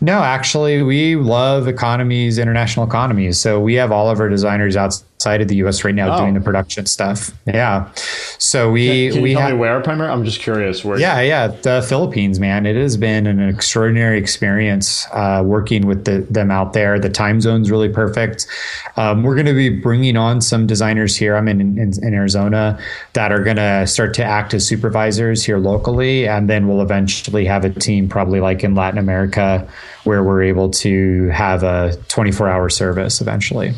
No, 0.00 0.22
actually, 0.22 0.82
we 0.82 1.16
love 1.16 1.68
economies, 1.68 2.38
international 2.38 2.86
economies. 2.86 3.38
So 3.38 3.60
we 3.60 3.74
have 3.74 3.92
all 3.92 4.10
of 4.10 4.20
our 4.20 4.28
designers 4.28 4.76
outside 4.76 5.06
of 5.34 5.48
the 5.48 5.56
U.S. 5.56 5.84
right 5.84 5.94
now 5.94 6.14
oh. 6.14 6.20
doing 6.20 6.34
the 6.34 6.40
production 6.40 6.86
stuff. 6.86 7.32
Yeah. 7.46 7.90
So 8.38 8.70
we 8.70 9.08
can, 9.08 9.12
can 9.14 9.22
we 9.22 9.32
tell 9.32 9.42
have, 9.42 9.52
me 9.52 9.58
where 9.58 9.80
primarily? 9.80 10.12
I'm 10.12 10.24
just 10.24 10.40
curious. 10.40 10.84
Where? 10.84 10.98
Yeah, 10.98 11.20
yeah, 11.20 11.48
the 11.48 11.84
Philippines, 11.88 12.38
man. 12.38 12.66
It 12.66 12.76
has 12.76 12.96
been 12.96 13.26
an 13.26 13.40
extraordinary 13.48 14.18
experience 14.18 15.06
uh, 15.12 15.42
working 15.44 15.86
with 15.86 16.04
the, 16.04 16.20
them 16.30 16.50
out 16.50 16.72
there. 16.72 16.98
The 16.98 17.10
time 17.10 17.40
zone's 17.40 17.70
really 17.70 17.88
perfect. 17.88 18.46
Um, 18.96 19.22
we're 19.22 19.34
going 19.34 19.46
to 19.46 19.54
be 19.54 19.68
bringing 19.68 20.16
on 20.16 20.40
some 20.40 20.66
designers 20.66 21.16
here. 21.16 21.36
I'm 21.36 21.48
in, 21.48 21.60
in, 21.60 21.92
in 22.02 22.14
Arizona 22.14 22.78
that 23.14 23.32
are 23.32 23.42
going 23.42 23.56
to 23.56 23.86
start 23.86 24.14
to 24.14 24.24
act 24.24 24.54
as 24.54 24.66
supervisors 24.66 25.44
here 25.44 25.58
locally, 25.58 26.28
and 26.28 26.48
then 26.48 26.68
we'll 26.68 26.82
eventually 26.82 27.44
have 27.44 27.64
a 27.64 27.70
team, 27.70 28.08
probably 28.08 28.40
like 28.40 28.62
in 28.62 28.74
Latin 28.74 28.98
America, 28.98 29.68
where 30.04 30.22
we're 30.22 30.42
able 30.42 30.70
to 30.70 31.28
have 31.28 31.62
a 31.62 31.96
24 32.08 32.48
hour 32.48 32.68
service 32.68 33.20
eventually. 33.20 33.74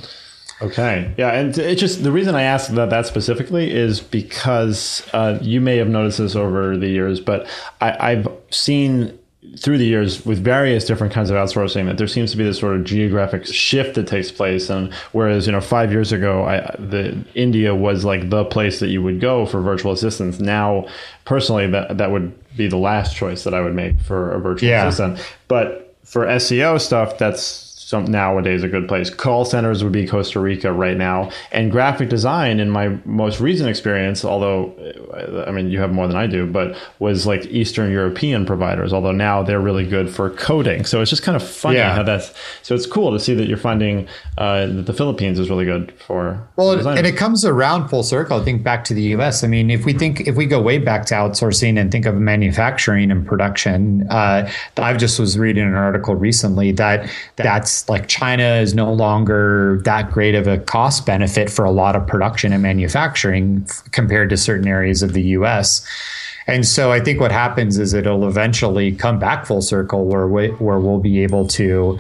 Okay. 0.61 1.15
Yeah. 1.17 1.33
And 1.33 1.57
it's 1.57 1.81
just 1.81 2.03
the 2.03 2.13
reason 2.13 2.35
I 2.35 2.43
asked 2.43 2.71
about 2.71 2.91
that 2.91 3.07
specifically 3.07 3.71
is 3.71 4.01
because 4.01 5.09
uh, 5.13 5.39
you 5.41 5.61
may 5.61 5.77
have 5.77 5.89
noticed 5.89 6.19
this 6.19 6.35
over 6.35 6.77
the 6.77 6.89
years, 6.89 7.21
but 7.21 7.47
I, 7.81 8.13
I've 8.13 8.29
seen 8.51 9.19
through 9.57 9.79
the 9.79 9.87
years 9.87 10.27
with 10.27 10.43
various 10.43 10.85
different 10.85 11.13
kinds 11.13 11.31
of 11.31 11.37
outsourcing 11.37 11.87
that 11.87 11.97
there 11.97 12.09
seems 12.09 12.31
to 12.33 12.37
be 12.37 12.45
this 12.45 12.59
sort 12.59 12.77
of 12.77 12.85
geographic 12.85 13.47
shift 13.47 13.95
that 13.95 14.07
takes 14.07 14.31
place 14.31 14.69
and 14.69 14.93
whereas 15.13 15.47
you 15.47 15.53
know 15.53 15.61
5 15.61 15.91
years 15.91 16.13
ago 16.13 16.45
I, 16.45 16.75
the 16.79 17.25
India 17.35 17.75
was 17.75 18.05
like 18.05 18.29
the 18.29 18.45
place 18.45 18.81
that 18.81 18.89
you 18.89 19.03
would 19.03 19.21
go 19.21 19.47
for 19.47 19.61
virtual 19.61 19.93
assistants 19.93 20.39
now 20.39 20.87
personally 21.25 21.67
that 21.69 21.99
that 21.99 22.11
would 22.11 22.35
be 22.57 22.69
the 22.69 22.77
last 22.77 23.17
choice 23.17 23.45
that 23.45 23.55
I 23.55 23.61
would 23.61 23.75
make 23.75 23.99
for 24.01 24.33
a 24.33 24.41
virtual 24.41 24.69
yeah. 24.69 24.87
assistant 24.87 25.19
but 25.47 25.97
for 26.05 26.27
SEO 26.27 26.81
stuff 26.81 27.17
that's 27.17 27.68
some 27.89 28.05
nowadays 28.05 28.63
a 28.63 28.69
good 28.69 28.87
place. 28.87 29.09
Call 29.09 29.47
centers 29.47 29.83
would 29.83 29.95
be 29.95 30.07
Costa 30.07 30.41
Rica 30.41 30.71
right 30.71 30.99
now, 30.99 31.31
and 31.53 31.73
graphic 31.73 32.11
design 32.11 32.61
in 32.61 32.69
my 32.69 32.89
most 33.07 33.41
recent 33.41 33.67
experience, 33.67 34.27
although 34.27 34.75
I 35.47 35.51
mean 35.53 35.71
you 35.71 35.81
have 35.81 35.91
more 35.91 36.07
than 36.07 36.19
I 36.19 36.27
do, 36.27 36.47
but 36.47 36.77
was 36.99 37.27
like 37.27 37.47
Eastern 37.47 37.91
European 37.91 38.45
providers. 38.45 38.93
Although 38.93 39.13
now 39.13 39.43
they're 39.43 39.59
really 39.59 39.87
good 39.87 40.15
for 40.15 40.29
coding, 40.29 40.85
so 40.85 41.01
it's 41.01 41.09
just 41.09 41.23
kind 41.23 41.35
of 41.35 41.43
funny 41.43 41.79
yeah. 41.79 41.95
how 41.95 42.03
that's. 42.03 42.35
So 42.61 42.75
it's 42.75 42.85
cool 42.85 43.11
to 43.11 43.19
see 43.19 43.33
that 43.33 43.49
you're 43.49 43.57
finding 43.57 44.07
uh, 44.37 44.67
that 44.67 44.85
the 44.85 44.93
Philippines 44.93 45.39
is 45.39 45.49
really 45.49 45.65
good 45.65 45.91
for. 45.93 46.47
Well, 46.57 46.87
and 46.87 47.07
it 47.07 47.17
comes 47.17 47.43
around 47.47 47.89
full 47.89 48.03
circle. 48.03 48.39
I 48.39 48.45
think 48.45 48.63
back 48.63 48.85
to 48.85 48.93
the 48.93 49.03
U.S. 49.17 49.43
I 49.43 49.47
mean, 49.47 49.71
if 49.71 49.87
we 49.87 49.95
think 49.95 50.29
if 50.29 50.37
we 50.37 50.45
go 50.45 50.61
way 50.61 50.77
back 50.77 51.07
to 51.07 51.15
outsourcing 51.15 51.81
and 51.81 51.91
think 51.91 52.05
of 52.05 52.17
manufacturing 52.17 53.11
and 53.11 53.27
production, 53.27 54.07
uh, 54.11 54.51
I 54.77 54.95
just 54.99 55.19
was 55.19 55.39
reading 55.39 55.65
an 55.65 55.75
article 55.75 56.15
recently 56.15 56.73
that 56.73 57.11
that's 57.37 57.78
like 57.89 58.09
China 58.09 58.57
is 58.57 58.75
no 58.75 58.93
longer 58.93 59.81
that 59.85 60.11
great 60.11 60.35
of 60.35 60.47
a 60.47 60.59
cost 60.59 61.05
benefit 61.05 61.51
for 61.51 61.65
a 61.65 61.71
lot 61.71 61.95
of 61.95 62.07
production 62.07 62.53
and 62.53 62.63
manufacturing 62.63 63.67
compared 63.93 64.31
to 64.31 64.37
certain 64.37 64.67
areas 64.67 65.03
of 65.03 65.13
the 65.13 65.23
US. 65.23 65.87
And 66.49 66.67
so 66.67 66.91
I 66.91 66.99
think 66.99 67.21
what 67.21 67.31
happens 67.31 67.79
is 67.79 67.93
it'll 67.93 68.27
eventually 68.27 68.93
come 68.93 69.19
back 69.19 69.45
full 69.45 69.61
circle 69.61 70.07
where 70.07 70.27
we, 70.27 70.49
where 70.53 70.79
we'll 70.79 70.99
be 70.99 71.23
able 71.23 71.47
to 71.49 71.99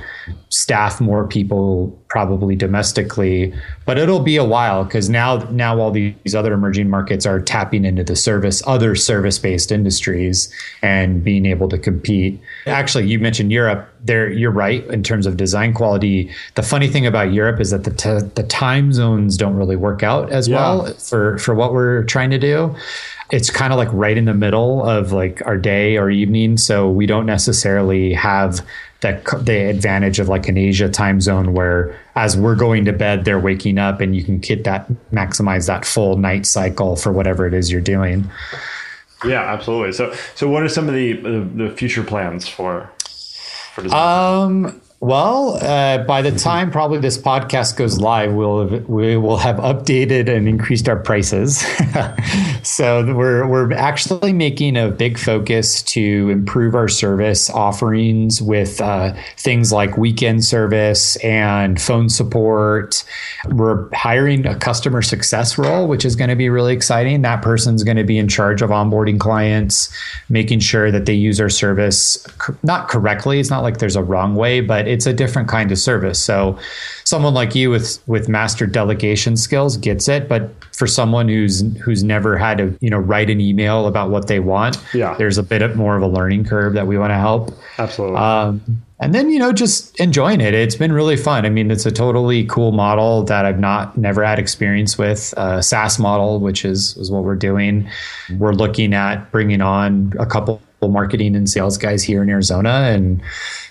staff 0.48 1.02
more 1.02 1.26
people 1.26 1.94
probably 2.08 2.56
domestically, 2.56 3.52
but 3.84 3.98
it'll 3.98 4.20
be 4.20 4.36
a 4.36 4.44
while 4.44 4.84
because 4.84 5.10
now 5.10 5.36
now 5.50 5.78
all 5.78 5.90
these 5.90 6.34
other 6.34 6.54
emerging 6.54 6.88
markets 6.88 7.26
are 7.26 7.38
tapping 7.38 7.84
into 7.84 8.02
the 8.02 8.16
service 8.16 8.62
other 8.66 8.94
service 8.94 9.38
based 9.38 9.70
industries 9.70 10.50
and 10.80 11.22
being 11.22 11.44
able 11.44 11.68
to 11.68 11.76
compete. 11.76 12.40
Actually, 12.66 13.06
you 13.06 13.18
mentioned 13.18 13.52
Europe. 13.52 13.86
There, 14.02 14.30
you're 14.30 14.50
right 14.50 14.86
in 14.86 15.02
terms 15.02 15.26
of 15.26 15.36
design 15.36 15.74
quality. 15.74 16.30
The 16.54 16.62
funny 16.62 16.88
thing 16.88 17.04
about 17.04 17.32
Europe 17.32 17.60
is 17.60 17.70
that 17.70 17.84
the 17.84 17.90
t- 17.90 18.30
the 18.34 18.44
time 18.44 18.94
zones 18.94 19.36
don't 19.36 19.56
really 19.56 19.76
work 19.76 20.02
out 20.02 20.32
as 20.32 20.48
yeah. 20.48 20.56
well 20.56 20.94
for 20.94 21.36
for 21.36 21.54
what 21.54 21.74
we're 21.74 22.04
trying 22.04 22.30
to 22.30 22.38
do 22.38 22.74
it's 23.30 23.50
kind 23.50 23.72
of 23.72 23.78
like 23.78 23.92
right 23.92 24.16
in 24.16 24.24
the 24.24 24.34
middle 24.34 24.82
of 24.82 25.12
like 25.12 25.44
our 25.46 25.56
day 25.56 25.96
or 25.98 26.10
evening. 26.10 26.56
So 26.56 26.88
we 26.88 27.06
don't 27.06 27.26
necessarily 27.26 28.14
have 28.14 28.64
that 29.00 29.24
the 29.44 29.68
advantage 29.68 30.18
of 30.18 30.28
like 30.28 30.48
an 30.48 30.56
Asia 30.56 30.88
time 30.88 31.20
zone 31.20 31.52
where 31.52 31.98
as 32.16 32.36
we're 32.36 32.56
going 32.56 32.84
to 32.86 32.92
bed, 32.92 33.24
they're 33.24 33.38
waking 33.38 33.78
up 33.78 34.00
and 34.00 34.16
you 34.16 34.24
can 34.24 34.38
get 34.38 34.64
that 34.64 34.90
maximize 35.12 35.66
that 35.66 35.84
full 35.84 36.16
night 36.16 36.46
cycle 36.46 36.96
for 36.96 37.12
whatever 37.12 37.46
it 37.46 37.54
is 37.54 37.70
you're 37.70 37.80
doing. 37.80 38.28
Yeah, 39.24 39.42
absolutely. 39.42 39.92
So, 39.92 40.14
so 40.34 40.48
what 40.48 40.62
are 40.62 40.68
some 40.68 40.88
of 40.88 40.94
the 40.94 41.12
the, 41.14 41.64
the 41.64 41.70
future 41.70 42.02
plans 42.02 42.48
for 42.48 42.90
for 43.74 43.82
design? 43.82 44.66
Um, 44.66 44.80
well, 45.00 45.58
uh, 45.62 45.98
by 45.98 46.22
the 46.22 46.32
time 46.32 46.72
probably 46.72 46.98
this 46.98 47.16
podcast 47.16 47.76
goes 47.76 48.00
live, 48.00 48.32
we'll 48.32 48.68
have, 48.68 48.88
we 48.88 49.16
will 49.16 49.36
have 49.36 49.56
updated 49.56 50.28
and 50.28 50.48
increased 50.48 50.88
our 50.88 50.96
prices. 50.96 51.64
so 52.64 53.14
we're 53.14 53.46
we're 53.46 53.72
actually 53.74 54.32
making 54.32 54.76
a 54.76 54.90
big 54.90 55.16
focus 55.16 55.84
to 55.84 56.30
improve 56.30 56.74
our 56.74 56.88
service 56.88 57.48
offerings 57.48 58.42
with 58.42 58.80
uh, 58.80 59.14
things 59.36 59.72
like 59.72 59.96
weekend 59.96 60.44
service 60.44 61.14
and 61.16 61.80
phone 61.80 62.08
support. 62.08 63.04
We're 63.50 63.88
hiring 63.94 64.46
a 64.46 64.56
customer 64.56 65.02
success 65.02 65.56
role, 65.56 65.86
which 65.86 66.04
is 66.04 66.16
going 66.16 66.30
to 66.30 66.36
be 66.36 66.48
really 66.48 66.74
exciting. 66.74 67.22
That 67.22 67.40
person's 67.40 67.84
going 67.84 67.98
to 67.98 68.04
be 68.04 68.18
in 68.18 68.26
charge 68.26 68.62
of 68.62 68.70
onboarding 68.70 69.20
clients, 69.20 69.94
making 70.28 70.58
sure 70.58 70.90
that 70.90 71.06
they 71.06 71.14
use 71.14 71.40
our 71.40 71.48
service 71.48 72.26
not 72.64 72.88
correctly. 72.88 73.38
It's 73.38 73.50
not 73.50 73.62
like 73.62 73.78
there's 73.78 73.94
a 73.94 74.02
wrong 74.02 74.34
way, 74.34 74.60
but 74.60 74.87
it's 74.88 75.06
a 75.06 75.12
different 75.12 75.48
kind 75.48 75.70
of 75.70 75.78
service. 75.78 76.18
So 76.18 76.58
someone 77.04 77.34
like 77.34 77.54
you 77.54 77.70
with 77.70 78.02
with 78.06 78.28
master 78.28 78.66
delegation 78.66 79.36
skills 79.36 79.76
gets 79.76 80.08
it, 80.08 80.28
but 80.28 80.50
for 80.74 80.86
someone 80.86 81.28
who's 81.28 81.60
who's 81.78 82.02
never 82.02 82.36
had 82.36 82.58
to 82.58 82.76
you 82.80 82.90
know 82.90 82.98
write 82.98 83.30
an 83.30 83.40
email 83.40 83.86
about 83.86 84.10
what 84.10 84.26
they 84.26 84.40
want, 84.40 84.78
yeah, 84.94 85.14
there's 85.18 85.38
a 85.38 85.42
bit 85.42 85.76
more 85.76 85.96
of 85.96 86.02
a 86.02 86.08
learning 86.08 86.44
curve 86.44 86.74
that 86.74 86.86
we 86.86 86.98
want 86.98 87.10
to 87.10 87.16
help. 87.16 87.50
Absolutely. 87.78 88.16
Um, 88.16 88.82
and 89.00 89.14
then 89.14 89.30
you 89.30 89.38
know 89.38 89.52
just 89.52 89.98
enjoying 90.00 90.40
it 90.40 90.54
it's 90.54 90.74
been 90.74 90.92
really 90.92 91.16
fun 91.16 91.46
i 91.46 91.48
mean 91.48 91.70
it's 91.70 91.86
a 91.86 91.90
totally 91.90 92.44
cool 92.46 92.72
model 92.72 93.22
that 93.22 93.44
i've 93.44 93.58
not 93.58 93.96
never 93.96 94.24
had 94.24 94.38
experience 94.38 94.98
with 94.98 95.32
a 95.36 95.62
saas 95.62 95.98
model 95.98 96.40
which 96.40 96.64
is 96.64 96.96
is 96.96 97.10
what 97.10 97.22
we're 97.24 97.36
doing 97.36 97.88
we're 98.38 98.52
looking 98.52 98.94
at 98.94 99.30
bringing 99.30 99.60
on 99.60 100.12
a 100.18 100.26
couple 100.26 100.60
marketing 100.86 101.34
and 101.34 101.50
sales 101.50 101.76
guys 101.76 102.04
here 102.04 102.22
in 102.22 102.30
Arizona 102.30 102.70
and 102.92 103.20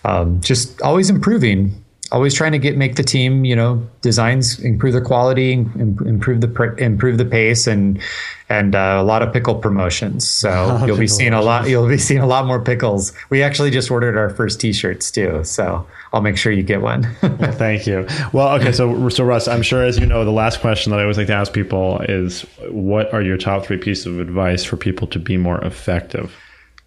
um, 0.04 0.42
just 0.42 0.82
always 0.82 1.10
improving. 1.10 1.84
always 2.12 2.34
trying 2.34 2.54
to 2.54 2.60
get 2.60 2.78
make 2.78 2.96
the 2.96 3.04
team, 3.04 3.46
you 3.46 3.56
know, 3.56 3.86
designs 4.02 4.60
improve 4.60 4.94
the 4.94 5.02
quality, 5.02 5.54
improve 5.54 6.42
the 6.42 6.76
improve 6.78 7.18
the 7.18 7.26
pace, 7.26 7.68
and 7.68 8.02
and 8.50 8.76
uh, 8.76 8.98
a 9.00 9.04
lot 9.04 9.22
of 9.22 9.34
pickle 9.34 9.56
promotions. 9.56 10.28
So 10.28 10.82
you'll 10.86 10.98
be 10.98 11.08
seeing 11.08 11.34
a 11.34 11.42
lot. 11.42 11.70
You'll 11.70 11.88
be 11.88 11.98
seeing 11.98 12.22
a 12.22 12.28
lot 12.28 12.46
more 12.46 12.62
pickles. 12.62 13.14
We 13.30 13.44
actually 13.44 13.72
just 13.72 13.92
ordered 13.92 14.18
our 14.18 14.30
first 14.30 14.60
T-shirts 14.60 15.12
too, 15.12 15.44
so 15.44 15.86
I'll 16.14 16.22
make 16.22 16.38
sure 16.38 16.52
you 16.52 16.64
get 16.64 16.82
one. 16.82 17.08
well, 17.22 17.52
thank 17.52 17.86
you. 17.86 18.08
Well, 18.32 18.56
okay, 18.60 18.72
so 18.72 19.10
so 19.10 19.26
Russ, 19.26 19.48
I'm 19.48 19.62
sure 19.62 19.84
as 19.84 20.00
you 20.00 20.06
know, 20.06 20.24
the 20.24 20.32
last 20.32 20.62
question 20.62 20.92
that 20.92 21.00
I 21.00 21.02
always 21.02 21.18
like 21.18 21.28
to 21.28 21.34
ask 21.34 21.52
people 21.52 22.00
is, 22.08 22.44
what 22.70 23.14
are 23.14 23.22
your 23.22 23.38
top 23.38 23.66
three 23.66 23.78
pieces 23.78 24.06
of 24.06 24.20
advice 24.20 24.64
for 24.64 24.78
people 24.78 25.08
to 25.08 25.20
be 25.20 25.36
more 25.38 25.60
effective? 25.64 26.34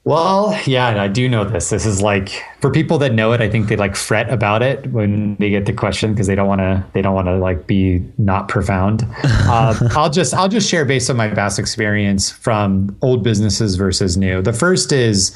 Well, 0.05 0.59
yeah, 0.65 1.03
I 1.03 1.09
do 1.09 1.29
know 1.29 1.45
this. 1.45 1.69
This 1.69 1.85
is 1.85 2.01
like 2.01 2.43
for 2.61 2.71
people 2.71 2.97
that 2.99 3.13
know 3.13 3.33
it, 3.33 3.43
I 3.43 3.51
think 3.51 3.69
they 3.69 3.77
like 3.77 3.95
fret 3.95 4.33
about 4.33 4.63
it 4.63 4.87
when 4.93 5.37
they 5.37 5.51
get 5.51 5.67
the 5.67 5.75
question 5.75 6.15
because 6.15 6.27
they 6.27 6.35
don't 6.35 6.49
want 6.49 6.63
to 6.63 6.85
they 6.95 7.03
don't 7.03 7.15
want 7.15 7.29
to 7.29 7.37
like 7.37 7.67
be 7.67 8.03
not 8.19 8.49
profound. 8.49 9.07
Uh, 9.51 9.75
I'll 9.97 10.11
just 10.11 10.33
I'll 10.33 10.49
just 10.49 10.69
share 10.71 10.85
based 10.85 11.11
on 11.11 11.17
my 11.17 11.29
past 11.29 11.59
experience 11.59 12.31
from 12.31 12.97
old 13.03 13.25
businesses 13.25 13.75
versus 13.75 14.17
new. 14.17 14.41
The 14.43 14.53
first 14.53 14.93
is 14.93 15.35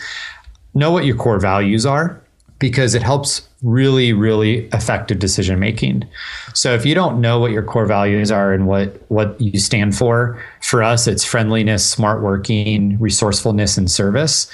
know 0.73 0.93
what 0.93 1.05
your 1.05 1.17
core 1.17 1.41
values 1.41 1.85
are 1.85 2.23
because 2.61 2.95
it 2.95 3.03
helps 3.03 3.49
really 3.65 4.13
really 4.13 4.67
effective 4.69 5.19
decision 5.19 5.59
making. 5.59 6.07
So 6.53 6.75
if 6.75 6.85
you 6.85 6.95
don't 6.95 7.21
know 7.21 7.41
what 7.41 7.51
your 7.51 7.63
core 7.63 7.87
values 7.87 8.31
are 8.31 8.53
and 8.53 8.67
what 8.67 9.01
what 9.11 9.41
you 9.41 9.59
stand 9.59 9.97
for 9.97 10.41
for 10.61 10.83
us 10.83 11.09
it's 11.09 11.25
friendliness 11.25 11.85
smart 11.85 12.23
working 12.23 12.99
resourcefulness 13.01 13.77
and 13.77 13.91
service. 13.91 14.49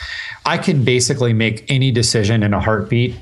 I 0.46 0.56
can 0.56 0.84
basically 0.84 1.32
make 1.32 1.64
any 1.68 1.90
decision 1.90 2.42
in 2.42 2.54
a 2.54 2.60
heartbeat 2.60 3.16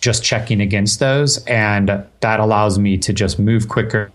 just 0.00 0.22
checking 0.22 0.60
against 0.60 1.00
those 1.00 1.44
and 1.46 2.04
that 2.20 2.40
allows 2.40 2.78
me 2.78 2.96
to 2.98 3.12
just 3.12 3.38
move 3.38 3.68
quicker 3.68 4.10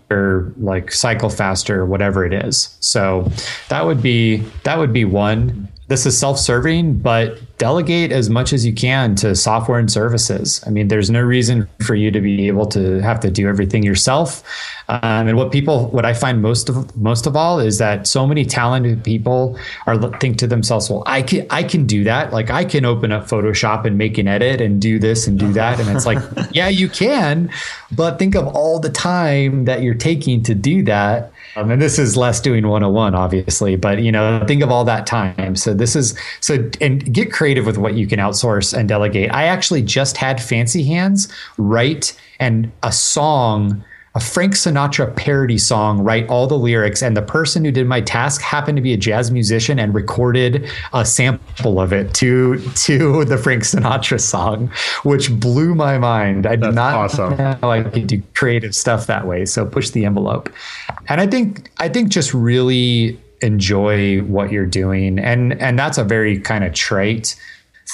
like 0.58 0.92
cycle 0.92 1.30
faster 1.30 1.86
whatever 1.86 2.24
it 2.24 2.32
is. 2.32 2.76
So 2.80 3.30
that 3.68 3.86
would 3.86 4.02
be 4.02 4.38
that 4.64 4.78
would 4.78 4.92
be 4.92 5.04
one. 5.04 5.68
This 5.88 6.06
is 6.06 6.18
self-serving, 6.18 6.98
but 6.98 7.38
delegate 7.62 8.10
as 8.10 8.28
much 8.28 8.52
as 8.52 8.66
you 8.66 8.72
can 8.72 9.14
to 9.14 9.36
software 9.36 9.78
and 9.78 9.88
services. 9.88 10.60
I 10.66 10.70
mean, 10.70 10.88
there's 10.88 11.10
no 11.10 11.20
reason 11.20 11.68
for 11.86 11.94
you 11.94 12.10
to 12.10 12.20
be 12.20 12.48
able 12.48 12.66
to 12.66 12.98
have 13.02 13.20
to 13.20 13.30
do 13.30 13.48
everything 13.48 13.84
yourself. 13.84 14.42
Um, 14.88 15.28
and 15.28 15.36
what 15.36 15.52
people, 15.52 15.86
what 15.90 16.04
I 16.04 16.12
find 16.12 16.42
most 16.42 16.68
of 16.68 16.96
most 16.96 17.24
of 17.24 17.36
all 17.36 17.60
is 17.60 17.78
that 17.78 18.08
so 18.08 18.26
many 18.26 18.44
talented 18.44 19.04
people 19.04 19.56
are 19.86 19.96
think 20.18 20.38
to 20.38 20.48
themselves, 20.48 20.90
"Well, 20.90 21.04
I 21.06 21.22
can 21.22 21.46
I 21.50 21.62
can 21.62 21.86
do 21.86 22.02
that. 22.02 22.32
Like 22.32 22.50
I 22.50 22.64
can 22.64 22.84
open 22.84 23.12
up 23.12 23.28
Photoshop 23.28 23.84
and 23.84 23.96
make 23.96 24.18
an 24.18 24.26
edit 24.26 24.60
and 24.60 24.82
do 24.82 24.98
this 24.98 25.28
and 25.28 25.38
do 25.38 25.52
that." 25.52 25.78
And 25.78 25.88
it's 25.88 26.04
like, 26.04 26.18
yeah, 26.50 26.68
you 26.68 26.88
can, 26.88 27.48
but 27.92 28.18
think 28.18 28.34
of 28.34 28.48
all 28.48 28.80
the 28.80 28.90
time 28.90 29.66
that 29.66 29.82
you're 29.82 29.94
taking 29.94 30.42
to 30.42 30.54
do 30.56 30.82
that 30.82 31.31
um, 31.56 31.70
and 31.70 31.82
this 31.82 31.98
is 31.98 32.16
less 32.16 32.40
doing 32.40 32.66
101, 32.66 33.14
obviously, 33.14 33.76
but 33.76 34.02
you 34.02 34.10
know, 34.10 34.44
think 34.46 34.62
of 34.62 34.70
all 34.70 34.84
that 34.84 35.06
time. 35.06 35.56
So 35.56 35.74
this 35.74 35.94
is 35.94 36.18
so 36.40 36.70
and 36.80 37.12
get 37.12 37.32
creative 37.32 37.66
with 37.66 37.78
what 37.78 37.94
you 37.94 38.06
can 38.06 38.18
outsource 38.18 38.76
and 38.76 38.88
delegate. 38.88 39.32
I 39.32 39.44
actually 39.44 39.82
just 39.82 40.16
had 40.16 40.42
Fancy 40.42 40.82
Hands 40.84 41.28
write 41.58 42.18
and 42.40 42.72
a 42.82 42.92
song 42.92 43.84
a 44.14 44.20
Frank 44.20 44.54
Sinatra 44.54 45.14
parody 45.16 45.56
song, 45.56 46.04
write 46.04 46.28
all 46.28 46.46
the 46.46 46.58
lyrics, 46.58 47.02
and 47.02 47.16
the 47.16 47.22
person 47.22 47.64
who 47.64 47.70
did 47.70 47.86
my 47.86 48.02
task 48.02 48.42
happened 48.42 48.76
to 48.76 48.82
be 48.82 48.92
a 48.92 48.96
jazz 48.96 49.30
musician 49.30 49.78
and 49.78 49.94
recorded 49.94 50.68
a 50.92 51.04
sample 51.04 51.80
of 51.80 51.92
it 51.92 52.12
to 52.14 52.58
to 52.74 53.24
the 53.24 53.38
Frank 53.38 53.62
Sinatra 53.62 54.20
song, 54.20 54.70
which 55.02 55.32
blew 55.40 55.74
my 55.74 55.96
mind. 55.96 56.46
I 56.46 56.56
did 56.56 56.74
not 56.74 56.94
awesome. 56.94 57.36
know 57.36 57.70
I 57.70 57.82
could 57.82 58.06
do 58.06 58.22
creative 58.34 58.74
stuff 58.74 59.06
that 59.06 59.26
way. 59.26 59.46
So 59.46 59.64
push 59.64 59.90
the 59.90 60.04
envelope, 60.04 60.50
and 61.08 61.20
I 61.20 61.26
think 61.26 61.70
I 61.78 61.88
think 61.88 62.10
just 62.10 62.34
really 62.34 63.18
enjoy 63.40 64.20
what 64.22 64.52
you're 64.52 64.66
doing, 64.66 65.18
and 65.18 65.54
and 65.54 65.78
that's 65.78 65.96
a 65.96 66.04
very 66.04 66.38
kind 66.38 66.64
of 66.64 66.74
trait 66.74 67.34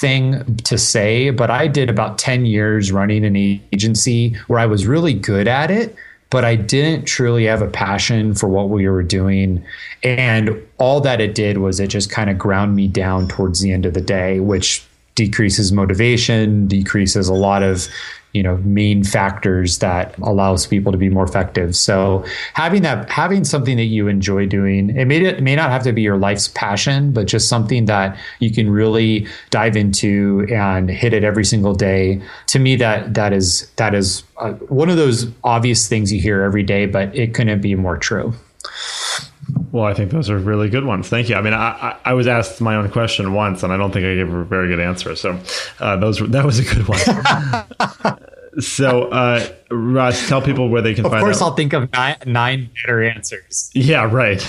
thing 0.01 0.57
to 0.57 0.79
say, 0.79 1.31
but 1.31 1.51
I 1.51 1.67
did 1.67 1.91
about 1.91 2.19
10 2.19 2.47
years 2.47 2.93
running 2.93 3.25
an 3.25 3.37
agency 3.73 4.37
where 4.47 4.59
I 4.59 4.67
was 4.67 4.87
really 4.87 5.15
good 5.15 5.49
at 5.49 5.71
it, 5.71 5.97
but 6.31 6.45
I 6.45 6.57
didn't 6.57 7.07
truly 7.07 7.45
have 7.45 7.63
a 7.63 7.69
passion 7.69 8.35
for 8.35 8.49
what 8.49 8.69
we 8.69 8.89
were 8.89 9.03
doing. 9.03 9.65
And 10.03 10.51
all 10.79 11.01
that 11.01 11.21
it 11.21 11.35
did 11.35 11.59
was 11.59 11.81
it 11.81 11.89
just 11.89 12.11
kind 12.11 12.29
of 12.29 12.39
ground 12.39 12.77
me 12.77 12.89
down 12.89 13.29
towards 13.29 13.61
the 13.61 13.73
end 13.73 13.87
of 13.87 13.95
the 13.95 14.01
day, 14.01 14.41
which 14.41 14.85
decreases 15.15 15.73
motivation, 15.73 16.69
decreases 16.69 17.29
a 17.29 17.35
lot 17.35 17.63
of 17.63 17.89
you 18.33 18.43
know 18.43 18.57
main 18.59 19.03
factors 19.03 19.79
that 19.79 20.17
allows 20.19 20.67
people 20.67 20.93
to 20.93 20.99
be 20.99 21.09
more 21.09 21.25
effective. 21.25 21.75
So 21.75 22.25
having 22.55 22.83
that 22.83 23.09
having 23.11 23.45
something 23.45 23.77
that 23.77 23.85
you 23.85 24.09
enjoy 24.09 24.47
doing 24.47 24.91
it 24.97 25.07
may 25.07 25.19
it 25.19 25.43
may 25.43 25.57
not 25.57 25.71
have 25.71 25.83
to 25.85 25.93
be 25.93 26.03
your 26.03 26.17
life's 26.17 26.49
passion 26.49 27.13
but 27.13 27.27
just 27.27 27.49
something 27.49 27.87
that 27.87 28.17
you 28.39 28.53
can 28.53 28.71
really 28.71 29.27
dive 29.51 29.77
into 29.77 30.47
and 30.51 30.91
hit 30.91 31.15
it 31.15 31.25
every 31.25 31.45
single 31.45 31.75
day. 31.75 32.21
To 32.49 32.59
me 32.59 32.77
that 32.77 33.15
that 33.15 33.33
is 33.33 33.71
that 33.77 33.95
is 33.95 34.23
uh, 34.37 34.53
one 34.53 34.91
of 34.91 34.97
those 34.97 35.27
obvious 35.45 35.89
things 35.89 36.13
you 36.13 36.21
hear 36.21 36.43
every 36.43 36.63
day 36.63 36.87
but 36.87 37.15
it 37.17 37.35
couldn't 37.35 37.61
be 37.61 37.75
more 37.75 37.97
true 37.97 38.35
well, 39.73 39.85
I 39.85 39.95
think 39.95 40.11
those 40.11 40.31
are 40.31 40.39
really 40.39 40.69
good 40.69 40.85
ones. 40.85 41.09
Thank 41.09 41.29
you. 41.29 41.37
I 41.37 41.43
mean, 41.43 41.55
I, 41.55 41.97
I 42.05 42.15
was 42.15 42.27
asked 42.27 42.61
my 42.61 42.77
own 42.77 42.91
question 42.91 43.33
once, 43.35 43.63
and 43.63 43.73
I 43.73 43.77
don't 43.77 43.93
think 43.93 44.05
I 44.05 44.15
gave 44.15 44.33
a 44.33 44.45
very 44.45 44.69
good 44.69 44.81
answer. 44.81 45.15
So, 45.17 45.39
uh, 45.81 45.97
those 45.97 46.19
that 46.19 46.45
was 46.45 46.59
a 46.59 46.65
good 46.65 46.89
one. 46.89 48.61
so, 48.61 49.09
uh, 49.11 49.47
Russ, 49.71 50.29
tell 50.29 50.41
people 50.41 50.69
where 50.69 50.83
they 50.83 50.95
can 50.95 51.05
of 51.05 51.13
find. 51.13 51.23
Of 51.23 51.27
course, 51.27 51.43
out. 51.43 51.51
I'll 51.51 51.55
think 51.55 51.73
of 51.73 51.93
nine, 51.93 52.17
nine 52.27 52.71
better 52.75 53.03
answers. 53.03 53.71
Yeah, 53.75 54.05
right. 54.11 54.45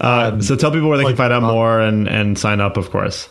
Uh, 0.00 0.30
um, 0.32 0.42
so, 0.42 0.56
tell 0.56 0.70
people 0.70 0.88
where 0.88 0.98
they 0.98 1.04
can 1.04 1.16
find 1.16 1.32
out 1.32 1.42
more 1.42 1.80
and 1.80 2.08
and 2.08 2.38
sign 2.38 2.60
up. 2.60 2.76
Of 2.76 2.90
course. 2.90 3.28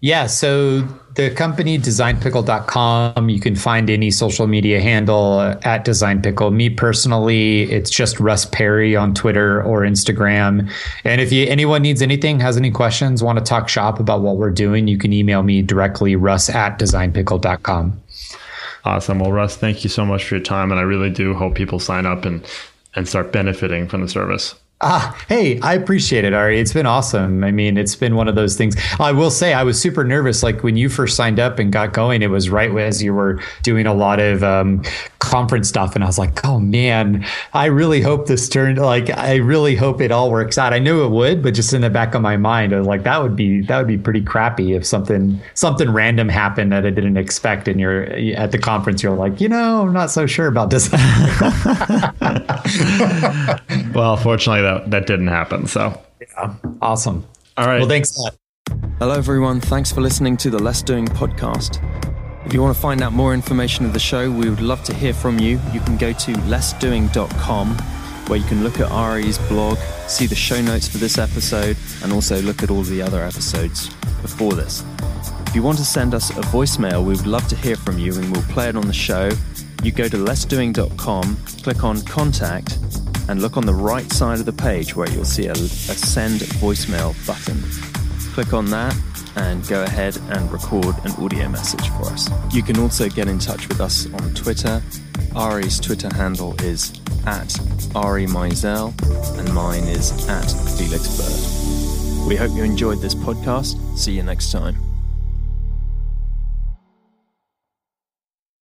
Yeah, 0.00 0.28
so 0.28 0.82
the 1.16 1.30
company 1.30 1.76
designpickle.com, 1.76 3.28
you 3.28 3.40
can 3.40 3.56
find 3.56 3.90
any 3.90 4.12
social 4.12 4.46
media 4.46 4.80
handle 4.80 5.40
at 5.40 5.84
designpickle. 5.84 6.52
Me 6.52 6.70
personally, 6.70 7.62
it's 7.72 7.90
just 7.90 8.20
Russ 8.20 8.44
Perry 8.44 8.94
on 8.94 9.12
Twitter 9.12 9.60
or 9.64 9.80
Instagram. 9.80 10.70
And 11.02 11.20
if 11.20 11.32
you, 11.32 11.46
anyone 11.48 11.82
needs 11.82 12.00
anything, 12.00 12.38
has 12.38 12.56
any 12.56 12.70
questions, 12.70 13.24
want 13.24 13.40
to 13.40 13.44
talk 13.44 13.68
shop 13.68 13.98
about 13.98 14.20
what 14.20 14.36
we're 14.36 14.50
doing, 14.50 14.86
you 14.86 14.98
can 14.98 15.12
email 15.12 15.42
me 15.42 15.62
directly, 15.62 16.14
russ 16.14 16.48
at 16.48 16.78
designpickle.com. 16.78 18.00
Awesome. 18.84 19.18
Well, 19.18 19.32
Russ, 19.32 19.56
thank 19.56 19.82
you 19.82 19.90
so 19.90 20.06
much 20.06 20.24
for 20.24 20.36
your 20.36 20.44
time. 20.44 20.70
And 20.70 20.78
I 20.78 20.84
really 20.84 21.10
do 21.10 21.34
hope 21.34 21.56
people 21.56 21.80
sign 21.80 22.06
up 22.06 22.24
and, 22.24 22.46
and 22.94 23.08
start 23.08 23.32
benefiting 23.32 23.88
from 23.88 24.02
the 24.02 24.08
service. 24.08 24.54
Ah, 24.80 25.20
hey, 25.28 25.58
I 25.60 25.74
appreciate 25.74 26.24
it, 26.24 26.32
Ari. 26.32 26.60
It's 26.60 26.72
been 26.72 26.86
awesome. 26.86 27.42
I 27.42 27.50
mean, 27.50 27.76
it's 27.76 27.96
been 27.96 28.14
one 28.14 28.28
of 28.28 28.36
those 28.36 28.56
things. 28.56 28.76
I 29.00 29.10
will 29.10 29.30
say, 29.30 29.52
I 29.52 29.64
was 29.64 29.80
super 29.80 30.04
nervous. 30.04 30.44
Like 30.44 30.62
when 30.62 30.76
you 30.76 30.88
first 30.88 31.16
signed 31.16 31.40
up 31.40 31.58
and 31.58 31.72
got 31.72 31.92
going, 31.92 32.22
it 32.22 32.30
was 32.30 32.48
right 32.48 32.70
as 32.78 33.02
you 33.02 33.12
were 33.12 33.40
doing 33.64 33.88
a 33.88 33.94
lot 33.94 34.20
of 34.20 34.44
um, 34.44 34.84
conference 35.18 35.68
stuff, 35.68 35.96
and 35.96 36.04
I 36.04 36.06
was 36.06 36.16
like, 36.16 36.44
oh 36.44 36.60
man, 36.60 37.26
I 37.54 37.66
really 37.66 38.00
hope 38.00 38.28
this 38.28 38.48
turned. 38.48 38.78
Like, 38.78 39.10
I 39.10 39.36
really 39.36 39.74
hope 39.74 40.00
it 40.00 40.12
all 40.12 40.30
works 40.30 40.58
out. 40.58 40.72
I 40.72 40.78
knew 40.78 41.04
it 41.04 41.08
would, 41.08 41.42
but 41.42 41.54
just 41.54 41.72
in 41.72 41.80
the 41.80 41.90
back 41.90 42.14
of 42.14 42.22
my 42.22 42.36
mind, 42.36 42.72
I 42.72 42.78
was 42.78 42.86
like, 42.86 43.02
that 43.02 43.20
would 43.20 43.34
be 43.34 43.62
that 43.62 43.78
would 43.78 43.88
be 43.88 43.98
pretty 43.98 44.22
crappy 44.22 44.74
if 44.74 44.86
something 44.86 45.40
something 45.54 45.90
random 45.90 46.28
happened 46.28 46.70
that 46.70 46.86
I 46.86 46.90
didn't 46.90 47.16
expect, 47.16 47.66
and 47.66 47.80
you're 47.80 48.04
at 48.36 48.52
the 48.52 48.58
conference, 48.58 49.02
you're 49.02 49.16
like, 49.16 49.40
you 49.40 49.48
know, 49.48 49.82
I'm 49.82 49.92
not 49.92 50.12
so 50.12 50.26
sure 50.26 50.46
about 50.46 50.70
this. 50.70 50.88
well, 53.92 54.16
fortunately 54.16 54.67
that 54.68 54.90
that 54.90 55.06
didn't 55.06 55.28
happen. 55.28 55.66
So 55.66 56.00
yeah, 56.20 56.54
awesome. 56.82 57.26
All 57.56 57.66
right. 57.66 57.78
Well, 57.78 57.88
thanks. 57.88 58.16
Hello, 58.98 59.14
everyone. 59.14 59.60
Thanks 59.60 59.90
for 59.92 60.00
listening 60.00 60.36
to 60.38 60.50
the 60.50 60.58
Less 60.58 60.82
Doing 60.82 61.06
podcast. 61.06 61.82
If 62.44 62.52
you 62.52 62.62
want 62.62 62.74
to 62.74 62.80
find 62.80 63.02
out 63.02 63.12
more 63.12 63.34
information 63.34 63.84
of 63.84 63.92
the 63.92 63.98
show, 63.98 64.30
we 64.30 64.48
would 64.48 64.60
love 64.60 64.82
to 64.84 64.94
hear 64.94 65.12
from 65.14 65.38
you. 65.38 65.60
You 65.72 65.80
can 65.80 65.96
go 65.96 66.12
to 66.12 66.32
lessdoing.com 66.32 67.76
where 68.28 68.38
you 68.38 68.44
can 68.46 68.62
look 68.62 68.78
at 68.78 68.90
Ari's 68.90 69.38
blog, 69.48 69.78
see 70.06 70.26
the 70.26 70.34
show 70.34 70.60
notes 70.60 70.86
for 70.86 70.98
this 70.98 71.16
episode, 71.16 71.76
and 72.02 72.12
also 72.12 72.42
look 72.42 72.62
at 72.62 72.70
all 72.70 72.82
the 72.82 73.00
other 73.00 73.22
episodes 73.22 73.88
before 74.20 74.52
this. 74.52 74.84
If 75.46 75.54
you 75.54 75.62
want 75.62 75.78
to 75.78 75.84
send 75.84 76.14
us 76.14 76.28
a 76.30 76.42
voicemail, 76.52 77.02
we 77.02 77.14
would 77.14 77.26
love 77.26 77.48
to 77.48 77.56
hear 77.56 77.76
from 77.76 77.98
you 77.98 78.14
and 78.14 78.30
we'll 78.30 78.42
play 78.44 78.68
it 78.68 78.76
on 78.76 78.86
the 78.86 78.92
show. 78.92 79.30
You 79.82 79.92
go 79.92 80.08
to 80.08 80.16
lessdoing.com, 80.16 81.36
click 81.62 81.84
on 81.84 82.02
contact, 82.02 82.78
and 83.28 83.42
look 83.42 83.56
on 83.56 83.66
the 83.66 83.74
right 83.74 84.10
side 84.12 84.40
of 84.40 84.46
the 84.46 84.52
page 84.52 84.96
where 84.96 85.08
you'll 85.10 85.24
see 85.24 85.46
a, 85.46 85.52
a 85.52 85.56
send 85.56 86.40
voicemail 86.60 87.14
button. 87.26 87.62
Click 88.32 88.52
on 88.52 88.66
that 88.70 88.96
and 89.36 89.66
go 89.68 89.82
ahead 89.82 90.16
and 90.30 90.50
record 90.50 90.94
an 91.04 91.12
audio 91.22 91.48
message 91.48 91.88
for 91.90 92.06
us. 92.06 92.30
You 92.52 92.62
can 92.62 92.78
also 92.78 93.08
get 93.08 93.28
in 93.28 93.38
touch 93.38 93.68
with 93.68 93.80
us 93.80 94.06
on 94.12 94.34
Twitter. 94.34 94.82
Ari's 95.36 95.78
Twitter 95.78 96.12
handle 96.14 96.60
is 96.62 96.92
at 97.26 97.58
Ari 97.94 98.26
Meisel 98.26 98.94
and 99.38 99.52
mine 99.54 99.84
is 99.84 100.12
at 100.28 100.50
Felix 100.76 101.16
Bird. 101.16 102.28
We 102.28 102.36
hope 102.36 102.56
you 102.56 102.62
enjoyed 102.62 103.00
this 103.00 103.14
podcast. 103.14 103.76
See 103.96 104.12
you 104.12 104.22
next 104.22 104.50
time. 104.52 104.76